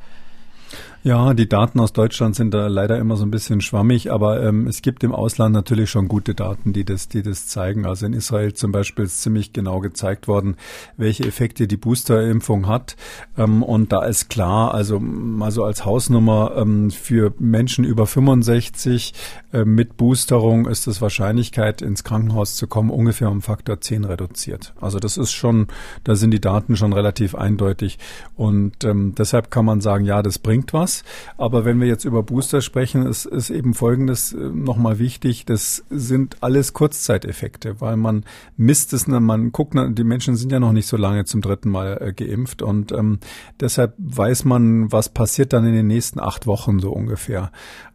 Ja, 1.03 1.33
die 1.33 1.49
Daten 1.49 1.79
aus 1.79 1.93
Deutschland 1.93 2.35
sind 2.35 2.53
da 2.53 2.67
leider 2.67 2.99
immer 2.99 3.17
so 3.17 3.25
ein 3.25 3.31
bisschen 3.31 3.59
schwammig, 3.61 4.11
aber 4.11 4.43
ähm, 4.43 4.67
es 4.67 4.83
gibt 4.83 5.03
im 5.03 5.13
Ausland 5.13 5.51
natürlich 5.51 5.89
schon 5.89 6.07
gute 6.07 6.35
Daten, 6.35 6.73
die 6.73 6.85
das, 6.85 7.07
die 7.07 7.23
das 7.23 7.47
zeigen. 7.47 7.87
Also 7.87 8.05
in 8.05 8.13
Israel 8.13 8.53
zum 8.53 8.71
Beispiel 8.71 9.05
ist 9.05 9.23
ziemlich 9.23 9.51
genau 9.51 9.79
gezeigt 9.79 10.27
worden, 10.27 10.57
welche 10.97 11.23
Effekte 11.23 11.67
die 11.67 11.77
Boosterimpfung 11.77 12.67
hat. 12.67 12.97
Ähm, 13.35 13.63
und 13.63 13.91
da 13.91 14.05
ist 14.05 14.29
klar, 14.29 14.75
also 14.75 14.99
mal 14.99 15.49
so 15.49 15.63
als 15.63 15.85
Hausnummer 15.85 16.51
ähm, 16.55 16.91
für 16.91 17.33
Menschen 17.39 17.83
über 17.83 18.05
65 18.05 19.15
äh, 19.53 19.65
mit 19.65 19.97
Boosterung 19.97 20.67
ist 20.67 20.85
das 20.85 21.01
Wahrscheinlichkeit, 21.01 21.81
ins 21.81 22.03
Krankenhaus 22.03 22.55
zu 22.55 22.67
kommen, 22.67 22.91
ungefähr 22.91 23.31
um 23.31 23.41
Faktor 23.41 23.81
10 23.81 24.03
reduziert. 24.03 24.75
Also 24.79 24.99
das 24.99 25.17
ist 25.17 25.31
schon, 25.31 25.65
da 26.03 26.15
sind 26.15 26.29
die 26.29 26.41
Daten 26.41 26.77
schon 26.77 26.93
relativ 26.93 27.33
eindeutig. 27.33 27.97
Und 28.35 28.83
ähm, 28.83 29.15
deshalb 29.17 29.49
kann 29.49 29.65
man 29.65 29.81
sagen, 29.81 30.05
ja, 30.05 30.21
das 30.21 30.37
bringt 30.37 30.73
was 30.73 30.90
was. 30.91 31.03
Aber 31.37 31.65
wenn 31.65 31.79
wir 31.79 31.87
jetzt 31.87 32.05
über 32.05 32.23
Booster 32.23 32.61
sprechen, 32.61 33.05
ist, 33.05 33.25
ist 33.25 33.49
eben 33.49 33.73
Folgendes 33.73 34.33
äh, 34.33 34.37
nochmal 34.37 34.99
wichtig. 34.99 35.45
Das 35.45 35.83
sind 35.89 36.37
alles 36.41 36.73
Kurzzeiteffekte, 36.73 37.81
weil 37.81 37.97
man 37.97 38.25
misst 38.57 38.93
es, 38.93 39.07
man 39.07 39.51
guckt, 39.51 39.75
die 39.75 40.03
Menschen 40.03 40.35
sind 40.35 40.51
ja 40.51 40.59
noch 40.59 40.73
nicht 40.73 40.87
so 40.87 40.97
lange 40.97 41.25
zum 41.25 41.41
dritten 41.41 41.69
Mal 41.69 41.97
äh, 42.01 42.13
geimpft 42.13 42.61
und 42.61 42.91
ähm, 42.91 43.19
deshalb 43.59 43.93
weiß 43.97 44.45
man, 44.45 44.91
was 44.91 45.09
passiert 45.09 45.53
dann 45.53 45.65
in 45.65 45.73
den 45.73 45.87
nächsten 45.87 46.19
acht 46.19 46.47
Wochen 46.47 46.79
so 46.79 46.91
ungefähr. 46.91 47.51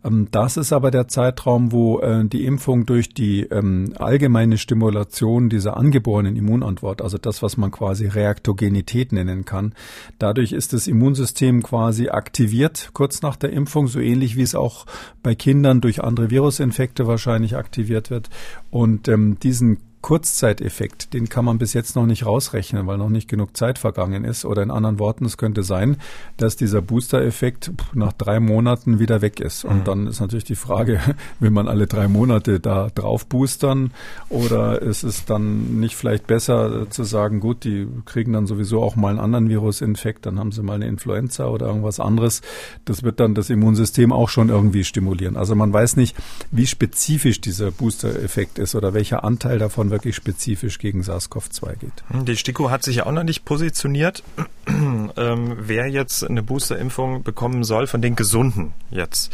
Ähm, 0.06 0.28
das 0.30 0.56
ist 0.56 0.72
aber 0.72 0.90
der 0.90 1.08
Zeitraum, 1.08 1.72
wo 1.72 2.00
äh, 2.00 2.24
die 2.24 2.44
Impfung 2.44 2.86
durch 2.86 3.12
die 3.12 3.42
ähm, 3.42 3.92
allgemeine 3.98 4.58
Stimulation 4.58 5.48
dieser 5.48 5.76
angeborenen 5.76 6.36
Immunantwort, 6.36 7.02
also 7.02 7.18
das, 7.18 7.42
was 7.42 7.56
man 7.56 7.70
quasi 7.70 8.06
Reaktogenität 8.06 9.12
nennen 9.12 9.44
kann, 9.44 9.74
dadurch 10.18 10.52
ist 10.52 10.72
das 10.72 10.86
Immunsystem 10.86 11.62
quasi 11.62 12.08
aktiviert 12.08 12.90
kurz 12.92 13.22
nach 13.22 13.36
der 13.36 13.50
Impfung, 13.50 13.88
so 13.88 14.00
ähnlich 14.00 14.36
wie 14.36 14.42
es 14.42 14.54
auch 14.54 14.86
bei 15.22 15.34
Kindern 15.34 15.80
durch 15.80 16.02
andere 16.02 16.30
Virusinfekte 16.30 17.06
wahrscheinlich 17.06 17.56
aktiviert 17.56 18.10
wird. 18.10 18.30
Und 18.70 19.08
ähm, 19.08 19.38
diesen 19.40 19.78
Kurzzeiteffekt, 20.06 21.14
den 21.14 21.28
kann 21.28 21.44
man 21.44 21.58
bis 21.58 21.72
jetzt 21.72 21.96
noch 21.96 22.06
nicht 22.06 22.24
rausrechnen, 22.24 22.86
weil 22.86 22.96
noch 22.96 23.08
nicht 23.08 23.28
genug 23.28 23.56
Zeit 23.56 23.76
vergangen 23.76 24.24
ist. 24.24 24.44
Oder 24.44 24.62
in 24.62 24.70
anderen 24.70 25.00
Worten, 25.00 25.24
es 25.24 25.36
könnte 25.36 25.64
sein, 25.64 25.96
dass 26.36 26.54
dieser 26.54 26.80
Booster-Effekt 26.80 27.72
nach 27.92 28.12
drei 28.12 28.38
Monaten 28.38 29.00
wieder 29.00 29.20
weg 29.20 29.40
ist. 29.40 29.64
Und 29.64 29.78
mhm. 29.78 29.84
dann 29.84 30.06
ist 30.06 30.20
natürlich 30.20 30.44
die 30.44 30.54
Frage, 30.54 31.00
will 31.40 31.50
man 31.50 31.66
alle 31.66 31.88
drei 31.88 32.06
Monate 32.06 32.60
da 32.60 32.86
drauf 32.94 33.26
boostern 33.26 33.90
oder 34.28 34.80
ist 34.80 35.02
es 35.02 35.24
dann 35.24 35.80
nicht 35.80 35.96
vielleicht 35.96 36.28
besser 36.28 36.88
zu 36.88 37.02
sagen, 37.02 37.40
gut, 37.40 37.64
die 37.64 37.88
kriegen 38.04 38.32
dann 38.32 38.46
sowieso 38.46 38.84
auch 38.84 38.94
mal 38.94 39.08
einen 39.08 39.18
anderen 39.18 39.48
Virusinfekt, 39.48 40.24
dann 40.24 40.38
haben 40.38 40.52
sie 40.52 40.62
mal 40.62 40.74
eine 40.74 40.86
Influenza 40.86 41.48
oder 41.48 41.66
irgendwas 41.66 41.98
anderes. 41.98 42.42
Das 42.84 43.02
wird 43.02 43.18
dann 43.18 43.34
das 43.34 43.50
Immunsystem 43.50 44.12
auch 44.12 44.28
schon 44.28 44.50
irgendwie 44.50 44.84
stimulieren. 44.84 45.36
Also 45.36 45.56
man 45.56 45.72
weiß 45.72 45.96
nicht, 45.96 46.16
wie 46.52 46.68
spezifisch 46.68 47.40
dieser 47.40 47.72
Booster-Effekt 47.72 48.60
ist 48.60 48.76
oder 48.76 48.94
welcher 48.94 49.24
Anteil 49.24 49.58
davon 49.58 49.95
wirklich 49.96 50.14
spezifisch 50.14 50.78
gegen 50.78 51.00
SARS-CoV-2 51.00 51.76
geht. 51.76 52.04
Hm, 52.09 52.26
die 52.26 52.37
STIKO 52.37 52.70
hat 52.70 52.82
sich 52.82 52.96
ja 52.96 53.06
auch 53.06 53.12
noch 53.12 53.24
nicht 53.24 53.46
positioniert, 53.46 54.22
ähm, 54.66 55.56
wer 55.59 55.87
jetzt 55.88 56.22
eine 56.22 56.42
Boosterimpfung 56.42 57.22
bekommen 57.22 57.64
soll 57.64 57.86
von 57.86 58.03
den 58.03 58.14
Gesunden 58.14 58.74
jetzt. 58.90 59.32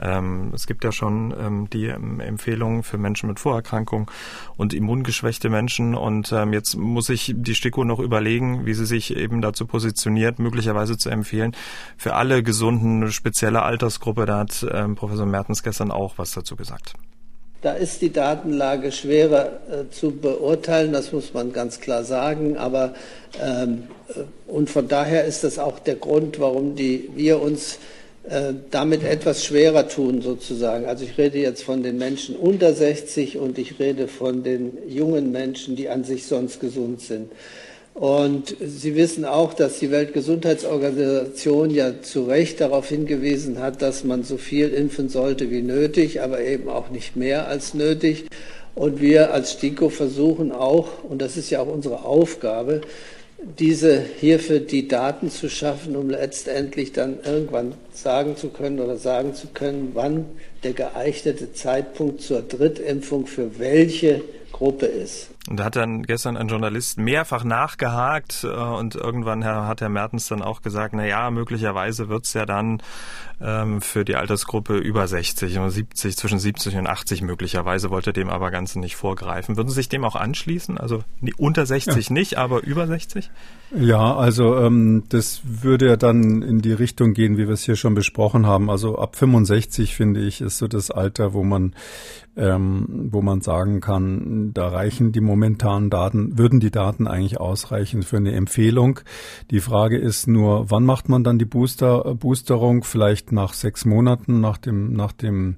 Ähm, 0.00 0.50
es 0.54 0.66
gibt 0.66 0.82
ja 0.82 0.90
schon 0.90 1.32
ähm, 1.38 1.70
die 1.70 1.86
Empfehlungen 1.86 2.82
für 2.82 2.98
Menschen 2.98 3.28
mit 3.28 3.38
Vorerkrankungen 3.38 4.06
und 4.56 4.74
immungeschwächte 4.74 5.48
Menschen 5.48 5.94
und 5.94 6.32
ähm, 6.32 6.52
jetzt 6.52 6.76
muss 6.76 7.06
sich 7.06 7.32
die 7.36 7.54
STIKO 7.54 7.84
noch 7.84 8.00
überlegen, 8.00 8.66
wie 8.66 8.74
sie 8.74 8.86
sich 8.86 9.16
eben 9.16 9.40
dazu 9.42 9.66
positioniert, 9.66 10.38
möglicherweise 10.40 10.98
zu 10.98 11.10
empfehlen 11.10 11.54
für 11.96 12.14
alle 12.14 12.42
Gesunden 12.42 13.02
eine 13.02 13.12
spezielle 13.12 13.62
Altersgruppe. 13.62 14.26
Da 14.26 14.38
hat 14.38 14.66
ähm, 14.72 14.96
Professor 14.96 15.26
Mertens 15.26 15.62
gestern 15.62 15.92
auch 15.92 16.18
was 16.18 16.32
dazu 16.32 16.56
gesagt. 16.56 16.94
Da 17.62 17.74
ist 17.74 18.00
die 18.00 18.10
Datenlage 18.10 18.90
schwerer 18.90 19.60
äh, 19.70 19.90
zu 19.90 20.12
beurteilen, 20.12 20.92
das 20.92 21.12
muss 21.12 21.34
man 21.34 21.52
ganz 21.52 21.80
klar 21.80 22.04
sagen. 22.04 22.56
Aber 22.56 22.94
ähm, 23.42 23.84
äh, 24.08 24.20
und 24.50 24.70
von 24.70 24.88
daher 24.88 25.24
ist 25.24 25.44
das 25.44 25.58
auch 25.58 25.78
der 25.78 25.96
Grund, 25.96 26.40
warum 26.40 26.74
die, 26.74 27.10
wir 27.14 27.42
uns 27.42 27.78
äh, 28.28 28.54
damit 28.70 29.04
etwas 29.04 29.44
schwerer 29.44 29.88
tun, 29.88 30.22
sozusagen. 30.22 30.86
Also 30.86 31.04
ich 31.04 31.18
rede 31.18 31.38
jetzt 31.38 31.62
von 31.62 31.82
den 31.82 31.98
Menschen 31.98 32.34
unter 32.34 32.72
60 32.72 33.36
und 33.36 33.58
ich 33.58 33.78
rede 33.78 34.08
von 34.08 34.42
den 34.42 34.78
jungen 34.88 35.30
Menschen, 35.30 35.76
die 35.76 35.88
an 35.88 36.04
sich 36.04 36.26
sonst 36.26 36.60
gesund 36.60 37.00
sind. 37.00 37.30
Und 38.00 38.56
Sie 38.60 38.96
wissen 38.96 39.26
auch, 39.26 39.52
dass 39.52 39.78
die 39.78 39.90
Weltgesundheitsorganisation 39.90 41.68
ja 41.68 42.00
zu 42.00 42.22
Recht 42.22 42.62
darauf 42.62 42.88
hingewiesen 42.88 43.58
hat, 43.58 43.82
dass 43.82 44.04
man 44.04 44.22
so 44.22 44.38
viel 44.38 44.70
impfen 44.70 45.10
sollte 45.10 45.50
wie 45.50 45.60
nötig, 45.60 46.22
aber 46.22 46.40
eben 46.40 46.70
auch 46.70 46.88
nicht 46.88 47.14
mehr 47.14 47.46
als 47.46 47.74
nötig. 47.74 48.24
Und 48.74 49.02
wir 49.02 49.34
als 49.34 49.52
STIKO 49.52 49.90
versuchen 49.90 50.50
auch, 50.50 51.04
und 51.04 51.20
das 51.20 51.36
ist 51.36 51.50
ja 51.50 51.60
auch 51.60 51.66
unsere 51.66 52.06
Aufgabe, 52.06 52.80
diese 53.58 54.02
hierfür 54.18 54.60
die 54.60 54.88
Daten 54.88 55.30
zu 55.30 55.50
schaffen, 55.50 55.94
um 55.94 56.08
letztendlich 56.08 56.92
dann 56.92 57.18
irgendwann 57.22 57.74
sagen 57.92 58.34
zu 58.34 58.48
können 58.48 58.80
oder 58.80 58.96
sagen 58.96 59.34
zu 59.34 59.48
können, 59.48 59.90
wann 59.92 60.24
der 60.64 60.72
geeignete 60.72 61.52
Zeitpunkt 61.52 62.22
zur 62.22 62.40
Drittimpfung 62.40 63.26
für 63.26 63.58
welche 63.58 64.22
Gruppe 64.52 64.86
ist. 64.86 65.28
Und 65.50 65.58
da 65.58 65.64
hat 65.64 65.74
dann 65.74 66.04
gestern 66.04 66.36
ein 66.36 66.46
Journalist 66.46 66.96
mehrfach 66.96 67.42
nachgehakt 67.42 68.44
äh, 68.44 68.46
und 68.46 68.94
irgendwann 68.94 69.44
hat 69.44 69.80
Herr 69.80 69.88
Mertens 69.88 70.28
dann 70.28 70.42
auch 70.42 70.62
gesagt, 70.62 70.94
na 70.94 71.04
ja, 71.04 71.28
möglicherweise 71.32 72.08
wird's 72.08 72.34
ja 72.34 72.46
dann 72.46 72.80
ähm, 73.40 73.80
für 73.80 74.04
die 74.04 74.14
Altersgruppe 74.14 74.76
über 74.78 75.08
60 75.08 75.58
und 75.58 75.70
70, 75.70 76.16
zwischen 76.16 76.38
70 76.38 76.76
und 76.76 76.86
80 76.86 77.22
möglicherweise, 77.22 77.90
wollte 77.90 78.12
dem 78.12 78.30
aber 78.30 78.52
ganz 78.52 78.76
nicht 78.76 78.94
vorgreifen. 78.94 79.56
Würden 79.56 79.70
Sie 79.70 79.74
sich 79.74 79.88
dem 79.88 80.04
auch 80.04 80.14
anschließen? 80.14 80.78
Also 80.78 81.02
unter 81.36 81.66
60 81.66 82.08
ja. 82.08 82.12
nicht, 82.12 82.38
aber 82.38 82.62
über 82.62 82.86
60? 82.86 83.28
Ja, 83.76 84.14
also 84.16 84.56
ähm, 84.56 85.04
das 85.08 85.40
würde 85.44 85.88
ja 85.88 85.96
dann 85.96 86.42
in 86.42 86.60
die 86.60 86.72
Richtung 86.72 87.12
gehen, 87.12 87.38
wie 87.38 87.48
wir 87.48 87.54
es 87.54 87.64
hier 87.64 87.76
schon 87.76 87.94
besprochen 87.94 88.46
haben. 88.46 88.70
Also 88.70 88.98
ab 88.98 89.16
65 89.16 89.96
finde 89.96 90.20
ich 90.20 90.42
ist 90.42 90.58
so 90.58 90.68
das 90.68 90.92
Alter, 90.92 91.32
wo 91.32 91.42
man 91.42 91.74
ähm, 92.36 93.08
wo 93.10 93.22
man 93.22 93.40
sagen 93.40 93.80
kann, 93.80 94.52
da 94.54 94.68
reichen 94.68 95.12
die 95.12 95.20
momentanen 95.20 95.90
Daten, 95.90 96.38
würden 96.38 96.60
die 96.60 96.70
Daten 96.70 97.06
eigentlich 97.06 97.40
ausreichen 97.40 98.02
für 98.02 98.16
eine 98.16 98.32
Empfehlung. 98.32 99.00
Die 99.50 99.60
Frage 99.60 99.98
ist 99.98 100.26
nur, 100.26 100.70
wann 100.70 100.84
macht 100.84 101.08
man 101.08 101.24
dann 101.24 101.38
die 101.38 101.44
Booster, 101.44 102.14
Boosterung? 102.14 102.84
Vielleicht 102.84 103.32
nach 103.32 103.52
sechs 103.52 103.84
Monaten, 103.84 104.40
nach 104.40 104.58
dem, 104.58 104.92
nach 104.92 105.12
dem 105.12 105.56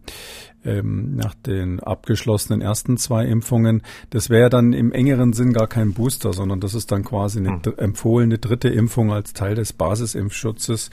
ähm, 0.65 1.17
nach 1.17 1.35
den 1.35 1.81
abgeschlossenen 1.81 2.61
ersten 2.61 2.97
zwei 2.97 3.27
Impfungen. 3.27 3.83
Das 4.11 4.31
wäre 4.31 4.51
dann 4.51 4.73
im 4.73 4.93
engeren 4.93 5.33
Sinn 5.33 5.53
gar 5.53 5.67
kein 5.67 5.93
Booster, 5.93 6.33
sondern 6.33 6.61
das 6.61 6.75
ist 6.75 6.93
dann 6.93 7.05
quasi 7.05 7.39
eine 7.39 7.61
hm. 7.63 7.75
empfohlene 7.77 8.39
dritte 8.39 8.69
Impfung 8.69 9.13
als 9.13 9.33
Teil 9.33 9.55
des 9.55 9.73
Basisimpfschutzes. 9.73 10.91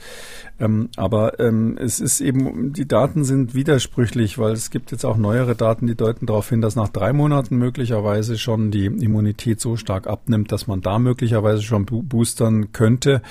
Ähm, 0.58 0.90
aber 0.96 1.40
ähm, 1.40 1.78
es 1.78 2.00
ist 2.00 2.20
eben, 2.20 2.72
die 2.72 2.86
Daten 2.86 3.24
sind 3.24 3.54
widersprüchlich, 3.54 4.38
weil 4.38 4.52
es 4.52 4.70
gibt 4.70 4.92
jetzt 4.92 5.04
auch 5.04 5.16
neuere 5.16 5.56
Daten, 5.56 5.86
die 5.86 5.94
deuten 5.94 6.26
darauf 6.26 6.48
hin, 6.48 6.60
dass 6.60 6.76
nach 6.76 6.88
drei 6.88 7.12
Monaten 7.12 7.56
möglicherweise 7.56 8.36
schon 8.36 8.70
die 8.70 8.86
Immunität 8.86 9.60
so 9.60 9.76
stark 9.76 10.06
abnimmt, 10.06 10.52
dass 10.52 10.66
man 10.66 10.80
da 10.82 10.98
möglicherweise 10.98 11.62
schon 11.62 11.86
boostern 11.86 12.72
könnte. 12.72 13.22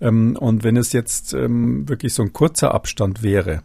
Ähm, 0.00 0.36
und 0.38 0.62
wenn 0.62 0.76
es 0.76 0.92
jetzt 0.92 1.34
ähm, 1.34 1.88
wirklich 1.88 2.14
so 2.14 2.22
ein 2.22 2.32
kurzer 2.32 2.74
Abstand 2.74 3.22
wäre, 3.22 3.62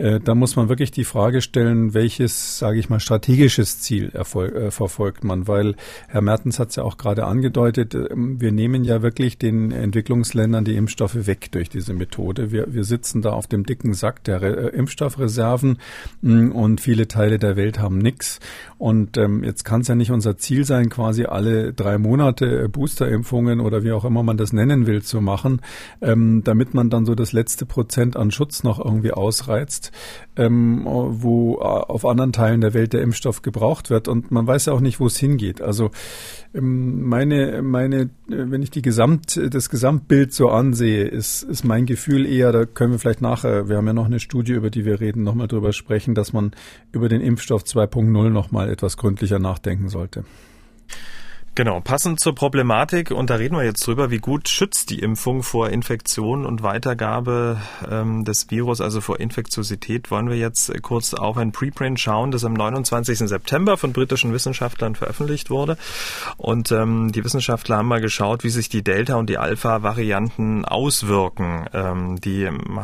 äh, 0.00 0.18
da 0.18 0.34
muss 0.34 0.56
man 0.56 0.68
wirklich 0.68 0.90
die 0.90 1.04
Frage 1.04 1.42
stellen, 1.42 1.92
welches, 1.92 2.58
sage 2.58 2.78
ich 2.78 2.88
mal, 2.88 3.00
strategisches 3.00 3.80
Ziel 3.80 4.10
erfolg, 4.14 4.54
äh, 4.54 4.70
verfolgt 4.70 5.24
man, 5.24 5.46
weil 5.46 5.74
Herr 6.08 6.22
Mertens 6.22 6.58
hat 6.58 6.70
es 6.70 6.76
ja 6.76 6.84
auch 6.84 6.96
gerade 6.96 7.26
angedeutet, 7.26 7.94
äh, 7.94 8.08
wir 8.14 8.50
nehmen 8.50 8.82
ja 8.84 9.02
wirklich 9.02 9.36
den 9.36 9.72
Entwicklungsländern 9.72 10.64
die 10.64 10.76
Impfstoffe 10.76 11.26
weg 11.26 11.52
durch 11.52 11.68
diese 11.68 11.92
Methode. 11.92 12.50
Wir, 12.50 12.72
wir 12.72 12.84
sitzen 12.84 13.20
da 13.20 13.30
auf 13.32 13.46
dem 13.46 13.66
dicken 13.66 13.92
Sack 13.92 14.24
der 14.24 14.40
Re 14.40 14.70
äh, 14.72 14.76
Impfstoffreserven 14.76 15.78
mh, 16.22 16.34
mm, 16.34 16.52
und 16.52 16.80
viele 16.80 17.06
Teile 17.06 17.38
der 17.38 17.56
Welt 17.56 17.78
haben 17.78 17.98
nichts. 17.98 18.40
Und 18.80 19.18
ähm, 19.18 19.44
jetzt 19.44 19.64
kann 19.66 19.82
es 19.82 19.88
ja 19.88 19.94
nicht 19.94 20.10
unser 20.10 20.38
Ziel 20.38 20.64
sein, 20.64 20.88
quasi 20.88 21.26
alle 21.26 21.74
drei 21.74 21.98
Monate 21.98 22.62
äh, 22.64 22.66
Boosterimpfungen 22.66 23.60
oder 23.60 23.84
wie 23.84 23.92
auch 23.92 24.06
immer 24.06 24.22
man 24.22 24.38
das 24.38 24.54
nennen 24.54 24.86
will, 24.86 25.02
zu 25.02 25.20
machen, 25.20 25.60
ähm, 26.00 26.40
damit 26.44 26.72
man 26.72 26.88
dann 26.88 27.04
so 27.04 27.14
das 27.14 27.34
letzte 27.34 27.66
Prozent 27.66 28.16
an 28.16 28.30
Schutz 28.30 28.62
noch 28.62 28.82
irgendwie 28.82 29.12
ausreizt, 29.12 29.92
ähm, 30.36 30.86
wo 30.86 31.56
äh, 31.56 31.60
auf 31.60 32.06
anderen 32.06 32.32
Teilen 32.32 32.62
der 32.62 32.72
Welt 32.72 32.94
der 32.94 33.02
Impfstoff 33.02 33.42
gebraucht 33.42 33.90
wird. 33.90 34.08
Und 34.08 34.30
man 34.30 34.46
weiß 34.46 34.64
ja 34.64 34.72
auch 34.72 34.80
nicht, 34.80 34.98
wo 34.98 35.08
es 35.08 35.18
hingeht. 35.18 35.60
Also 35.60 35.90
ähm, 36.54 37.02
meine, 37.02 37.60
meine, 37.60 38.00
äh, 38.00 38.08
wenn 38.28 38.62
ich 38.62 38.70
die 38.70 38.80
Gesamt, 38.80 39.38
das 39.52 39.68
Gesamtbild 39.68 40.32
so 40.32 40.48
ansehe, 40.48 41.04
ist, 41.04 41.42
ist 41.42 41.64
mein 41.64 41.84
Gefühl 41.84 42.24
eher, 42.24 42.50
da 42.50 42.64
können 42.64 42.92
wir 42.92 42.98
vielleicht 42.98 43.20
nachher, 43.20 43.68
wir 43.68 43.76
haben 43.76 43.86
ja 43.86 43.92
noch 43.92 44.06
eine 44.06 44.20
Studie, 44.20 44.52
über 44.52 44.70
die 44.70 44.86
wir 44.86 45.00
reden, 45.00 45.22
nochmal 45.22 45.48
drüber 45.48 45.74
sprechen, 45.74 46.14
dass 46.14 46.32
man 46.32 46.52
über 46.92 47.10
den 47.10 47.20
Impfstoff 47.20 47.64
2.0 47.64 48.30
nochmal 48.30 48.69
etwas 48.70 48.96
gründlicher 48.96 49.38
nachdenken 49.38 49.88
sollte. 49.88 50.24
Genau, 51.56 51.80
passend 51.80 52.20
zur 52.20 52.34
Problematik, 52.34 53.10
und 53.10 53.28
da 53.28 53.34
reden 53.34 53.56
wir 53.56 53.64
jetzt 53.64 53.84
drüber, 53.84 54.10
wie 54.12 54.18
gut 54.18 54.48
schützt 54.48 54.88
die 54.88 55.00
Impfung 55.00 55.42
vor 55.42 55.68
Infektion 55.68 56.46
und 56.46 56.62
Weitergabe 56.62 57.60
ähm, 57.90 58.24
des 58.24 58.50
Virus, 58.52 58.80
also 58.80 59.00
vor 59.00 59.18
Infektiosität, 59.18 60.12
wollen 60.12 60.30
wir 60.30 60.36
jetzt 60.36 60.72
kurz 60.80 61.12
auf 61.12 61.36
ein 61.36 61.50
Preprint 61.50 61.98
schauen, 61.98 62.30
das 62.30 62.44
am 62.44 62.52
29. 62.52 63.18
September 63.18 63.76
von 63.76 63.92
britischen 63.92 64.32
Wissenschaftlern 64.32 64.94
veröffentlicht 64.94 65.50
wurde. 65.50 65.76
Und 66.36 66.70
ähm, 66.70 67.10
die 67.10 67.24
Wissenschaftler 67.24 67.78
haben 67.78 67.88
mal 67.88 68.00
geschaut, 68.00 68.44
wie 68.44 68.50
sich 68.50 68.68
die 68.68 68.84
Delta- 68.84 69.16
und 69.16 69.28
die 69.28 69.38
Alpha-Varianten 69.38 70.64
auswirken. 70.64 71.66
Ähm, 71.74 72.20
die 72.20 72.44
ähm, 72.44 72.80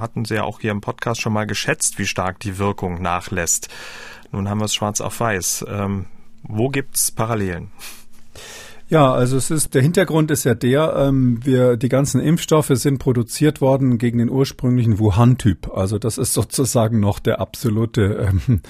hatten 0.00 0.24
sie 0.24 0.36
ja 0.36 0.44
auch 0.44 0.60
hier 0.60 0.70
im 0.70 0.80
Podcast 0.80 1.20
schon 1.20 1.34
mal 1.34 1.46
geschätzt, 1.46 1.98
wie 1.98 2.06
stark 2.06 2.40
die 2.40 2.56
Wirkung 2.56 3.02
nachlässt. 3.02 3.68
Nun 4.32 4.48
haben 4.48 4.58
wir 4.58 4.64
es 4.66 4.74
schwarz 4.74 5.00
auf 5.00 5.20
weiß. 5.20 5.66
Ähm, 5.68 6.06
wo 6.42 6.68
gibt's 6.68 7.10
Parallelen? 7.10 7.70
Ja, 8.88 9.12
also 9.12 9.36
es 9.36 9.50
ist 9.50 9.74
der 9.74 9.82
Hintergrund 9.82 10.30
ist 10.30 10.44
ja 10.44 10.54
der, 10.54 10.94
ähm, 10.96 11.40
wir 11.44 11.76
die 11.76 11.88
ganzen 11.88 12.20
Impfstoffe 12.20 12.70
sind 12.70 12.98
produziert 12.98 13.60
worden 13.60 13.98
gegen 13.98 14.18
den 14.18 14.30
ursprünglichen 14.30 15.00
Wuhan-Typ. 15.00 15.76
Also 15.76 15.98
das 15.98 16.18
ist 16.18 16.32
sozusagen 16.34 17.00
noch 17.00 17.18
der 17.18 17.40
absolute, 17.40 18.30
ähm, 18.30 18.60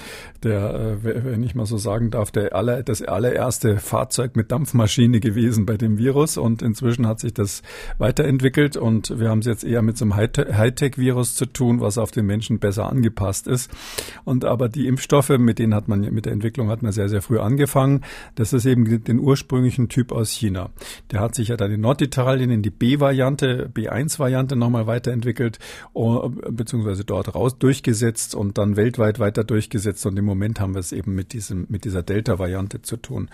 der, 0.41 0.97
äh, 1.03 1.23
wenn 1.23 1.43
ich 1.43 1.53
mal 1.53 1.67
so 1.67 1.77
sagen 1.77 2.09
darf, 2.09 2.31
der 2.31 2.55
aller, 2.55 2.81
das 2.81 3.03
allererste 3.03 3.77
Fahrzeug 3.77 4.35
mit 4.35 4.51
Dampfmaschine 4.51 5.19
gewesen 5.19 5.67
bei 5.67 5.77
dem 5.77 5.99
Virus. 5.99 6.37
Und 6.37 6.63
inzwischen 6.63 7.05
hat 7.05 7.19
sich 7.19 7.35
das 7.35 7.61
weiterentwickelt 7.99 8.75
und 8.75 9.19
wir 9.19 9.29
haben 9.29 9.39
es 9.39 9.45
jetzt 9.45 9.63
eher 9.63 9.83
mit 9.83 9.99
so 9.99 10.05
einem 10.05 10.15
Hightech-Virus 10.15 11.35
zu 11.35 11.45
tun, 11.45 11.79
was 11.79 11.99
auf 11.99 12.09
den 12.09 12.25
Menschen 12.25 12.57
besser 12.57 12.89
angepasst 12.89 13.45
ist. 13.45 13.69
Und 14.23 14.45
aber 14.45 14.67
die 14.67 14.87
Impfstoffe, 14.87 15.29
mit 15.37 15.59
denen 15.59 15.75
hat 15.75 15.87
man 15.87 15.99
mit 15.99 16.25
der 16.25 16.33
Entwicklung 16.33 16.69
hat 16.69 16.81
man 16.81 16.91
sehr 16.91 17.07
sehr 17.07 17.21
früh 17.21 17.37
angefangen. 17.37 18.01
Das 18.33 18.51
ist 18.51 18.65
eben 18.65 19.03
den 19.03 19.19
ursprünglichen 19.19 19.89
Typ 19.89 20.06
Prototyp 20.07 20.11
aus 20.11 20.31
China. 20.31 20.69
Der 21.11 21.19
hat 21.19 21.35
sich 21.35 21.49
ja 21.49 21.57
dann 21.57 21.71
in 21.71 21.81
Norditalien 21.81 22.49
in 22.49 22.61
die 22.61 22.69
B-Variante, 22.69 23.69
B1-Variante 23.73 24.55
nochmal 24.55 24.87
weiterentwickelt, 24.87 25.59
oh, 25.93 26.29
beziehungsweise 26.29 27.03
dort 27.03 27.35
raus 27.35 27.57
durchgesetzt 27.57 28.35
und 28.35 28.57
dann 28.57 28.75
weltweit 28.75 29.19
weiter 29.19 29.43
durchgesetzt. 29.43 30.05
Und 30.05 30.17
im 30.17 30.25
Moment 30.25 30.59
haben 30.59 30.73
wir 30.73 30.79
es 30.79 30.91
eben 30.91 31.15
mit 31.15 31.33
diesem, 31.33 31.65
mit 31.69 31.85
dieser 31.85 32.03
Delta-Variante 32.03 32.81
zu 32.81 32.97
tun. 32.97 33.29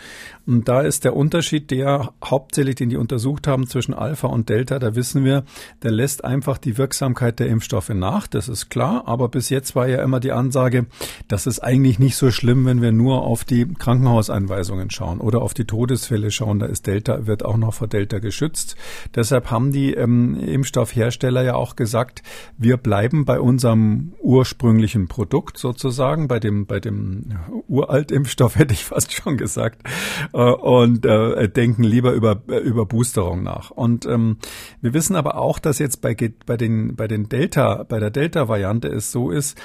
Und 0.45 0.67
da 0.67 0.82
ist 0.82 1.03
der 1.03 1.15
Unterschied, 1.15 1.71
der 1.71 2.13
hauptsächlich, 2.24 2.76
den 2.76 2.89
die 2.89 2.97
untersucht 2.97 3.47
haben 3.47 3.67
zwischen 3.67 3.93
Alpha 3.93 4.28
und 4.28 4.49
Delta, 4.49 4.80
da 4.80 4.95
wissen 4.95 5.24
wir, 5.24 5.43
der 5.82 5.91
lässt 5.91 6.26
einfach 6.26 6.57
die 6.57 6.78
Wirksamkeit 6.78 7.39
der 7.39 7.47
Impfstoffe 7.47 7.89
nach. 7.89 8.28
Das 8.28 8.49
ist 8.49 8.69
klar. 8.69 9.03
Aber 9.05 9.30
bis 9.30 9.49
jetzt 9.49 9.76
war 9.76 9.88
ja 9.88 10.01
immer 10.03 10.19
die 10.19 10.32
Ansage, 10.32 10.86
das 11.28 11.47
ist 11.47 11.59
eigentlich 11.59 11.99
nicht 11.99 12.15
so 12.15 12.32
schlimm, 12.32 12.65
wenn 12.65 12.82
wir 12.82 12.91
nur 12.91 13.24
auf 13.24 13.43
die 13.43 13.65
Krankenhauseinweisungen 13.65 14.89
schauen 14.89 15.19
oder 15.19 15.41
auf 15.41 15.53
die 15.53 15.65
Todesfälle 15.65 16.32
schauen. 16.32 16.62
Da 16.64 16.70
ist 16.70 16.88
Delta, 16.88 17.28
wird 17.28 17.43
auch 17.43 17.57
noch 17.57 17.74
vor 17.74 17.88
Delta 17.89 18.20
geschützt. 18.20 18.78
Deshalb 19.14 19.51
haben 19.51 19.74
die 19.74 19.93
ähm, 19.95 20.39
Impfstoffhersteller 20.39 21.43
ja 21.43 21.55
auch 21.55 21.76
gesagt, 21.76 22.24
wir 22.57 22.78
bleiben 22.78 23.26
bei 23.26 23.41
unserem 23.41 24.14
ursprünglichen 24.22 25.09
Produkt 25.09 25.57
sozusagen, 25.57 26.30
bei 26.30 26.39
dem, 26.39 26.66
bei 26.66 26.80
dem 26.80 27.26
Uraltimpfstoff 27.68 28.55
hätte 28.57 28.74
ich 28.74 28.86
fast 28.86 29.11
schon 29.11 29.36
gesagt, 29.36 29.86
äh, 30.32 30.38
und 30.38 31.05
äh, 31.05 31.49
denken 31.49 31.84
lieber 31.84 32.14
über, 32.14 32.41
über 32.47 32.86
Boosterung 32.86 33.43
nach. 33.43 33.70
Und 33.70 34.05
ähm, 34.05 34.38
wir 34.80 34.93
wissen 34.93 35.18
aber 35.18 35.38
auch, 35.38 35.59
dass 35.59 35.80
jetzt 35.80 35.99
bei, 35.99 36.16
bei 36.45 36.55
den, 36.55 36.95
bei 36.95 37.09
den 37.09 37.28
Delta, 37.28 37.84
bei 37.84 37.99
der 37.99 38.09
Delta-Variante 38.09 38.88
es 38.88 39.11
so 39.11 39.32
ist, 39.32 39.59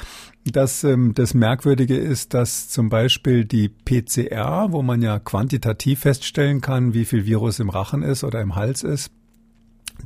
dass 0.44 0.84
ähm, 0.84 1.14
das 1.14 1.34
Merkwürdige 1.34 1.96
ist, 1.96 2.34
dass 2.34 2.68
zum 2.68 2.88
Beispiel 2.88 3.44
die 3.44 3.68
PCR, 3.68 4.68
wo 4.70 4.82
man 4.82 5.02
ja 5.02 5.18
quantitativ 5.18 6.00
feststellen 6.00 6.60
kann, 6.60 6.94
wie 6.94 7.04
viel 7.04 7.26
Virus 7.26 7.58
im 7.58 7.70
Rachen 7.70 8.02
ist 8.02 8.24
oder 8.24 8.40
im 8.40 8.54
Hals 8.54 8.82
ist, 8.82 9.10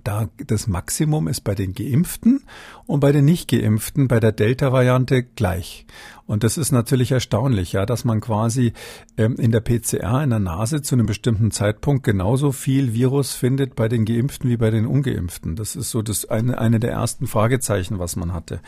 da 0.05 0.29
das 0.47 0.67
Maximum 0.67 1.29
ist 1.29 1.43
bei 1.43 1.55
den 1.55 1.75
Geimpften 1.75 2.43
und 2.87 3.01
bei 3.01 3.13
den 3.13 3.25
Nicht-Geimpften 3.25 4.09
bei 4.09 4.21
der 4.21 4.33
Delta-Variante 4.33 5.23
gleich. 5.23 5.87
Und 6.33 6.45
das 6.45 6.57
ist 6.57 6.73
natürlich 6.73 7.13
erstaunlich, 7.13 7.75
ja, 7.75 7.85
dass 7.85 8.07
man 8.07 8.23
quasi 8.23 8.73
ähm, 9.19 9.37
in 9.37 9.53
der 9.53 9.61
PCR 9.61 10.23
in 10.23 10.31
der 10.31 10.39
Nase 10.39 10.81
zu 10.81 10.95
einem 10.95 11.05
bestimmten 11.05 11.51
Zeitpunkt 11.51 12.05
genauso 12.05 12.53
viel 12.53 12.95
Virus 12.95 13.35
findet 13.35 13.75
bei 13.75 13.87
den 13.87 14.07
Geimpften 14.07 14.49
wie 14.49 14.57
bei 14.57 14.71
den 14.71 14.87
Ungeimpften. 14.87 15.57
Das 15.57 15.77
ist 15.77 15.91
so 15.91 16.01
das 16.01 16.25
eine, 16.25 16.57
eine 16.57 16.81
der 16.81 16.91
ersten 16.91 17.27
Fragezeichen, 17.27 17.99
was 17.99 18.17
man 18.17 18.33
hatte. 18.33 18.63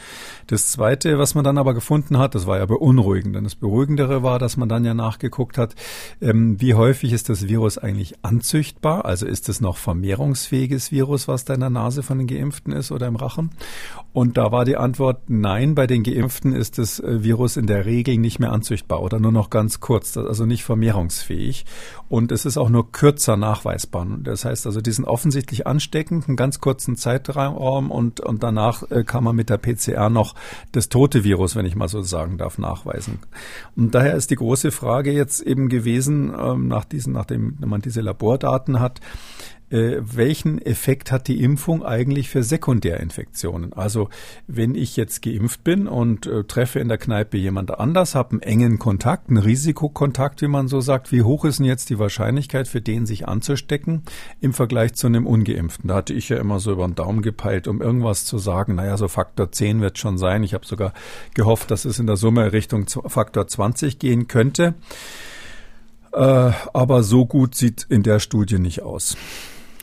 Das 0.47 0.73
zweite, 0.73 1.19
was 1.19 1.35
man 1.35 1.43
dann 1.43 1.57
aber 1.57 1.73
gefunden 1.73 2.19
hat, 2.19 2.35
das 2.35 2.47
war 2.47 2.59
ja 2.59 2.67
beunruhigend. 2.67 3.35
Denn 3.35 3.45
das 3.45 3.55
Beruhigendere 3.55 4.23
war, 4.23 4.39
dass 4.39 4.59
man 4.59 4.69
dann 4.69 4.85
ja 4.85 4.93
nachgeguckt 4.93 5.57
hat, 5.57 5.75
ähm, 6.21 6.61
wie 6.61 6.75
häufig 6.75 7.15
ist 7.15 7.31
das 7.31 7.49
Virus 7.49 7.79
eigentlich 7.79 8.17
anzüchtbar? 8.21 9.07
Also 9.07 9.25
ist 9.25 9.49
es 9.49 9.62
noch 9.62 9.79
vermehrungsfähiges 9.79 10.93
Virus, 10.93 11.29
was 11.29 11.47
da 11.47 11.55
in 11.55 11.61
der 11.61 11.71
Nase 11.71 12.03
von 12.03 12.19
den 12.19 12.27
Geimpften 12.27 12.75
ist 12.75 12.93
oder 12.93 13.07
im 13.07 13.17
Rachen? 13.17 13.53
Und 14.12 14.37
da 14.37 14.53
war 14.53 14.67
die 14.67 14.77
Antwort 14.77 15.31
nein, 15.31 15.75
bei 15.75 15.87
den 15.87 16.03
Geimpften 16.03 16.53
ist 16.53 16.77
das 16.77 17.01
äh, 17.01 17.25
Virus 17.25 17.53
Virus 17.55 17.57
in 17.57 17.66
der 17.66 17.86
Regel 17.86 18.18
nicht 18.18 18.38
mehr 18.38 18.52
anzüchtbar 18.52 19.02
oder 19.02 19.20
nur 19.20 19.32
noch 19.32 19.50
ganz 19.50 19.80
kurz, 19.80 20.16
also 20.16 20.46
nicht 20.46 20.64
vermehrungsfähig. 20.64 21.64
Und 22.09 22.32
es 22.32 22.44
ist 22.44 22.59
auch 22.59 22.68
nur 22.68 22.92
kürzer 22.92 23.36
nachweisbar. 23.36 24.07
Das 24.22 24.44
heißt 24.44 24.66
also, 24.66 24.80
die 24.80 24.92
sind 24.92 25.05
offensichtlich 25.05 25.66
ansteckend, 25.66 26.28
einen 26.28 26.36
ganz 26.36 26.61
kurzen 26.61 26.96
Zeitraum 26.96 27.90
und, 27.90 28.20
und 28.20 28.42
danach 28.42 28.90
äh, 28.90 29.05
kann 29.05 29.24
man 29.24 29.36
mit 29.36 29.50
der 29.50 29.59
PCR 29.59 30.11
noch 30.11 30.34
das 30.72 30.88
tote 30.88 31.24
Virus, 31.24 31.57
wenn 31.57 31.66
ich 31.66 31.76
mal 31.76 31.88
so 31.88 32.02
sagen 32.02 32.38
darf, 32.38 32.59
nachweisen. 32.59 33.20
Und 33.76 33.94
daher 33.94 34.14
ist 34.14 34.30
die 34.30 34.36
große 34.36 34.70
Frage 34.70 35.12
jetzt 35.12 35.40
eben 35.40 35.68
gewesen, 35.68 36.32
ähm, 36.36 36.68
nach 36.68 36.84
diesen, 36.84 37.12
nachdem 37.12 37.57
man 37.64 37.80
diese 37.80 38.00
Labordaten 38.00 38.80
hat, 38.80 39.00
äh, 39.71 39.97
welchen 40.01 40.61
Effekt 40.61 41.11
hat 41.11 41.29
die 41.29 41.43
Impfung 41.43 41.85
eigentlich 41.85 42.29
für 42.29 42.43
Sekundärinfektionen? 42.43 43.73
Also 43.73 44.09
wenn 44.47 44.75
ich 44.75 44.97
jetzt 44.97 45.23
geimpft 45.23 45.65
bin 45.65 45.89
und 45.89 46.27
äh, 46.27 46.45
treffe 46.45 46.81
in 46.81 46.89
der 46.89 46.99
Kneipe 46.99 47.37
jemand 47.37 47.79
anders, 47.79 48.15
habe 48.15 48.33
einen 48.33 48.43
engen 48.43 48.79
Kontakt, 48.79 49.29
einen 49.29 49.39
Risikokontakt, 49.39 50.43
wie 50.43 50.49
man 50.49 50.69
so 50.69 50.81
sagt, 50.81 51.12
wie 51.12 51.23
hoch 51.23 51.45
ist 51.45 51.59
denn 51.59 51.67
jetzt 51.67 51.91
die 51.91 51.99
Wahrscheinlichkeit 51.99 52.69
für 52.69 52.81
den 52.81 53.07
sich 53.07 53.27
anzustecken 53.27 54.03
im 54.41 54.53
Vergleich 54.53 54.95
zu 54.95 55.07
einem 55.07 55.27
ungeimpften? 55.27 55.89
Da 55.89 55.97
hatte 55.97 56.15
ich 56.15 56.29
ja 56.29 56.37
immer 56.37 56.61
so 56.61 56.73
über 56.73 56.87
den 56.87 56.95
Daumen 56.95 57.23
gepeilt, 57.23 57.67
um 57.67 57.81
irgendwas 57.81 58.25
zu 58.25 58.39
sagen, 58.39 58.75
naja, 58.75 58.97
so 58.97 59.09
Faktor 59.09 59.51
10 59.51 59.81
wird 59.81 59.99
schon 59.99 60.19
sein. 60.19 60.43
Ich 60.43 60.55
habe 60.55 60.67
sogar 60.67 60.93
gehofft, 61.35 61.71
dass 61.71 61.85
es 61.85 61.99
in 61.99 62.07
der 62.07 62.17
Summe 62.17 62.53
Richtung 62.53 62.87
Faktor 62.87 63.47
20 63.47 63.99
gehen 63.99 64.29
könnte. 64.29 64.75
Äh, 66.12 66.53
aber 66.73 67.03
so 67.03 67.27
gut 67.27 67.55
sieht 67.55 67.87
in 67.89 68.03
der 68.03 68.21
Studie 68.21 68.59
nicht 68.59 68.83
aus. 68.83 69.17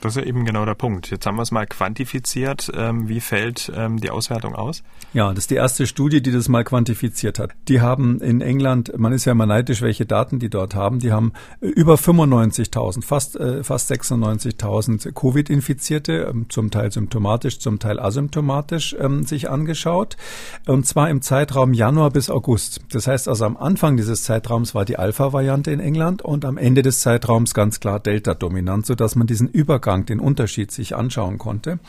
Das 0.02 0.16
ist 0.16 0.24
ja 0.24 0.28
eben 0.28 0.45
genau 0.45 0.66
der 0.66 0.74
Punkt. 0.74 1.12
Jetzt 1.12 1.28
haben 1.28 1.36
wir 1.36 1.43
es 1.43 1.52
mal 1.52 1.68
quantifiziert. 1.68 2.72
Ähm, 2.76 3.08
wie 3.08 3.20
fällt 3.20 3.72
ähm, 3.76 3.99
die 3.99 4.10
Auswertung 4.10 4.56
aus? 4.56 4.82
Ja, 5.14 5.30
das 5.30 5.43
ist 5.43 5.52
die 5.52 5.56
erste 5.56 5.86
Studie, 5.86 6.24
die 6.24 6.32
das 6.32 6.49
mal 6.49 6.64
quantifiziert 6.64 7.38
hat. 7.38 7.52
Die 7.68 7.82
haben 7.82 8.20
in 8.20 8.41
England, 8.41 8.97
man 8.97 9.14
ist 9.14 9.26
ja 9.26 9.34
immer 9.34 9.45
neidisch, 9.45 9.84
welche 9.84 10.08
Daten 10.08 10.39
die 10.39 10.49
dort 10.49 10.74
haben, 10.74 10.97
die 10.97 11.12
haben 11.12 11.34
über 11.60 11.95
95.000, 11.95 13.04
fast, 13.04 13.36
äh, 13.39 13.64
fast 13.64 13.91
96.000 13.91 15.12
Covid-Infizierte, 15.14 16.28
ähm, 16.32 16.47
zum 16.49 16.72
Teil 16.72 16.91
symptomatisch, 16.91 17.60
zum 17.60 17.78
Teil 17.78 17.99
asymptomatisch, 17.99 18.95
sich 19.26 19.49
angeschaut. 19.49 20.18
Und 20.66 20.88
zwar 20.88 21.10
im 21.10 21.22
Zeitraum 21.22 21.74
Januar 21.74 22.10
bis 22.10 22.30
August. 22.30 22.82
Das 22.91 23.08
heißt 23.08 23.28
also 23.28 23.45
am 23.45 23.58
Anfang 23.58 23.97
dieses 23.97 24.24
Zeitraums 24.24 24.74
war 24.74 24.86
die 24.86 24.97
Alpha-Variante 24.97 25.72
in 25.72 25.80
England 25.80 26.22
und 26.22 26.45
am 26.45 26.58
Ende 26.58 26.82
des 26.82 27.02
Zeitraums 27.02 27.54
ganz 27.54 27.80
klar 27.80 27.99
Delta-dominant, 27.99 28.86
sodass 28.86 29.16
man 29.16 29.28
diesen 29.28 29.47
Übergang 29.47 29.91
Jahrgang 29.92 30.06
den 30.06 30.20
Unterschied 30.20 30.72
sich 30.72 30.96
anschauen 30.96 31.38
konnte. 31.38 31.80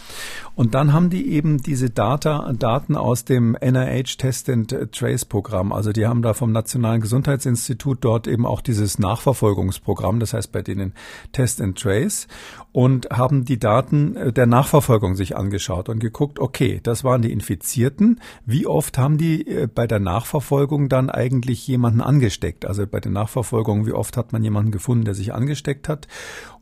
Und 0.55 0.74
dann 0.74 0.92
haben 0.92 1.09
die 1.09 1.30
eben 1.32 1.59
diese 1.62 1.90
Data, 1.90 2.53
Daten 2.53 2.96
aus 2.96 3.24
dem 3.24 3.53
NIH 3.53 4.18
Test 4.18 4.48
and 4.50 4.92
Trace 4.92 5.24
Programm. 5.24 5.72
Also 5.72 5.92
die 5.92 6.07
haben 6.07 6.22
da 6.22 6.34
vom 6.34 6.53
Nationalen 6.53 7.00
Gesundheitsinstitut 7.00 7.98
dort 8.00 8.26
eben 8.26 8.44
auch 8.44 8.61
dieses 8.61 8.98
Nachverfolgungsprogramm, 8.98 10.20
das 10.20 10.34
heißt 10.34 10.53
bei 10.53 10.62
denen 10.62 10.94
Test 11.32 11.61
and 11.61 11.78
Trace 11.78 12.26
und 12.72 13.11
haben 13.11 13.44
die 13.44 13.59
Daten 13.59 14.16
äh, 14.16 14.32
der 14.32 14.46
Nachverfolgung 14.46 15.14
sich 15.14 15.36
angeschaut 15.36 15.88
und 15.88 16.00
geguckt, 16.00 16.38
okay, 16.38 16.80
das 16.82 17.05
waren 17.05 17.22
die 17.22 17.30
Infizierten. 17.30 18.20
Wie 18.46 18.66
oft 18.66 18.98
haben 18.98 19.18
die 19.18 19.46
äh, 19.46 19.68
bei 19.72 19.86
der 19.86 20.00
Nachverfolgung 20.00 20.88
dann 20.88 21.11
eigentlich 21.11 21.66
jemanden 21.68 22.00
angesteckt? 22.00 22.64
Also 22.64 22.86
bei 22.86 23.00
der 23.00 23.12
Nachverfolgung, 23.12 23.86
wie 23.86 23.92
oft 23.92 24.16
hat 24.16 24.32
man 24.32 24.42
jemanden 24.42 24.72
gefunden, 24.72 25.05
der 25.05 25.14
sich 25.14 25.34
angesteckt 25.34 25.88
hat? 25.88 26.09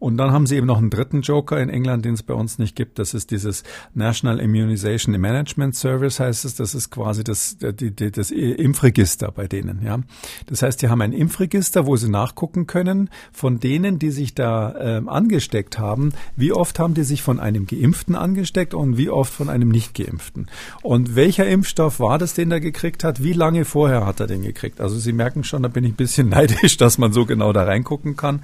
Und 0.00 0.16
dann 0.16 0.32
haben 0.32 0.46
sie 0.46 0.56
eben 0.56 0.66
noch 0.66 0.78
einen 0.78 0.90
dritten 0.90 1.20
Joker 1.20 1.60
in 1.60 1.68
England, 1.68 2.04
den 2.06 2.14
es 2.14 2.22
bei 2.22 2.34
uns 2.34 2.58
nicht 2.58 2.74
gibt. 2.74 2.98
Das 2.98 3.14
ist 3.14 3.30
dieses 3.30 3.62
National 3.94 4.40
Immunization 4.40 5.14
Management 5.20 5.76
Service, 5.76 6.18
heißt 6.18 6.44
es. 6.46 6.54
Das 6.56 6.74
ist 6.74 6.90
quasi 6.90 7.22
das, 7.22 7.58
die, 7.58 7.90
die, 7.90 8.10
das 8.10 8.30
Impfregister 8.30 9.30
bei 9.30 9.46
denen. 9.46 9.82
Ja, 9.84 10.00
das 10.46 10.62
heißt, 10.62 10.80
die 10.80 10.88
haben 10.88 11.02
ein 11.02 11.12
Impfregister, 11.12 11.86
wo 11.86 11.96
sie 11.96 12.08
nachgucken 12.08 12.66
können 12.66 13.10
von 13.30 13.60
denen, 13.60 13.98
die 13.98 14.10
sich 14.10 14.34
da 14.34 14.72
äh, 14.72 15.02
angesteckt 15.06 15.78
haben, 15.78 16.12
wie 16.34 16.52
oft 16.52 16.78
haben 16.78 16.94
die 16.94 17.04
sich 17.04 17.20
von 17.20 17.38
einem 17.38 17.66
Geimpften 17.66 18.14
angesteckt 18.14 18.72
und 18.72 18.96
wie 18.96 19.10
oft 19.10 19.32
von 19.32 19.50
einem 19.50 19.68
Nicht-Geimpften. 19.68 20.48
Und 20.82 21.14
welcher 21.14 21.46
Impfstoff 21.46 22.00
war 22.00 22.16
das, 22.16 22.32
den 22.32 22.50
er 22.50 22.60
gekriegt 22.60 23.04
hat? 23.04 23.22
Wie 23.22 23.34
lange 23.34 23.66
vorher 23.66 24.06
hat 24.06 24.20
er 24.20 24.26
den 24.26 24.40
gekriegt? 24.42 24.80
Also 24.80 24.98
Sie 24.98 25.12
merken 25.12 25.44
schon, 25.44 25.62
da 25.62 25.68
bin 25.68 25.84
ich 25.84 25.92
ein 25.92 25.96
bisschen 25.96 26.28
neidisch, 26.30 26.78
dass 26.78 26.96
man 26.96 27.12
so 27.12 27.26
genau 27.26 27.52
da 27.52 27.64
reingucken 27.64 28.16
kann. 28.16 28.40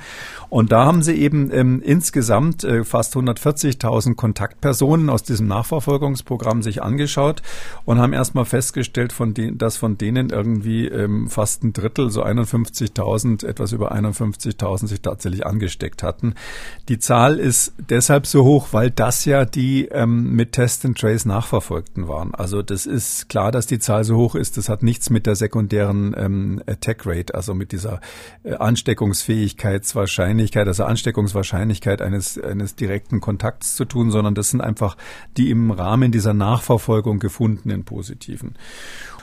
Und 0.51 0.71
da 0.71 0.85
haben 0.85 1.03
sie 1.03 1.15
eben 1.15 1.46
ähm, 1.53 1.83
insgesamt 1.85 2.65
äh, 2.65 2.85
fast 2.85 3.17
140.000 3.17 4.15
Kontaktpersonen 4.15 5.11
aus 5.11 5.23
diesem 5.23 5.47
Nachverfolgungsprogramm 5.47 6.63
sich 6.63 6.83
angeschaut 6.83 7.43
und 7.85 7.99
haben 7.99 8.13
erstmal 8.13 8.45
festgestellt, 8.45 9.13
von 9.13 9.35
den, 9.35 9.59
dass 9.59 9.77
von 9.77 9.99
denen 9.99 10.31
irgendwie 10.31 10.87
ähm, 10.87 11.29
fast 11.29 11.65
ein 11.65 11.73
Drittel, 11.73 12.11
so 12.11 12.25
51.000, 12.25 13.47
etwas 13.47 13.73
über 13.73 13.93
51.000 13.93 14.87
sich 14.87 15.01
tatsächlich 15.01 15.47
angesteckt 15.47 16.03
hatten. 16.03 16.35
Die 16.89 16.99
Zahl 16.99 17.39
ist 17.39 17.73
deshalb 17.79 18.27
so 18.27 18.45
hoch, 18.45 18.69
weil 18.73 18.91
das 18.91 19.25
ja 19.25 19.45
die 19.45 19.87
ähm, 19.87 20.33
mit 20.33 20.53
Test 20.53 20.85
and 20.85 20.99
Trace 20.99 21.25
Nachverfolgten 21.25 22.09
waren. 22.09 22.35
Also 22.35 22.63
das 22.63 22.87
ist 22.87 23.29
klar, 23.29 23.53
dass 23.53 23.67
die 23.67 23.79
Zahl 23.79 24.05
so 24.05 24.17
hoch 24.17 24.35
ist. 24.35 24.57
Das 24.57 24.69
hat 24.69 24.83
nichts 24.83 25.11
mit 25.11 25.27
der 25.27 25.37
sekundären 25.37 26.15
ähm, 26.17 26.61
Attack 26.67 27.07
Rate, 27.07 27.35
also 27.35 27.55
mit 27.55 27.71
dieser 27.73 28.01
äh, 28.45 28.55
Ansteckungsfähigkeitswahrscheinlichkeit, 28.55 30.67
also 30.67 30.85
Ansteckungswahrscheinlichkeit 31.37 32.03
eines, 32.03 32.39
eines 32.43 32.75
direkten 32.75 33.21
Kontakts 33.21 33.77
zu 33.77 33.85
tun, 33.85 34.11
sondern 34.11 34.35
das 34.35 34.51
sind 34.51 34.61
einfach 34.61 34.97
die 35.37 35.51
im 35.51 35.71
Rahmen 35.71 36.13
dieser 36.13 36.35
Nachverfolgung 36.35 37.19
gefundenen 37.19 37.85
positiven. 37.85 38.55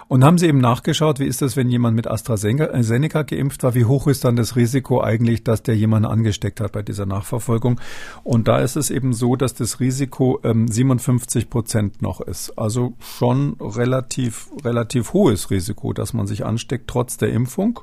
Und 0.10 0.24
haben 0.24 0.38
Sie 0.38 0.48
eben 0.48 0.60
nachgeschaut, 0.60 1.20
wie 1.20 1.26
ist 1.26 1.42
das, 1.42 1.56
wenn 1.56 1.70
jemand 1.70 1.96
mit 1.96 2.08
AstraZeneca 2.08 3.24
geimpft 3.24 3.64
war? 3.64 3.74
Wie 3.74 3.86
hoch 3.86 4.08
ist 4.08 4.26
dann 4.26 4.36
das 4.36 4.56
Risiko 4.56 5.02
eigentlich, 5.02 5.44
dass 5.44 5.64
der 5.64 5.76
jemanden 5.76 6.08
angesteckt 6.08 6.60
hat 6.60 6.74
bei 6.74 6.82
dieser 6.82 7.06
Nachverfolgung? 7.06 7.80
Und 8.24 8.48
da 8.48 8.60
ist 8.60 8.76
es 8.76 8.92
eben 8.92 9.14
so, 9.14 9.36
dass 9.36 9.54
das 9.54 9.80
Risiko 9.80 10.40
ähm, 10.44 10.68
57 10.68 11.50
Prozent 11.50 12.02
noch 12.02 12.22
ist. 12.22 12.58
Also 12.58 12.94
schon 13.00 13.56
relativ, 13.60 14.50
relativ 14.64 15.14
hohes 15.14 15.50
Risiko, 15.50 15.94
dass 15.94 16.14
man 16.14 16.28
sich 16.28 16.46
ansteckt, 16.46 16.88
trotz 16.88 17.18
der 17.18 17.30
Impfung. 17.30 17.80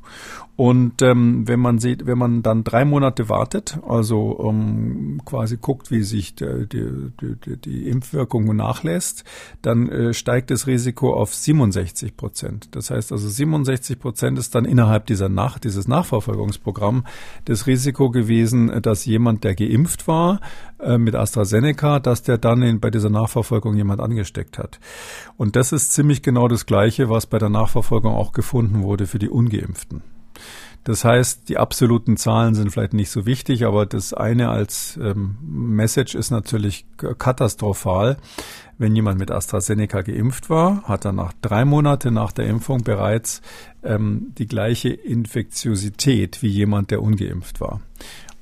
Und 0.60 1.00
ähm, 1.00 1.48
wenn 1.48 1.58
man 1.58 1.78
sieht, 1.78 2.04
wenn 2.04 2.18
man 2.18 2.42
dann 2.42 2.64
drei 2.64 2.84
Monate 2.84 3.30
wartet, 3.30 3.78
also 3.88 4.44
ähm, 4.46 5.22
quasi 5.24 5.56
guckt, 5.56 5.90
wie 5.90 6.02
sich 6.02 6.34
die, 6.34 6.68
die, 6.68 7.12
die, 7.18 7.56
die 7.56 7.88
Impfwirkung 7.88 8.54
nachlässt, 8.54 9.24
dann 9.62 9.88
äh, 9.88 10.12
steigt 10.12 10.50
das 10.50 10.66
Risiko 10.66 11.14
auf 11.14 11.34
67 11.34 12.14
Prozent. 12.14 12.68
Das 12.72 12.90
heißt 12.90 13.10
also 13.10 13.26
67 13.26 13.98
Prozent 13.98 14.38
ist 14.38 14.54
dann 14.54 14.66
innerhalb 14.66 15.06
dieser 15.06 15.30
Nach 15.30 15.58
dieses 15.58 15.88
Nachverfolgungsprogramm 15.88 17.06
das 17.46 17.66
Risiko 17.66 18.10
gewesen, 18.10 18.82
dass 18.82 19.06
jemand, 19.06 19.44
der 19.44 19.54
geimpft 19.54 20.08
war 20.08 20.42
äh, 20.78 20.98
mit 20.98 21.14
AstraZeneca, 21.14 22.00
dass 22.00 22.22
der 22.22 22.36
dann 22.36 22.60
in, 22.60 22.80
bei 22.80 22.90
dieser 22.90 23.08
Nachverfolgung 23.08 23.76
jemand 23.76 24.02
angesteckt 24.02 24.58
hat. 24.58 24.78
Und 25.38 25.56
das 25.56 25.72
ist 25.72 25.94
ziemlich 25.94 26.20
genau 26.20 26.48
das 26.48 26.66
Gleiche, 26.66 27.08
was 27.08 27.24
bei 27.24 27.38
der 27.38 27.48
Nachverfolgung 27.48 28.12
auch 28.12 28.32
gefunden 28.32 28.82
wurde 28.82 29.06
für 29.06 29.18
die 29.18 29.30
Ungeimpften. 29.30 30.02
Das 30.84 31.04
heißt, 31.04 31.48
die 31.48 31.58
absoluten 31.58 32.16
Zahlen 32.16 32.54
sind 32.54 32.70
vielleicht 32.70 32.94
nicht 32.94 33.10
so 33.10 33.26
wichtig, 33.26 33.66
aber 33.66 33.84
das 33.84 34.14
eine 34.14 34.48
als 34.48 34.98
ähm, 35.02 35.36
Message 35.42 36.14
ist 36.14 36.30
natürlich 36.30 36.86
katastrophal. 36.96 38.16
Wenn 38.78 38.96
jemand 38.96 39.18
mit 39.18 39.30
AstraZeneca 39.30 40.00
geimpft 40.00 40.48
war, 40.48 40.82
hat 40.84 41.04
er 41.04 41.12
nach 41.12 41.34
drei 41.42 41.66
Monate 41.66 42.10
nach 42.10 42.32
der 42.32 42.46
Impfung 42.46 42.82
bereits 42.82 43.42
ähm, 43.82 44.32
die 44.38 44.46
gleiche 44.46 44.88
Infektiosität 44.88 46.42
wie 46.42 46.48
jemand, 46.48 46.90
der 46.90 47.02
ungeimpft 47.02 47.60
war. 47.60 47.82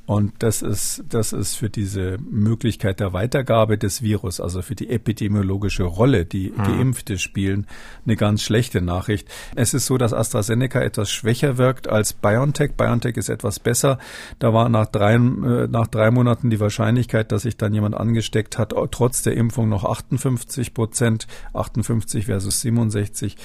Und 0.08 0.32
das 0.38 0.62
ist, 0.62 1.04
das 1.10 1.34
ist 1.34 1.56
für 1.56 1.68
diese 1.68 2.16
Möglichkeit 2.30 2.98
der 2.98 3.12
Weitergabe 3.12 3.76
des 3.76 4.00
Virus, 4.00 4.40
also 4.40 4.62
für 4.62 4.74
die 4.74 4.88
epidemiologische 4.88 5.84
Rolle, 5.84 6.24
die 6.24 6.46
hm. 6.46 6.64
Geimpfte 6.64 7.18
spielen, 7.18 7.66
eine 8.06 8.16
ganz 8.16 8.42
schlechte 8.42 8.80
Nachricht. 8.80 9.28
Es 9.54 9.74
ist 9.74 9.84
so, 9.84 9.98
dass 9.98 10.14
AstraZeneca 10.14 10.80
etwas 10.80 11.10
schwächer 11.10 11.58
wirkt 11.58 11.88
als 11.88 12.14
BioNTech. 12.14 12.72
BioNTech 12.72 13.18
ist 13.18 13.28
etwas 13.28 13.60
besser. 13.60 13.98
Da 14.38 14.54
war 14.54 14.70
nach 14.70 14.86
drei, 14.86 15.16
äh, 15.16 15.68
nach 15.68 15.88
drei 15.88 16.10
Monaten 16.10 16.48
die 16.48 16.58
Wahrscheinlichkeit, 16.58 17.30
dass 17.30 17.42
sich 17.42 17.58
dann 17.58 17.74
jemand 17.74 17.94
angesteckt 17.94 18.56
hat, 18.56 18.72
trotz 18.90 19.20
der 19.20 19.34
Impfung 19.34 19.68
noch 19.68 19.84
58 19.84 20.72
Prozent, 20.72 21.26
58 21.52 22.24
versus 22.24 22.62
67. 22.62 23.36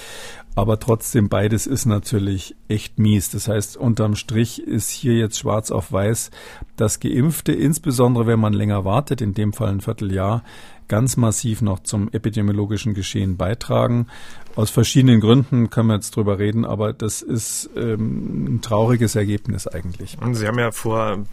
Aber 0.56 0.80
trotzdem, 0.80 1.30
beides 1.30 1.66
ist 1.66 1.86
natürlich 1.86 2.56
echt 2.68 3.00
mies. 3.00 3.32
Das 3.32 3.48
heißt, 3.48 3.76
unterm 3.76 4.16
Strich 4.16 4.62
ist 4.62 4.90
hier 4.92 5.16
jetzt 5.16 5.40
schwarz 5.40 5.72
auf 5.72 5.92
weiß, 5.92 6.30
dass 6.76 7.00
Geimpfte, 7.00 7.52
insbesondere 7.52 8.28
wenn 8.28 8.40
man 8.40 8.54
länger 8.54 8.86
wartet, 8.86 9.22
in 9.22 9.34
dem 9.34 9.54
Fall 9.54 9.70
ein 9.70 9.82
Vierteljahr, 9.82 10.44
ganz 10.88 11.18
massiv 11.18 11.62
noch 11.62 11.80
zum 11.80 12.10
epidemiologischen 12.12 12.94
Geschehen 12.94 13.38
beitragen. 13.38 14.08
Aus 14.56 14.70
verschiedenen 14.70 15.22
Gründen 15.22 15.70
können 15.70 15.88
wir 15.88 15.96
jetzt 15.96 16.16
drüber 16.16 16.38
reden, 16.38 16.66
aber 16.66 16.94
das 16.94 17.22
ist 17.22 17.70
ähm, 17.76 18.56
ein 18.56 18.62
trauriges 18.62 19.16
Ergebnis 19.16 19.66
eigentlich. 19.68 20.18
Und 20.22 20.36
Sie 20.36 20.48
haben 20.48 20.60
ja 20.60 20.72
vor, 20.72 21.24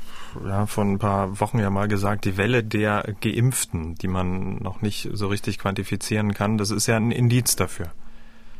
ja, 0.46 0.66
vor 0.66 0.84
ein 0.84 0.98
paar 0.98 1.40
Wochen 1.40 1.58
ja 1.58 1.68
mal 1.68 1.88
gesagt, 1.88 2.24
die 2.24 2.36
Welle 2.36 2.64
der 2.64 3.14
Geimpften, 3.20 3.96
die 3.96 4.08
man 4.08 4.56
noch 4.56 4.80
nicht 4.80 5.10
so 5.12 5.26
richtig 5.28 5.58
quantifizieren 5.58 6.32
kann, 6.32 6.56
das 6.56 6.70
ist 6.70 6.86
ja 6.86 6.96
ein 6.96 7.10
Indiz 7.10 7.56
dafür. 7.56 7.90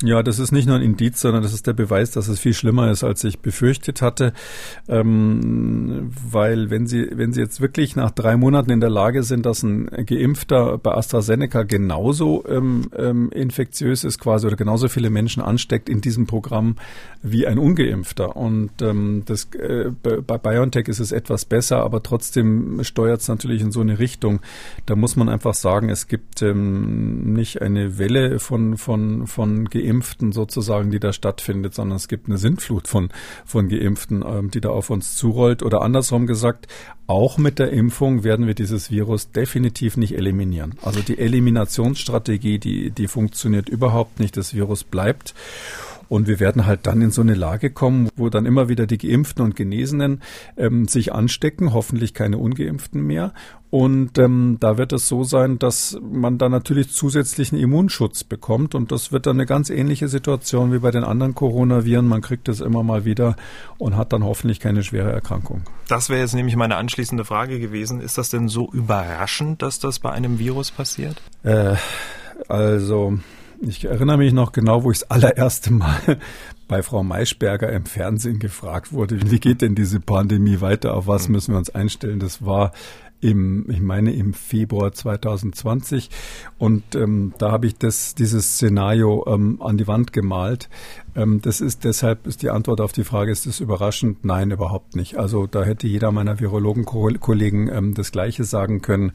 Ja, 0.03 0.23
das 0.23 0.39
ist 0.39 0.51
nicht 0.51 0.67
nur 0.67 0.77
ein 0.77 0.83
Indiz, 0.83 1.21
sondern 1.21 1.43
das 1.43 1.53
ist 1.53 1.67
der 1.67 1.75
Beweis, 1.75 2.11
dass 2.11 2.27
es 2.29 2.41
viel 2.41 2.55
schlimmer 2.55 2.91
ist, 2.91 3.05
als 3.05 3.23
ich 3.23 3.41
befürchtet 3.41 4.01
hatte. 4.01 4.33
Ähm, 4.89 6.11
weil 6.31 6.71
wenn 6.71 6.87
Sie, 6.87 7.07
wenn 7.13 7.35
Sie 7.35 7.41
jetzt 7.41 7.61
wirklich 7.61 7.97
nach 7.97 8.11
drei 8.11 8.39
Monaten 8.39 8.71
in 8.71 8.81
der 8.81 8.89
Lage 8.89 9.23
sind, 9.23 9.45
dass 9.45 9.63
ein 9.63 9.89
Geimpfter 10.07 10.79
bei 10.79 10.93
AstraZeneca 10.93 11.65
genauso 11.65 12.47
ähm, 12.49 12.89
ähm, 12.97 13.31
infektiös 13.31 14.05
ist 14.05 14.19
quasi 14.19 14.47
oder 14.47 14.57
genauso 14.57 14.89
viele 14.89 15.11
Menschen 15.11 15.43
ansteckt 15.43 15.91
in 15.91 16.01
diesem 16.01 16.27
Programm 16.27 16.77
wie 17.23 17.47
ein 17.47 17.59
Ungeimpfter. 17.59 18.37
Und 18.37 18.81
ähm, 18.81 19.25
das, 19.27 19.49
äh, 19.53 19.91
bei 20.01 20.39
BioNTech 20.39 20.89
ist 20.89 21.01
es 21.01 21.13
etwas 21.13 21.45
besser, 21.45 21.85
aber 21.85 22.03
trotzdem 22.03 22.83
steuert 22.85 23.21
es 23.21 23.29
natürlich 23.29 23.61
in 23.61 23.71
so 23.71 23.83
eine 23.83 23.99
Richtung. 23.99 24.41
Da 24.87 24.97
muss 24.97 25.17
man 25.17 25.29
einfach 25.29 25.53
sagen, 25.53 25.91
es 25.91 26.09
gibt 26.09 26.41
ähm, 26.41 27.35
nicht 27.35 27.61
eine 27.61 27.99
Welle 27.99 28.39
von, 28.39 28.79
von, 28.79 29.27
von 29.27 29.67
Geimpften, 29.67 29.89
Geimpften 29.91 30.32
sozusagen, 30.32 30.91
die 30.91 31.01
da 31.01 31.12
stattfindet, 31.12 31.74
sondern 31.74 31.97
es 31.97 32.09
gibt 32.09 32.28
eine 32.28 32.38
Sintflut 32.38 32.88
von, 32.88 33.11
von 33.45 33.68
Geimpften, 33.68 34.24
ähm, 34.26 34.51
die 34.51 34.61
da 34.61 34.70
auf 34.70 34.91
uns 34.91 35.16
zurollt. 35.16 35.62
Oder 35.62 35.82
andersrum 35.82 36.26
gesagt, 36.26 36.68
auch 37.07 37.38
mit 37.38 37.59
der 37.59 37.72
Impfung 37.72 38.22
werden 38.22 38.47
wir 38.47 38.55
dieses 38.55 38.91
Virus 38.91 39.32
definitiv 39.32 39.97
nicht 39.97 40.16
eliminieren. 40.16 40.74
Also 40.82 41.01
die 41.01 41.18
Eliminationsstrategie, 41.18 42.59
die, 42.59 42.91
die 42.91 43.09
funktioniert 43.09 43.68
überhaupt 43.68 44.20
nicht. 44.20 44.36
Das 44.36 44.55
Virus 44.55 44.84
bleibt. 44.84 45.34
Und 46.09 46.26
wir 46.26 46.41
werden 46.41 46.66
halt 46.66 46.88
dann 46.88 47.01
in 47.03 47.12
so 47.12 47.20
eine 47.20 47.34
Lage 47.34 47.70
kommen, 47.70 48.09
wo 48.16 48.30
dann 48.30 48.45
immer 48.45 48.68
wieder 48.68 48.88
die 48.88 48.99
Geimpften 48.99 49.45
und 49.45 49.55
Genesenen 49.55 50.22
ähm, 50.57 50.88
sich 50.88 51.12
anstecken, 51.12 51.72
hoffentlich 51.72 52.14
keine 52.14 52.38
Ungeimpften 52.38 53.07
mehr. 53.07 53.32
Und 53.71 54.18
ähm, 54.18 54.57
da 54.59 54.79
wird 54.79 54.93
es 54.93 55.07
so 55.07 55.23
sein, 55.23 55.61
dass 55.61 55.97
man 56.03 56.39
dann 56.39 56.51
natürlich 56.51 56.91
zusätzlichen 56.91 57.57
Immunschutz 57.57 58.25
bekommt. 58.25 58.75
Und 58.75 58.91
das 58.91 59.12
wird 59.12 59.27
dann 59.27 59.37
eine 59.37 59.47
ganz 59.47 59.71
ähnliche 59.71 60.09
Situation 60.09 60.73
wie 60.73 60.81
bei 60.81 60.91
den 60.91 61.05
anderen 61.05 61.37
Coronaviren. 61.37 62.09
Man 62.09 62.21
kriegt 62.21 62.49
es 62.49 62.61
immer 62.61 62.83
mal 62.83 63.05
wieder 63.05 63.37
und 63.79 63.97
hat 63.97 64.12
dann 64.12 64.25
hoffentlich 64.25 64.59
keine 64.59 64.83
schwere 64.83 65.12
Erkrankung. 65.12 65.62
Das 65.87 66.11
wäre 66.11 66.21
jetzt 66.21 66.35
nämlich 66.35 66.57
meine 66.57 66.77
anschließende 66.77 67.25
Frage 67.25 67.61
gewesen. 67.61 68.01
Ist 68.01 68.18
das 68.18 68.29
denn 68.29 68.49
so 68.49 68.68
überraschend, 68.73 69.62
dass 69.62 69.79
das 69.79 70.01
bei 70.01 70.11
einem 70.11 70.41
Virus 70.41 70.73
passiert? 70.73 71.23
Äh, 71.45 71.77
also 72.49 73.18
ich 73.61 73.85
erinnere 73.85 74.16
mich 74.16 74.33
noch 74.33 74.51
genau, 74.51 74.83
wo 74.83 74.91
ich 74.91 75.01
das 75.01 75.11
allererste 75.11 75.73
Mal 75.73 76.18
bei 76.68 76.83
Frau 76.83 77.05
Maischberger 77.05 77.71
im 77.71 77.85
Fernsehen 77.85 78.39
gefragt 78.41 78.93
wurde, 78.93 79.31
wie 79.31 79.39
geht 79.39 79.61
denn 79.62 79.75
diese 79.75 80.01
Pandemie 80.01 80.61
weiter, 80.61 80.95
auf 80.95 81.07
was 81.07 81.29
müssen 81.29 81.55
wir 81.55 81.59
uns 81.59 81.71
einstellen? 81.71 82.21
Das 82.21 82.45
war 82.45 82.73
im, 83.21 83.68
ich 83.71 83.81
meine 83.81 84.12
im 84.12 84.35
Februar 84.35 84.93
2020 84.93 86.11
und 86.59 86.95
ähm, 86.95 87.35
da 87.39 87.53
habe 87.53 87.66
ich 87.66 87.77
das 87.77 88.14
dieses 88.14 88.55
Szenario 88.55 89.25
ähm, 89.27 89.61
an 89.61 89.77
die 89.77 89.87
Wand 89.87 90.12
gemalt 90.12 90.68
das 91.15 91.61
ist 91.61 91.85
deshalb 91.85 92.27
ist 92.27 92.43
die 92.43 92.51
Antwort 92.51 92.81
auf 92.81 92.93
die 92.93 93.05
Frage, 93.05 93.33
ist 93.33 93.47
das 93.47 93.61
überraschend? 93.61 94.25
Nein, 94.25 94.51
überhaupt 94.51 94.97
nicht. 94.97 95.17
Also 95.17 95.47
da 95.47 95.65
hätte 95.65 95.87
jeder 95.87 96.13
meiner 96.13 96.41
Virologenkollegen 96.41 97.69
ähm, 97.69 97.95
das 97.95 98.13
Gleiche 98.13 98.45
sagen 98.45 98.83
können. 98.83 99.13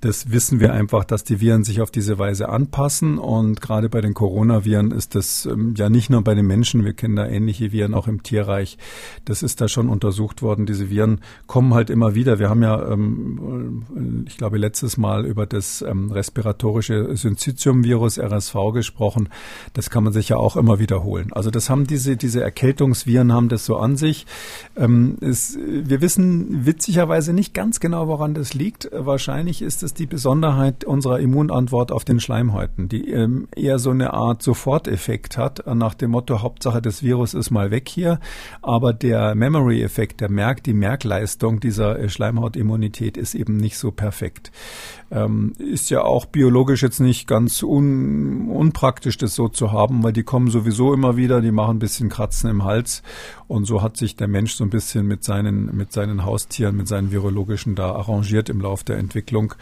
Das 0.00 0.30
wissen 0.30 0.60
wir 0.60 0.72
einfach, 0.72 1.04
dass 1.04 1.24
die 1.24 1.40
Viren 1.40 1.64
sich 1.64 1.80
auf 1.80 1.90
diese 1.90 2.18
Weise 2.18 2.48
anpassen 2.48 3.18
und 3.18 3.60
gerade 3.60 3.88
bei 3.88 4.00
den 4.00 4.14
Coronaviren 4.14 4.90
ist 4.90 5.14
das 5.14 5.46
ähm, 5.46 5.74
ja 5.76 5.90
nicht 5.90 6.10
nur 6.10 6.22
bei 6.22 6.34
den 6.34 6.46
Menschen, 6.46 6.84
wir 6.84 6.94
kennen 6.94 7.16
da 7.16 7.26
ähnliche 7.26 7.72
Viren 7.72 7.94
auch 7.94 8.08
im 8.08 8.22
Tierreich. 8.22 8.78
Das 9.24 9.42
ist 9.42 9.60
da 9.60 9.68
schon 9.68 9.88
untersucht 9.88 10.42
worden. 10.42 10.66
Diese 10.66 10.90
Viren 10.90 11.20
kommen 11.46 11.74
halt 11.74 11.90
immer 11.90 12.14
wieder. 12.14 12.38
Wir 12.38 12.48
haben 12.48 12.62
ja, 12.62 12.90
ähm, 12.90 14.24
ich 14.26 14.36
glaube, 14.36 14.58
letztes 14.58 14.96
Mal 14.96 15.26
über 15.26 15.46
das 15.46 15.82
ähm, 15.82 16.10
respiratorische 16.10 17.16
Syncytium-Virus 17.16 18.18
RSV 18.18 18.54
gesprochen. 18.72 19.28
Das 19.72 19.90
kann 19.90 20.04
man 20.04 20.12
sich 20.12 20.30
ja 20.30 20.36
auch 20.36 20.56
immer 20.56 20.78
wiederholen. 20.78 21.29
Also 21.32 21.50
das 21.50 21.70
haben 21.70 21.86
diese, 21.86 22.16
diese 22.16 22.42
Erkältungsviren 22.42 23.32
haben 23.32 23.48
das 23.48 23.64
so 23.64 23.76
an 23.76 23.96
sich. 23.96 24.26
Ähm, 24.76 25.16
es, 25.20 25.58
wir 25.58 26.00
wissen 26.00 26.66
witzigerweise 26.66 27.32
nicht 27.32 27.54
ganz 27.54 27.80
genau, 27.80 28.08
woran 28.08 28.34
das 28.34 28.54
liegt. 28.54 28.88
Wahrscheinlich 28.92 29.62
ist 29.62 29.82
es 29.82 29.94
die 29.94 30.06
Besonderheit 30.06 30.84
unserer 30.84 31.20
Immunantwort 31.20 31.92
auf 31.92 32.04
den 32.04 32.20
Schleimhäuten, 32.20 32.88
die 32.88 33.10
ähm, 33.10 33.48
eher 33.54 33.78
so 33.78 33.90
eine 33.90 34.12
Art 34.12 34.42
Soforteffekt 34.42 35.38
hat, 35.38 35.64
nach 35.74 35.94
dem 35.94 36.10
Motto, 36.10 36.42
Hauptsache 36.42 36.82
das 36.82 37.02
Virus 37.02 37.34
ist 37.34 37.50
mal 37.50 37.70
weg 37.70 37.88
hier. 37.88 38.20
Aber 38.62 38.92
der 38.92 39.34
Memory-Effekt, 39.34 40.20
der 40.20 40.30
Merk, 40.30 40.62
die 40.64 40.74
Merkleistung 40.74 41.60
dieser 41.60 41.98
äh, 41.98 42.08
Schleimhautimmunität 42.08 43.16
ist 43.16 43.34
eben 43.34 43.56
nicht 43.56 43.78
so 43.78 43.90
perfekt. 43.90 44.50
Ähm, 45.10 45.52
ist 45.58 45.90
ja 45.90 46.02
auch 46.02 46.26
biologisch 46.26 46.82
jetzt 46.82 47.00
nicht 47.00 47.26
ganz 47.26 47.62
un, 47.62 48.48
unpraktisch, 48.48 49.16
das 49.16 49.34
so 49.34 49.48
zu 49.48 49.72
haben, 49.72 50.02
weil 50.02 50.12
die 50.12 50.22
kommen 50.22 50.50
sowieso 50.50 50.94
immer 50.94 51.16
wieder, 51.16 51.40
die 51.40 51.50
machen 51.50 51.76
ein 51.76 51.80
bisschen 51.80 52.08
Kratzen 52.08 52.48
im 52.48 52.64
Hals 52.64 53.02
und 53.50 53.64
so 53.64 53.82
hat 53.82 53.96
sich 53.96 54.14
der 54.14 54.28
Mensch 54.28 54.54
so 54.54 54.62
ein 54.62 54.70
bisschen 54.70 55.06
mit 55.06 55.24
seinen, 55.24 55.76
mit 55.76 55.92
seinen 55.92 56.24
Haustieren, 56.24 56.76
mit 56.76 56.86
seinen 56.86 57.10
virologischen 57.10 57.74
da 57.74 57.92
arrangiert 57.92 58.48
im 58.48 58.60
Lauf 58.60 58.84
der 58.84 58.98
Entwicklung. 58.98 59.54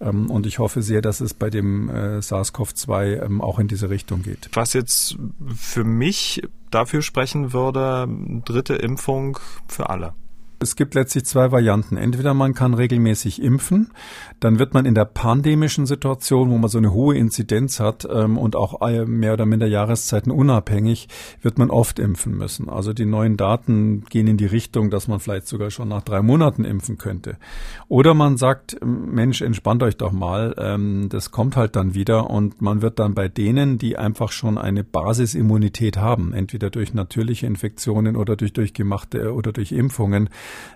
Ähm, 0.00 0.30
und 0.30 0.46
ich 0.46 0.60
hoffe 0.60 0.80
sehr, 0.82 1.02
dass 1.02 1.20
es 1.20 1.34
bei 1.34 1.50
dem 1.50 1.88
äh, 1.88 2.18
SARS-CoV-2 2.20 3.24
ähm, 3.24 3.40
auch 3.40 3.58
in 3.58 3.66
diese 3.66 3.90
Richtung 3.90 4.22
geht. 4.22 4.48
Was 4.52 4.74
jetzt 4.74 5.18
für 5.56 5.82
mich 5.82 6.42
dafür 6.70 7.02
sprechen 7.02 7.52
würde, 7.52 8.08
dritte 8.44 8.74
Impfung 8.74 9.38
für 9.66 9.90
alle. 9.90 10.14
Es 10.62 10.76
gibt 10.76 10.94
letztlich 10.94 11.24
zwei 11.24 11.50
Varianten. 11.50 11.96
Entweder 11.96 12.34
man 12.34 12.54
kann 12.54 12.72
regelmäßig 12.72 13.42
impfen, 13.42 13.90
dann 14.38 14.60
wird 14.60 14.74
man 14.74 14.86
in 14.86 14.94
der 14.94 15.06
pandemischen 15.06 15.86
Situation, 15.86 16.50
wo 16.50 16.58
man 16.58 16.70
so 16.70 16.78
eine 16.78 16.92
hohe 16.92 17.16
Inzidenz 17.16 17.80
hat 17.80 18.06
ähm, 18.08 18.38
und 18.38 18.54
auch 18.54 18.80
äh, 18.80 19.04
mehr 19.04 19.32
oder 19.32 19.44
minder 19.44 19.66
Jahreszeiten 19.66 20.30
unabhängig, 20.30 21.08
wird 21.40 21.58
man 21.58 21.70
oft 21.70 21.98
impfen 21.98 22.38
müssen. 22.38 22.68
Also 22.68 22.92
die 22.92 23.06
neuen 23.06 23.36
Daten 23.36 24.04
gehen 24.04 24.28
in 24.28 24.36
die 24.36 24.46
Richtung, 24.46 24.90
dass 24.90 25.08
man 25.08 25.18
vielleicht 25.18 25.48
sogar 25.48 25.72
schon 25.72 25.88
nach 25.88 26.02
drei 26.02 26.22
Monaten 26.22 26.64
impfen 26.64 26.96
könnte. 26.96 27.38
Oder 27.88 28.14
man 28.14 28.36
sagt, 28.36 28.76
Mensch, 28.84 29.42
entspannt 29.42 29.82
euch 29.82 29.96
doch 29.96 30.12
mal, 30.12 30.54
ähm, 30.58 31.08
das 31.08 31.32
kommt 31.32 31.56
halt 31.56 31.74
dann 31.74 31.94
wieder 31.94 32.30
und 32.30 32.62
man 32.62 32.82
wird 32.82 33.00
dann 33.00 33.14
bei 33.14 33.26
denen, 33.26 33.78
die 33.78 33.98
einfach 33.98 34.30
schon 34.30 34.58
eine 34.58 34.84
Basisimmunität 34.84 35.96
haben, 35.96 36.32
entweder 36.32 36.70
durch 36.70 36.94
natürliche 36.94 37.48
Infektionen 37.48 38.14
oder 38.14 38.36
durch 38.36 38.52
durchgemachte 38.52 39.34
oder 39.34 39.50
durch 39.50 39.72
Impfungen, 39.72 40.28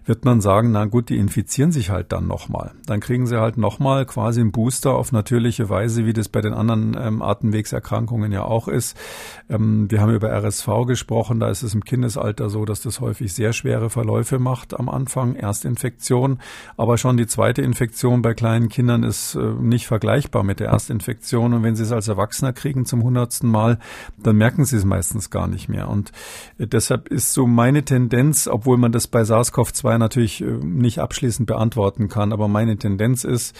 wird 0.07 0.25
man 0.25 0.41
sagen, 0.41 0.71
na 0.71 0.85
gut, 0.85 1.09
die 1.09 1.17
infizieren 1.17 1.73
sich 1.73 1.91
halt 1.91 2.13
dann 2.13 2.27
nochmal. 2.27 2.73
Dann 2.87 3.01
kriegen 3.01 3.27
sie 3.27 3.41
halt 3.41 3.59
nochmal 3.59 4.07
quasi 4.07 4.41
einen 4.41 4.53
Booster 4.53 4.95
auf 4.95 5.13
natürliche 5.13 5.69
Weise, 5.69 6.07
wie 6.07 6.13
das 6.13 6.29
bei 6.29 6.41
den 6.41 6.55
anderen 6.55 6.97
ähm, 6.99 7.23
Atemwegserkrankungen 7.23 8.31
ja 8.33 8.45
auch 8.45 8.69
ist. 8.69 8.97
Ähm, 9.51 9.91
wir 9.91 10.01
haben 10.01 10.15
über 10.15 10.31
RSV 10.31 10.87
gesprochen, 10.87 11.41
da 11.41 11.49
ist 11.49 11.63
es 11.63 11.75
im 11.75 11.85
Kindesalter 11.85 12.49
so, 12.51 12.65
dass 12.65 12.81
das 12.83 13.01
häufig 13.01 13.33
sehr 13.35 13.53
schwere 13.53 13.91
Verläufe 13.91 14.39
macht 14.39 14.79
am 14.79 14.89
Anfang, 14.89 15.35
Erstinfektion. 15.35 16.39
Aber 16.77 16.99
schon 16.99 17.17
die 17.17 17.27
zweite 17.27 17.63
Infektion 17.63 18.23
bei 18.23 18.35
kleinen 18.35 18.69
Kindern 18.69 19.03
ist 19.03 19.35
äh, 19.35 19.41
nicht 19.41 19.87
vergleichbar 19.89 20.45
mit 20.45 20.61
der 20.61 20.69
Erstinfektion. 20.69 21.53
Und 21.53 21.63
wenn 21.65 21.75
sie 21.75 21.83
es 21.83 21.93
als 21.93 22.07
Erwachsener 22.07 22.53
kriegen 22.53 22.87
zum 22.87 23.03
hundertsten 23.03 23.51
Mal, 23.51 23.79
dann 24.17 24.37
merken 24.37 24.65
sie 24.65 24.77
es 24.77 24.85
meistens 24.85 25.31
gar 25.31 25.49
nicht 25.49 25.69
mehr. 25.69 25.89
Und 25.89 26.13
äh, 26.59 26.69
deshalb 26.69 27.09
ist 27.09 27.33
so 27.33 27.47
meine 27.47 27.85
Tendenz, 27.85 28.47
obwohl 28.47 28.79
man 28.79 28.93
das 28.93 29.09
bei 29.09 29.25
SARS-CoV-2 29.67 29.99
natürlich 29.99 30.41
äh, 30.41 30.45
nicht 30.45 30.99
abschließend 30.99 31.47
beantworten 31.47 32.09
kann, 32.09 32.33
aber 32.33 32.49
meine 32.49 32.77
Tendenz 32.77 33.25
ist, 33.25 33.57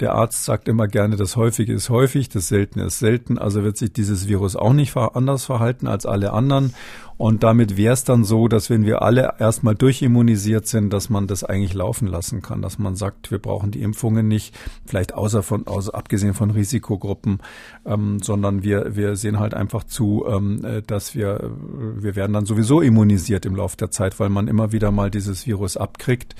der 0.00 0.14
Arzt 0.14 0.44
sagt 0.44 0.68
immer 0.68 0.86
gerne, 0.86 1.16
das 1.16 1.36
Häufige 1.36 1.72
ist 1.72 1.90
häufig, 1.90 2.28
das 2.28 2.48
Seltene 2.48 2.86
ist 2.86 2.98
selten, 2.98 3.38
also 3.38 3.64
wird 3.64 3.76
sich 3.76 3.92
dieses 3.92 4.28
Virus 4.28 4.56
auch 4.56 4.72
nicht 4.72 4.96
anders 4.96 5.44
verhalten 5.44 5.86
als 5.86 6.06
alle 6.06 6.32
anderen. 6.32 6.74
Und 7.18 7.42
damit 7.42 7.76
wäre 7.76 7.94
es 7.94 8.04
dann 8.04 8.22
so, 8.22 8.46
dass 8.46 8.70
wenn 8.70 8.86
wir 8.86 9.02
alle 9.02 9.34
erstmal 9.40 9.74
durchimmunisiert 9.74 10.68
sind, 10.68 10.92
dass 10.92 11.10
man 11.10 11.26
das 11.26 11.42
eigentlich 11.42 11.74
laufen 11.74 12.06
lassen 12.06 12.42
kann, 12.42 12.62
dass 12.62 12.78
man 12.78 12.94
sagt, 12.94 13.32
wir 13.32 13.40
brauchen 13.40 13.72
die 13.72 13.82
Impfungen 13.82 14.28
nicht, 14.28 14.56
vielleicht 14.86 15.14
außer 15.14 15.42
von, 15.42 15.66
außer 15.66 15.92
abgesehen 15.96 16.32
von 16.32 16.52
Risikogruppen, 16.52 17.40
ähm, 17.84 18.20
sondern 18.22 18.62
wir, 18.62 18.94
wir 18.94 19.16
sehen 19.16 19.40
halt 19.40 19.52
einfach 19.52 19.82
zu, 19.82 20.26
ähm, 20.28 20.64
äh, 20.64 20.80
dass 20.80 21.16
wir, 21.16 21.50
wir 21.96 22.14
werden 22.14 22.34
dann 22.34 22.46
sowieso 22.46 22.80
immunisiert 22.80 23.44
im 23.46 23.56
Laufe 23.56 23.76
der 23.76 23.90
Zeit, 23.90 24.20
weil 24.20 24.28
man 24.28 24.46
immer 24.46 24.70
wieder 24.70 24.92
mal 24.92 25.10
dieses 25.10 25.44
Virus 25.44 25.76
abkriegt. 25.76 26.36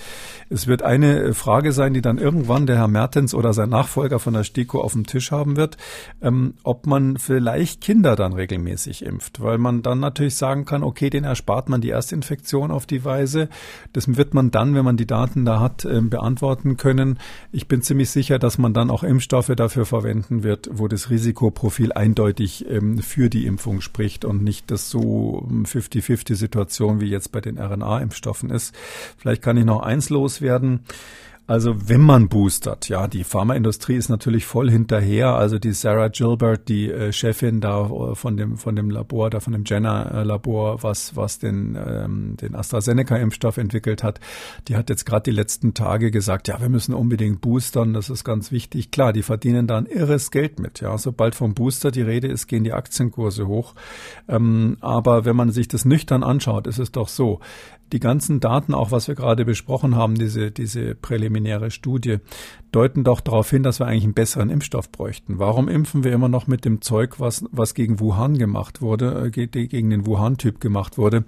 Es 0.48 0.68
wird 0.68 0.82
eine 0.82 1.34
Frage 1.34 1.72
sein, 1.72 1.92
die 1.92 2.02
dann 2.02 2.18
irgendwann 2.18 2.66
der 2.66 2.76
Herr 2.76 2.88
Mertens 2.88 3.34
oder 3.34 3.47
sein 3.52 3.70
Nachfolger 3.70 4.18
von 4.18 4.34
der 4.34 4.44
STIKO 4.44 4.80
auf 4.80 4.92
dem 4.92 5.06
Tisch 5.06 5.30
haben 5.30 5.56
wird, 5.56 5.76
ähm, 6.20 6.54
ob 6.62 6.86
man 6.86 7.16
vielleicht 7.18 7.80
Kinder 7.80 8.16
dann 8.16 8.32
regelmäßig 8.32 9.04
impft, 9.04 9.40
weil 9.40 9.58
man 9.58 9.82
dann 9.82 10.00
natürlich 10.00 10.36
sagen 10.36 10.64
kann, 10.64 10.82
okay, 10.82 11.10
den 11.10 11.24
erspart 11.24 11.68
man 11.68 11.80
die 11.80 11.90
Erstinfektion 11.90 12.70
auf 12.70 12.86
die 12.86 13.04
Weise. 13.04 13.48
Das 13.92 14.16
wird 14.16 14.34
man 14.34 14.50
dann, 14.50 14.74
wenn 14.74 14.84
man 14.84 14.96
die 14.96 15.06
Daten 15.06 15.44
da 15.44 15.60
hat, 15.60 15.84
ähm, 15.84 16.10
beantworten 16.10 16.76
können. 16.76 17.18
Ich 17.52 17.68
bin 17.68 17.82
ziemlich 17.82 18.10
sicher, 18.10 18.38
dass 18.38 18.58
man 18.58 18.74
dann 18.74 18.90
auch 18.90 19.02
Impfstoffe 19.02 19.52
dafür 19.54 19.86
verwenden 19.86 20.42
wird, 20.42 20.68
wo 20.72 20.88
das 20.88 21.10
Risikoprofil 21.10 21.92
eindeutig 21.92 22.68
ähm, 22.68 22.98
für 22.98 23.30
die 23.30 23.46
Impfung 23.46 23.80
spricht 23.80 24.24
und 24.24 24.42
nicht 24.42 24.70
das 24.70 24.90
so 24.90 25.46
50-50-Situation 25.50 26.94
ähm, 26.94 27.00
wie 27.00 27.08
jetzt 27.08 27.32
bei 27.32 27.40
den 27.40 27.58
RNA-Impfstoffen 27.58 28.50
ist. 28.50 28.74
Vielleicht 29.16 29.42
kann 29.42 29.56
ich 29.56 29.64
noch 29.64 29.80
eins 29.82 30.10
loswerden. 30.10 30.80
Also 31.48 31.88
wenn 31.88 32.02
man 32.02 32.28
boostert, 32.28 32.90
ja, 32.90 33.08
die 33.08 33.24
Pharmaindustrie 33.24 33.96
ist 33.96 34.10
natürlich 34.10 34.44
voll 34.44 34.70
hinterher. 34.70 35.34
Also 35.34 35.58
die 35.58 35.72
Sarah 35.72 36.08
Gilbert, 36.08 36.68
die 36.68 36.90
äh, 36.90 37.10
Chefin 37.10 37.62
da 37.62 37.86
äh, 37.86 38.14
von 38.14 38.36
dem 38.36 38.58
von 38.58 38.76
dem 38.76 38.90
Labor, 38.90 39.30
da 39.30 39.40
von 39.40 39.54
dem 39.54 39.64
Jenner 39.64 40.26
Labor, 40.26 40.82
was 40.82 41.16
was 41.16 41.38
den 41.38 41.74
ähm, 41.74 42.36
den 42.36 42.54
AstraZeneca 42.54 43.16
Impfstoff 43.16 43.56
entwickelt 43.56 44.02
hat, 44.02 44.20
die 44.68 44.76
hat 44.76 44.90
jetzt 44.90 45.06
gerade 45.06 45.22
die 45.22 45.30
letzten 45.30 45.72
Tage 45.72 46.10
gesagt, 46.10 46.48
ja, 46.48 46.60
wir 46.60 46.68
müssen 46.68 46.92
unbedingt 46.92 47.40
boostern, 47.40 47.94
das 47.94 48.10
ist 48.10 48.24
ganz 48.24 48.52
wichtig. 48.52 48.90
Klar, 48.90 49.14
die 49.14 49.22
verdienen 49.22 49.66
da 49.66 49.78
ein 49.78 49.86
irres 49.86 50.30
Geld 50.30 50.60
mit. 50.60 50.82
Ja, 50.82 50.98
sobald 50.98 51.34
vom 51.34 51.54
Booster 51.54 51.90
die 51.90 52.02
Rede 52.02 52.28
ist, 52.28 52.46
gehen 52.46 52.62
die 52.62 52.74
Aktienkurse 52.74 53.48
hoch. 53.48 53.74
Ähm, 54.28 54.76
aber 54.82 55.24
wenn 55.24 55.34
man 55.34 55.50
sich 55.50 55.66
das 55.66 55.86
nüchtern 55.86 56.22
anschaut, 56.22 56.66
ist 56.66 56.78
es 56.78 56.92
doch 56.92 57.08
so, 57.08 57.40
die 57.92 58.00
ganzen 58.00 58.40
Daten, 58.40 58.74
auch 58.74 58.90
was 58.90 59.08
wir 59.08 59.14
gerade 59.14 59.44
besprochen 59.44 59.96
haben, 59.96 60.14
diese, 60.14 60.50
diese 60.50 60.94
präliminäre 60.94 61.70
Studie, 61.70 62.18
deuten 62.72 63.04
doch 63.04 63.20
darauf 63.20 63.50
hin, 63.50 63.62
dass 63.62 63.80
wir 63.80 63.86
eigentlich 63.86 64.04
einen 64.04 64.14
besseren 64.14 64.50
Impfstoff 64.50 64.90
bräuchten. 64.90 65.38
Warum 65.38 65.68
impfen 65.68 66.04
wir 66.04 66.12
immer 66.12 66.28
noch 66.28 66.46
mit 66.46 66.64
dem 66.64 66.80
Zeug, 66.80 67.18
was, 67.18 67.44
was 67.50 67.74
gegen 67.74 68.00
Wuhan 68.00 68.36
gemacht 68.36 68.82
wurde, 68.82 69.30
äh, 69.34 69.46
gegen 69.46 69.90
den 69.90 70.06
Wuhan-Typ 70.06 70.60
gemacht 70.60 70.98
wurde? 70.98 71.24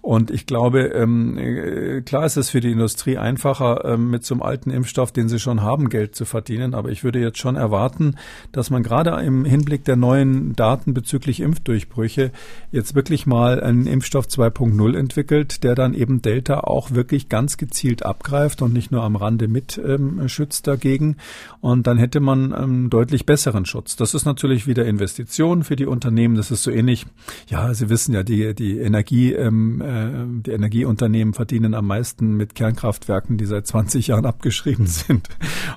Und 0.00 0.30
ich 0.30 0.46
glaube, 0.46 0.82
ähm, 0.82 1.38
äh, 1.38 2.02
klar 2.02 2.26
ist 2.26 2.36
es 2.36 2.50
für 2.50 2.60
die 2.60 2.70
Industrie 2.70 3.16
einfacher, 3.16 3.84
ähm, 3.84 4.10
mit 4.10 4.24
so 4.24 4.34
einem 4.34 4.42
alten 4.42 4.70
Impfstoff, 4.70 5.12
den 5.12 5.28
sie 5.28 5.38
schon 5.38 5.62
haben, 5.62 5.88
Geld 5.88 6.14
zu 6.14 6.24
verdienen. 6.24 6.74
Aber 6.74 6.90
ich 6.90 7.04
würde 7.04 7.20
jetzt 7.20 7.38
schon 7.38 7.56
erwarten, 7.56 8.16
dass 8.52 8.70
man 8.70 8.82
gerade 8.82 9.10
im 9.24 9.44
Hinblick 9.44 9.84
der 9.84 9.96
neuen 9.96 10.54
Daten 10.54 10.94
bezüglich 10.94 11.40
Impfdurchbrüche 11.40 12.32
jetzt 12.70 12.94
wirklich 12.94 13.26
mal 13.26 13.62
einen 13.62 13.86
Impfstoff 13.86 14.26
2.0 14.26 14.96
entwickelt, 14.96 15.64
der 15.64 15.74
dann 15.74 15.94
eben 15.94 16.22
Delta 16.22 16.60
auch 16.60 16.90
wirklich 16.90 17.28
ganz 17.28 17.56
gezielt 17.56 18.04
abgreift 18.04 18.62
und 18.62 18.72
nicht 18.72 18.90
nur 18.90 19.02
am 19.02 19.16
Rande 19.16 19.48
mit 19.48 19.80
ähm, 19.84 20.28
schützt 20.28 20.66
dagegen. 20.82 21.16
Und 21.60 21.86
dann 21.86 21.98
hätte 21.98 22.20
man 22.20 22.52
einen 22.52 22.90
deutlich 22.90 23.24
besseren 23.26 23.64
Schutz. 23.64 23.96
Das 23.96 24.14
ist 24.14 24.24
natürlich 24.24 24.66
wieder 24.66 24.84
Investition 24.84 25.62
für 25.62 25.76
die 25.76 25.86
Unternehmen. 25.86 26.34
Das 26.34 26.50
ist 26.50 26.62
so 26.62 26.70
ähnlich. 26.70 27.06
Ja, 27.48 27.72
Sie 27.74 27.88
wissen 27.88 28.14
ja, 28.14 28.22
die, 28.22 28.54
die 28.54 28.78
Energie, 28.78 29.32
ähm, 29.32 29.80
äh, 29.80 30.42
die 30.42 30.50
Energieunternehmen 30.50 31.34
verdienen 31.34 31.74
am 31.74 31.86
meisten 31.86 32.36
mit 32.36 32.54
Kernkraftwerken, 32.54 33.38
die 33.38 33.46
seit 33.46 33.66
20 33.66 34.08
Jahren 34.08 34.26
abgeschrieben 34.26 34.86
sind. 34.86 35.28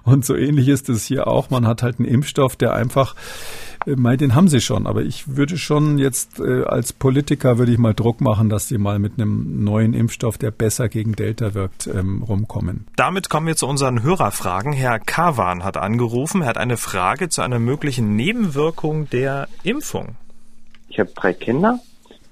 Und 0.04 0.26
so 0.26 0.36
ähnlich 0.36 0.68
ist 0.68 0.90
es 0.90 1.06
hier 1.06 1.28
auch. 1.28 1.50
Man 1.50 1.68
hat 1.68 1.84
halt 1.84 2.00
einen 2.00 2.08
Impfstoff, 2.08 2.56
der 2.56 2.74
einfach 2.74 3.16
Mei, 3.86 4.18
den 4.18 4.36
haben 4.36 4.48
sie 4.48 4.62
schon, 4.62 4.88
aber 4.88 5.02
ich 5.02 5.36
würde 5.36 5.58
schon 5.58 5.98
jetzt 5.98 6.40
äh, 6.40 6.64
als 6.64 6.94
Politiker 6.94 7.58
würde 7.58 7.72
ich 7.72 7.78
mal 7.78 7.94
Druck 7.94 8.22
machen, 8.22 8.50
dass 8.50 8.68
sie 8.68 8.78
mal 8.78 9.00
mit 9.00 9.14
einem 9.14 9.64
neuen 9.64 9.94
Impfstoff, 9.94 10.38
der 10.38 10.52
besser 10.52 10.90
gegen 10.90 11.14
Delta 11.14 11.54
wirkt, 11.54 11.88
ähm, 11.88 12.24
rumkommen. 12.24 12.88
Damit 12.96 13.30
kommen 13.30 13.48
wir 13.48 13.56
zu 13.56 13.68
unseren 13.68 14.04
Hörerfragen. 14.04 14.74
Herr 14.74 15.00
Kavan 15.00 15.64
hat 15.64 15.78
angerufen. 15.78 16.42
Er 16.42 16.48
hat 16.48 16.58
eine 16.58 16.78
Frage 16.78 17.30
zu 17.30 17.42
einer 17.42 17.60
möglichen 17.60 18.16
Nebenwirkung 18.16 19.10
der 19.10 19.48
Impfung. 19.64 20.16
Ich 20.90 21.00
habe 21.00 21.12
drei 21.16 21.34
Kinder, 21.34 21.80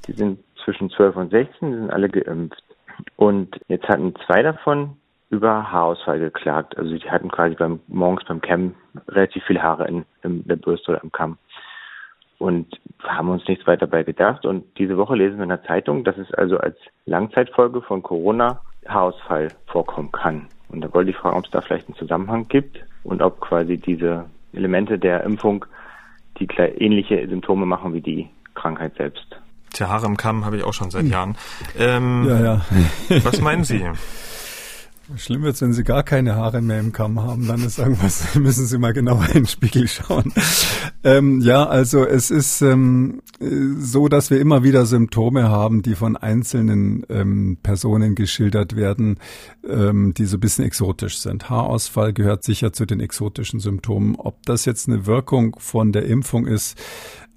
die 0.07 0.13
sind 0.13 0.39
zwischen 0.63 0.89
12 0.89 1.15
und 1.15 1.31
16, 1.31 1.71
die 1.71 1.77
sind 1.77 1.89
alle 1.91 2.09
geimpft. 2.09 2.63
Und 3.15 3.59
jetzt 3.67 3.87
hatten 3.87 4.13
zwei 4.25 4.41
davon 4.41 4.97
über 5.34 5.71
Haarausfall 5.71 6.19
geklagt. 6.19 6.77
Also 6.77 6.95
die 6.95 7.09
hatten 7.09 7.29
quasi 7.29 7.55
beim 7.55 7.79
morgens 7.88 8.23
beim 8.25 8.39
Camp 8.39 8.75
relativ 9.07 9.43
viel 9.45 9.61
Haare 9.61 9.88
in, 9.88 10.05
in 10.21 10.47
der 10.47 10.55
Bürste 10.55 10.91
oder 10.91 11.03
im 11.03 11.11
Kamm. 11.11 11.38
Und 12.38 12.79
haben 13.03 13.29
uns 13.29 13.47
nichts 13.47 13.65
weiter 13.65 13.88
dabei 13.88 14.03
gedacht. 14.03 14.45
Und 14.45 14.65
diese 14.77 14.97
Woche 14.97 15.15
lesen 15.15 15.38
wir 15.38 15.43
in 15.43 15.49
der 15.49 15.63
Zeitung, 15.63 16.03
dass 16.03 16.17
es 16.17 16.31
also 16.34 16.57
als 16.57 16.77
Langzeitfolge 17.05 17.81
von 17.81 18.03
Corona 18.03 18.61
Haarausfall 18.88 19.47
vorkommen 19.65 20.11
kann. 20.11 20.47
Und 20.69 20.81
da 20.81 20.93
wollte 20.93 21.11
ich 21.11 21.17
fragen, 21.17 21.38
ob 21.38 21.45
es 21.45 21.51
da 21.51 21.61
vielleicht 21.61 21.88
einen 21.88 21.97
Zusammenhang 21.97 22.47
gibt 22.47 22.84
und 23.03 23.21
ob 23.21 23.41
quasi 23.41 23.77
diese 23.77 24.25
Elemente 24.53 24.99
der 24.99 25.23
Impfung 25.23 25.65
die 26.39 26.47
ähnliche 26.55 27.27
Symptome 27.27 27.65
machen 27.65 27.93
wie 27.93 28.01
die 28.01 28.29
Krankheit 28.55 28.95
selbst. 28.95 29.25
Tja, 29.71 29.88
Haare 29.88 30.05
im 30.05 30.17
Kamm 30.17 30.45
habe 30.45 30.57
ich 30.57 30.63
auch 30.63 30.73
schon 30.73 30.91
seit 30.91 31.05
Jahren. 31.05 31.36
Ähm, 31.77 32.25
ja, 32.27 32.39
ja. 32.39 32.61
was 33.23 33.41
meinen 33.41 33.63
Sie? 33.63 33.84
Schlimm 35.17 35.43
wird 35.43 35.59
wenn 35.61 35.73
Sie 35.73 35.83
gar 35.83 36.03
keine 36.03 36.35
Haare 36.35 36.61
mehr 36.61 36.79
im 36.79 36.93
Kamm 36.93 37.21
haben, 37.21 37.47
dann 37.47 37.63
ist 37.63 37.77
irgendwas, 37.77 38.35
müssen 38.39 38.65
Sie 38.65 38.77
mal 38.77 38.93
genauer 38.93 39.25
in 39.27 39.33
den 39.33 39.45
Spiegel 39.47 39.87
schauen. 39.87 40.33
Ähm, 41.03 41.41
ja, 41.41 41.65
also 41.65 42.05
es 42.05 42.31
ist 42.31 42.61
ähm, 42.61 43.21
so, 43.79 44.07
dass 44.07 44.29
wir 44.29 44.39
immer 44.39 44.63
wieder 44.63 44.85
Symptome 44.85 45.49
haben, 45.49 45.81
die 45.81 45.95
von 45.95 46.15
einzelnen 46.15 47.05
ähm, 47.09 47.57
Personen 47.61 48.15
geschildert 48.15 48.77
werden, 48.77 49.19
ähm, 49.67 50.13
die 50.13 50.25
so 50.25 50.37
ein 50.37 50.39
bisschen 50.39 50.63
exotisch 50.63 51.19
sind. 51.19 51.49
Haarausfall 51.49 52.13
gehört 52.13 52.43
sicher 52.45 52.71
zu 52.71 52.85
den 52.85 53.01
exotischen 53.01 53.59
Symptomen. 53.59 54.15
Ob 54.15 54.43
das 54.45 54.63
jetzt 54.63 54.87
eine 54.87 55.05
Wirkung 55.05 55.57
von 55.59 55.91
der 55.91 56.05
Impfung 56.05 56.47
ist, 56.47 56.77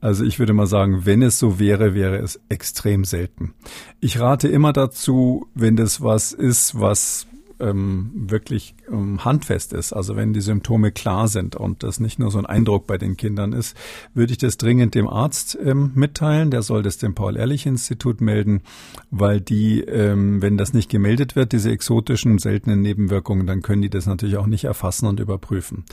also 0.00 0.24
ich 0.24 0.38
würde 0.38 0.52
mal 0.52 0.66
sagen, 0.66 1.00
wenn 1.04 1.22
es 1.22 1.38
so 1.38 1.58
wäre, 1.58 1.94
wäre 1.94 2.18
es 2.18 2.38
extrem 2.48 3.04
selten. 3.04 3.54
Ich 3.98 4.20
rate 4.20 4.46
immer 4.46 4.72
dazu, 4.72 5.48
wenn 5.54 5.74
das 5.74 6.00
was 6.00 6.32
ist, 6.32 6.78
was 6.78 7.26
ähm, 7.60 8.10
wirklich 8.14 8.74
ähm, 8.90 9.24
handfest 9.24 9.72
ist, 9.72 9.92
also 9.92 10.16
wenn 10.16 10.32
die 10.32 10.40
Symptome 10.40 10.92
klar 10.92 11.28
sind 11.28 11.56
und 11.56 11.82
das 11.82 12.00
nicht 12.00 12.18
nur 12.18 12.30
so 12.30 12.38
ein 12.38 12.46
Eindruck 12.46 12.86
bei 12.86 12.98
den 12.98 13.16
Kindern 13.16 13.52
ist, 13.52 13.76
würde 14.14 14.32
ich 14.32 14.38
das 14.38 14.56
dringend 14.56 14.94
dem 14.94 15.08
Arzt 15.08 15.58
ähm, 15.62 15.92
mitteilen. 15.94 16.50
Der 16.50 16.62
soll 16.62 16.82
das 16.82 16.98
dem 16.98 17.14
Paul-Ehrlich-Institut 17.14 18.20
melden, 18.20 18.62
weil 19.10 19.40
die, 19.40 19.80
ähm, 19.80 20.42
wenn 20.42 20.56
das 20.56 20.72
nicht 20.72 20.90
gemeldet 20.90 21.36
wird, 21.36 21.52
diese 21.52 21.70
exotischen, 21.70 22.38
seltenen 22.38 22.82
Nebenwirkungen, 22.82 23.46
dann 23.46 23.62
können 23.62 23.82
die 23.82 23.90
das 23.90 24.06
natürlich 24.06 24.36
auch 24.36 24.46
nicht 24.46 24.64
erfassen 24.64 25.06
und 25.06 25.20
überprüfen. 25.20 25.84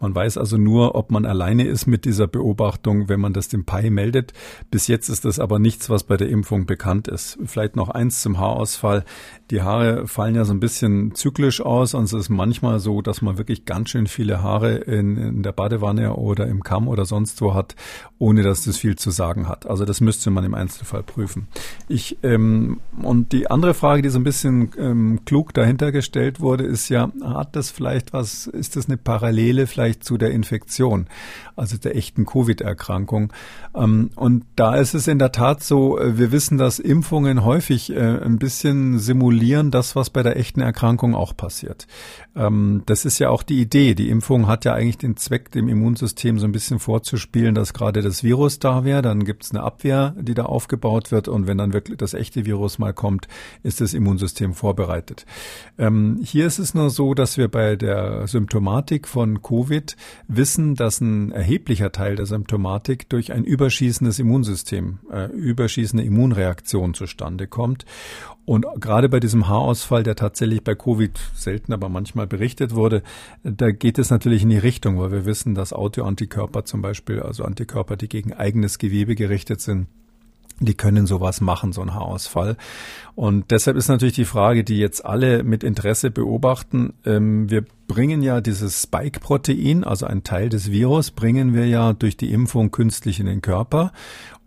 Man 0.00 0.14
weiß 0.14 0.38
also 0.38 0.56
nur, 0.56 0.94
ob 0.94 1.10
man 1.10 1.24
alleine 1.24 1.66
ist 1.66 1.86
mit 1.86 2.04
dieser 2.04 2.26
Beobachtung, 2.26 3.08
wenn 3.08 3.20
man 3.20 3.32
das 3.32 3.48
dem 3.48 3.64
PAI 3.64 3.90
meldet. 3.90 4.32
Bis 4.70 4.86
jetzt 4.86 5.08
ist 5.08 5.24
das 5.24 5.38
aber 5.38 5.58
nichts, 5.58 5.90
was 5.90 6.04
bei 6.04 6.16
der 6.16 6.28
Impfung 6.28 6.66
bekannt 6.66 7.08
ist. 7.08 7.38
Vielleicht 7.44 7.76
noch 7.76 7.88
eins 7.88 8.22
zum 8.22 8.38
Haarausfall. 8.38 9.04
Die 9.50 9.62
Haare 9.62 10.06
fallen 10.06 10.34
ja 10.34 10.44
so 10.44 10.52
ein 10.52 10.60
bisschen 10.60 11.07
zyklisch 11.14 11.60
aus 11.60 11.94
und 11.94 12.04
es 12.04 12.12
ist 12.12 12.28
manchmal 12.28 12.80
so, 12.80 13.02
dass 13.02 13.22
man 13.22 13.38
wirklich 13.38 13.64
ganz 13.64 13.90
schön 13.90 14.06
viele 14.06 14.42
Haare 14.42 14.76
in, 14.76 15.16
in 15.16 15.42
der 15.42 15.52
Badewanne 15.52 16.14
oder 16.14 16.46
im 16.46 16.62
Kamm 16.62 16.88
oder 16.88 17.04
sonst 17.04 17.40
wo 17.40 17.54
hat, 17.54 17.74
ohne 18.18 18.42
dass 18.42 18.64
das 18.64 18.76
viel 18.76 18.96
zu 18.96 19.10
sagen 19.10 19.48
hat. 19.48 19.68
Also 19.68 19.84
das 19.84 20.00
müsste 20.00 20.30
man 20.30 20.44
im 20.44 20.54
Einzelfall 20.54 21.02
prüfen. 21.02 21.48
Ich 21.88 22.18
ähm, 22.22 22.80
und 23.02 23.32
die 23.32 23.50
andere 23.50 23.74
Frage, 23.74 24.02
die 24.02 24.08
so 24.08 24.18
ein 24.18 24.24
bisschen 24.24 24.70
ähm, 24.78 25.20
klug 25.24 25.54
dahinter 25.54 25.92
gestellt 25.92 26.40
wurde, 26.40 26.64
ist 26.64 26.88
ja, 26.88 27.10
hat 27.22 27.56
das 27.56 27.70
vielleicht 27.70 28.12
was, 28.12 28.46
ist 28.46 28.76
das 28.76 28.86
eine 28.86 28.96
Parallele 28.96 29.66
vielleicht 29.66 30.04
zu 30.04 30.18
der 30.18 30.30
Infektion, 30.30 31.06
also 31.56 31.76
der 31.76 31.96
echten 31.96 32.26
Covid-Erkrankung? 32.26 33.32
Ähm, 33.74 34.10
und 34.16 34.44
da 34.56 34.74
ist 34.76 34.94
es 34.94 35.08
in 35.08 35.18
der 35.18 35.32
Tat 35.32 35.62
so, 35.62 35.98
äh, 35.98 36.18
wir 36.18 36.32
wissen, 36.32 36.58
dass 36.58 36.78
Impfungen 36.78 37.44
häufig 37.44 37.90
äh, 37.90 37.98
ein 37.98 38.38
bisschen 38.38 38.98
simulieren 38.98 39.70
das, 39.70 39.96
was 39.96 40.10
bei 40.10 40.22
der 40.22 40.36
echten 40.36 40.60
Erkrankung 40.60 40.97
auch 41.14 41.36
passiert. 41.36 41.86
Ähm, 42.36 42.82
das 42.86 43.04
ist 43.04 43.18
ja 43.18 43.30
auch 43.30 43.42
die 43.42 43.60
Idee. 43.60 43.94
Die 43.94 44.08
Impfung 44.08 44.46
hat 44.46 44.64
ja 44.64 44.74
eigentlich 44.74 44.98
den 44.98 45.16
Zweck, 45.16 45.50
dem 45.50 45.68
Immunsystem 45.68 46.38
so 46.38 46.46
ein 46.46 46.52
bisschen 46.52 46.78
vorzuspielen, 46.78 47.54
dass 47.54 47.74
gerade 47.74 48.02
das 48.02 48.22
Virus 48.22 48.58
da 48.58 48.84
wäre. 48.84 49.02
Dann 49.02 49.24
gibt 49.24 49.44
es 49.44 49.50
eine 49.50 49.62
Abwehr, 49.62 50.14
die 50.18 50.34
da 50.34 50.44
aufgebaut 50.44 51.10
wird. 51.10 51.28
Und 51.28 51.46
wenn 51.46 51.58
dann 51.58 51.72
wirklich 51.72 51.98
das 51.98 52.14
echte 52.14 52.44
Virus 52.46 52.78
mal 52.78 52.92
kommt, 52.92 53.28
ist 53.62 53.80
das 53.80 53.94
Immunsystem 53.94 54.54
vorbereitet. 54.54 55.26
Ähm, 55.78 56.18
hier 56.22 56.46
ist 56.46 56.58
es 56.58 56.74
nur 56.74 56.90
so, 56.90 57.14
dass 57.14 57.36
wir 57.36 57.48
bei 57.48 57.76
der 57.76 58.26
Symptomatik 58.26 59.08
von 59.08 59.42
Covid 59.42 59.96
wissen, 60.26 60.74
dass 60.74 61.00
ein 61.00 61.32
erheblicher 61.32 61.92
Teil 61.92 62.16
der 62.16 62.26
Symptomatik 62.26 63.08
durch 63.08 63.32
ein 63.32 63.44
überschießendes 63.44 64.18
Immunsystem, 64.18 64.98
äh, 65.10 65.26
überschießende 65.26 66.04
Immunreaktion 66.04 66.94
zustande 66.94 67.46
kommt. 67.46 67.84
Und 68.48 68.64
gerade 68.80 69.10
bei 69.10 69.20
diesem 69.20 69.46
Haarausfall, 69.46 70.02
der 70.02 70.16
tatsächlich 70.16 70.64
bei 70.64 70.74
Covid 70.74 70.87
selten, 71.34 71.72
aber 71.72 71.88
manchmal 71.88 72.26
berichtet 72.26 72.74
wurde, 72.74 73.02
da 73.42 73.70
geht 73.70 73.98
es 73.98 74.10
natürlich 74.10 74.42
in 74.42 74.50
die 74.50 74.58
Richtung, 74.58 74.98
weil 74.98 75.10
wir 75.10 75.24
wissen, 75.24 75.54
dass 75.54 75.72
Autoantikörper 75.72 76.64
zum 76.64 76.82
Beispiel, 76.82 77.20
also 77.20 77.44
Antikörper, 77.44 77.96
die 77.96 78.08
gegen 78.08 78.32
eigenes 78.32 78.78
Gewebe 78.78 79.14
gerichtet 79.14 79.60
sind, 79.60 79.86
die 80.60 80.74
können 80.74 81.06
sowas 81.06 81.40
machen, 81.40 81.72
so 81.72 81.82
ein 81.82 81.94
Haarausfall. 81.94 82.56
Und 83.14 83.50
deshalb 83.50 83.76
ist 83.76 83.88
natürlich 83.88 84.14
die 84.14 84.24
Frage, 84.24 84.64
die 84.64 84.78
jetzt 84.78 85.04
alle 85.04 85.44
mit 85.44 85.62
Interesse 85.62 86.10
beobachten. 86.10 86.94
Ähm, 87.04 87.48
wir 87.50 87.64
bringen 87.86 88.22
ja 88.22 88.40
dieses 88.40 88.82
Spike-Protein, 88.82 89.84
also 89.84 90.06
ein 90.06 90.24
Teil 90.24 90.48
des 90.48 90.70
Virus, 90.70 91.10
bringen 91.10 91.54
wir 91.54 91.66
ja 91.66 91.92
durch 91.92 92.16
die 92.16 92.32
Impfung 92.32 92.70
künstlich 92.70 93.20
in 93.20 93.26
den 93.26 93.40
Körper. 93.40 93.92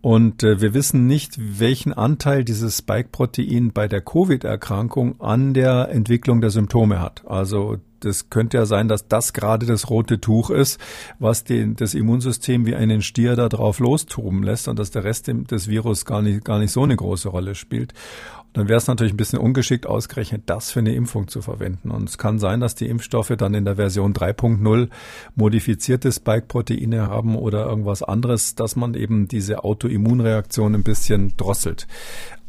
Und 0.01 0.43
äh, 0.43 0.59
wir 0.61 0.73
wissen 0.73 1.05
nicht, 1.05 1.59
welchen 1.59 1.93
Anteil 1.93 2.43
dieses 2.43 2.79
Spike-Protein 2.79 3.71
bei 3.71 3.87
der 3.87 4.01
Covid-Erkrankung 4.01 5.21
an 5.21 5.53
der 5.53 5.89
Entwicklung 5.89 6.41
der 6.41 6.49
Symptome 6.49 6.99
hat. 6.99 7.23
Also 7.27 7.77
das 7.99 8.31
könnte 8.31 8.57
ja 8.57 8.65
sein, 8.65 8.87
dass 8.87 9.07
das 9.07 9.31
gerade 9.31 9.67
das 9.67 9.91
rote 9.91 10.19
Tuch 10.19 10.49
ist, 10.49 10.79
was 11.19 11.43
den, 11.43 11.75
das 11.75 11.93
Immunsystem 11.93 12.65
wie 12.65 12.73
einen 12.73 13.03
Stier 13.03 13.35
da 13.35 13.47
drauf 13.47 13.77
lostoben 13.77 14.41
lässt 14.41 14.67
und 14.67 14.79
dass 14.79 14.89
der 14.89 15.03
Rest 15.03 15.27
des 15.27 15.67
Virus 15.67 16.05
gar 16.05 16.23
nicht, 16.23 16.43
gar 16.43 16.57
nicht 16.57 16.71
so 16.71 16.81
eine 16.81 16.95
große 16.95 17.29
Rolle 17.29 17.53
spielt 17.53 17.93
dann 18.53 18.67
wäre 18.67 18.77
es 18.77 18.87
natürlich 18.87 19.13
ein 19.13 19.17
bisschen 19.17 19.39
ungeschickt, 19.39 19.87
ausgerechnet 19.87 20.43
das 20.47 20.71
für 20.71 20.79
eine 20.79 20.93
Impfung 20.93 21.27
zu 21.27 21.41
verwenden. 21.41 21.91
Und 21.91 22.09
es 22.09 22.17
kann 22.17 22.39
sein, 22.39 22.59
dass 22.59 22.75
die 22.75 22.87
Impfstoffe 22.87 23.33
dann 23.37 23.53
in 23.53 23.65
der 23.65 23.77
Version 23.77 24.13
3.0 24.13 24.89
modifizierte 25.35 26.11
Spike-Proteine 26.11 27.07
haben 27.07 27.35
oder 27.35 27.65
irgendwas 27.65 28.03
anderes, 28.03 28.55
dass 28.55 28.75
man 28.75 28.93
eben 28.93 29.27
diese 29.27 29.63
Autoimmunreaktion 29.63 30.75
ein 30.75 30.83
bisschen 30.83 31.35
drosselt. 31.37 31.87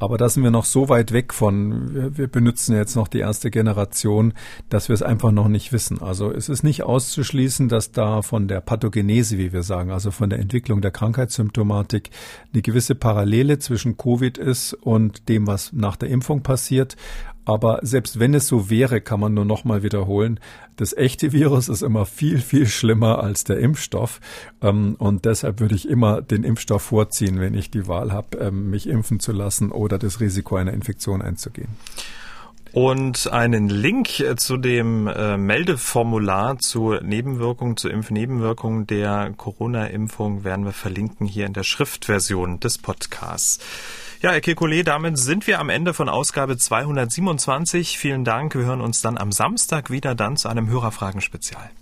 Aber 0.03 0.19
da 0.19 0.29
sind 0.29 0.43
wir 0.43 0.51
noch 0.51 0.65
so 0.65 0.89
weit 0.89 1.13
weg 1.13 1.33
von, 1.33 1.95
wir, 1.95 2.19
wir 2.19 2.27
benutzen 2.27 2.75
jetzt 2.75 2.97
noch 2.97 3.07
die 3.07 3.21
erste 3.21 3.53
Generation, 3.53 4.33
dass 4.69 4.89
wir 4.89 4.95
es 4.95 5.03
einfach 5.03 5.31
noch 5.31 5.47
nicht 5.47 5.73
wissen. 5.73 6.03
Also 6.03 6.33
es 6.33 6.49
ist 6.49 6.65
nicht 6.65 6.83
auszuschließen, 6.83 7.69
dass 7.69 7.93
da 7.93 8.21
von 8.23 8.49
der 8.49 8.61
Pathogenese, 8.61 9.39
wie 9.39 9.53
wir 9.53 9.63
sagen, 9.63 9.93
also 9.93 10.11
von 10.11 10.29
der 10.29 10.41
Entwicklung 10.41 10.81
der 10.81 10.91
Krankheitssymptomatik 10.91 12.11
eine 12.53 12.63
gewisse 12.63 12.97
Parallele 12.97 13.61
zwischen 13.61 13.97
Covid 13.97 14.39
ist 14.39 14.75
und 14.75 15.29
dem, 15.29 15.47
was 15.47 15.73
nach 15.73 15.92
der 15.97 16.09
Impfung 16.09 16.43
passiert. 16.43 16.97
Aber 17.45 17.81
selbst 17.83 18.21
wenn 18.21 18.35
es 18.35 18.47
so 18.47 18.71
wäre, 18.71 19.01
kann 19.01 19.19
man 19.19 19.35
nur 19.35 19.45
noch 19.45 19.65
mal 19.65 19.83
wiederholen, 19.83 20.39
das 20.77 20.97
echte 20.97 21.33
Virus 21.33 21.69
ist 21.69 21.83
immer 21.83 22.07
viel, 22.07 22.39
viel 22.39 22.67
schlimmer 22.67 23.19
als 23.23 23.45
der 23.45 23.59
Impfstoff. 23.59 24.21
Ähm, 24.61 24.95
und 24.99 25.25
deshalb 25.25 25.59
würde 25.61 25.75
ich 25.75 25.89
immer 25.89 26.23
den 26.23 26.45
Impfstoff 26.45 26.83
vorziehen, 26.83 27.41
wenn 27.41 27.55
ich 27.55 27.71
die 27.71 27.89
Wahl 27.89 28.13
habe, 28.13 28.39
ähm, 28.39 28.71
mich 28.71 28.89
impfen 28.89 29.19
zu 29.19 29.33
lassen 29.33 29.73
oder 29.73 29.99
das 29.99 30.21
Risiko 30.21 30.57
einer 30.57 30.73
Infektion 30.73 31.21
einzugehen. 31.21 31.69
Und 32.73 33.31
einen 33.31 33.69
Link 33.69 34.21
äh, 34.21 34.35
zu 34.37 34.57
dem 34.57 35.07
äh, 35.07 35.37
Meldeformular 35.37 36.59
zur 36.59 37.03
Nebenwirkung, 37.03 37.77
zur 37.77 37.91
Impfnebenwirkung 37.91 38.87
der 38.87 39.35
Corona-Impfung 39.37 40.45
werden 40.45 40.65
wir 40.65 40.73
verlinken 40.73 41.27
hier 41.27 41.45
in 41.45 41.53
der 41.53 41.65
Schriftversion 41.65 42.61
des 42.61 42.79
Podcasts. 42.79 43.59
Ja, 44.23 44.31
Herr 44.31 44.39
Kekulé, 44.41 44.85
damit 44.85 45.19
sind 45.19 45.49
wir 45.49 45.59
am 45.59 45.69
Ende 45.69 45.95
von 45.95 46.09
Ausgabe 46.09 46.57
227. 46.57 47.99
Vielen 47.99 48.25
Dank. 48.25 48.55
Wir 48.55 48.63
hören 48.63 48.81
uns 48.81 49.03
dann 49.03 49.19
am 49.19 49.33
Samstag 49.33 49.91
wieder 49.91 50.15
dann 50.15 50.37
zu 50.37 50.49
einem 50.49 50.69
Hörerfragen-Spezial. 50.69 51.73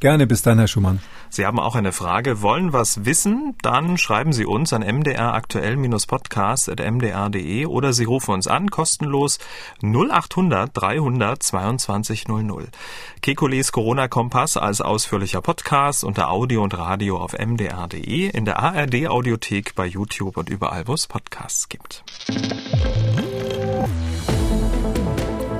Gerne, 0.00 0.26
bis 0.28 0.42
dann, 0.42 0.58
Herr 0.58 0.68
Schumann. 0.68 1.00
Sie 1.28 1.44
haben 1.44 1.58
auch 1.58 1.74
eine 1.74 1.90
Frage, 1.92 2.40
wollen 2.40 2.72
was 2.72 3.04
wissen? 3.04 3.56
Dann 3.62 3.98
schreiben 3.98 4.32
Sie 4.32 4.46
uns 4.46 4.72
an 4.72 4.82
mdraktuell-podcast.mdr.de 4.82 7.66
oder 7.66 7.92
Sie 7.92 8.04
rufen 8.04 8.34
uns 8.34 8.46
an, 8.46 8.70
kostenlos 8.70 9.40
0800 9.82 10.70
300 10.72 11.42
22 11.42 12.28
00. 12.28 12.68
Kekules 13.22 13.72
Corona-Kompass 13.72 14.56
als 14.56 14.80
ausführlicher 14.80 15.42
Podcast 15.42 16.04
unter 16.04 16.30
Audio 16.30 16.62
und 16.62 16.78
Radio 16.78 17.18
auf 17.18 17.32
mdr.de, 17.32 18.28
in 18.28 18.44
der 18.44 18.60
ARD-Audiothek, 18.60 19.74
bei 19.74 19.86
YouTube 19.86 20.36
und 20.36 20.48
überall, 20.48 20.86
wo 20.86 20.94
es 20.94 21.08
Podcasts 21.08 21.68
gibt. 21.68 22.04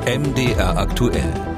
MDR 0.07 0.79
aktuell 0.79 1.58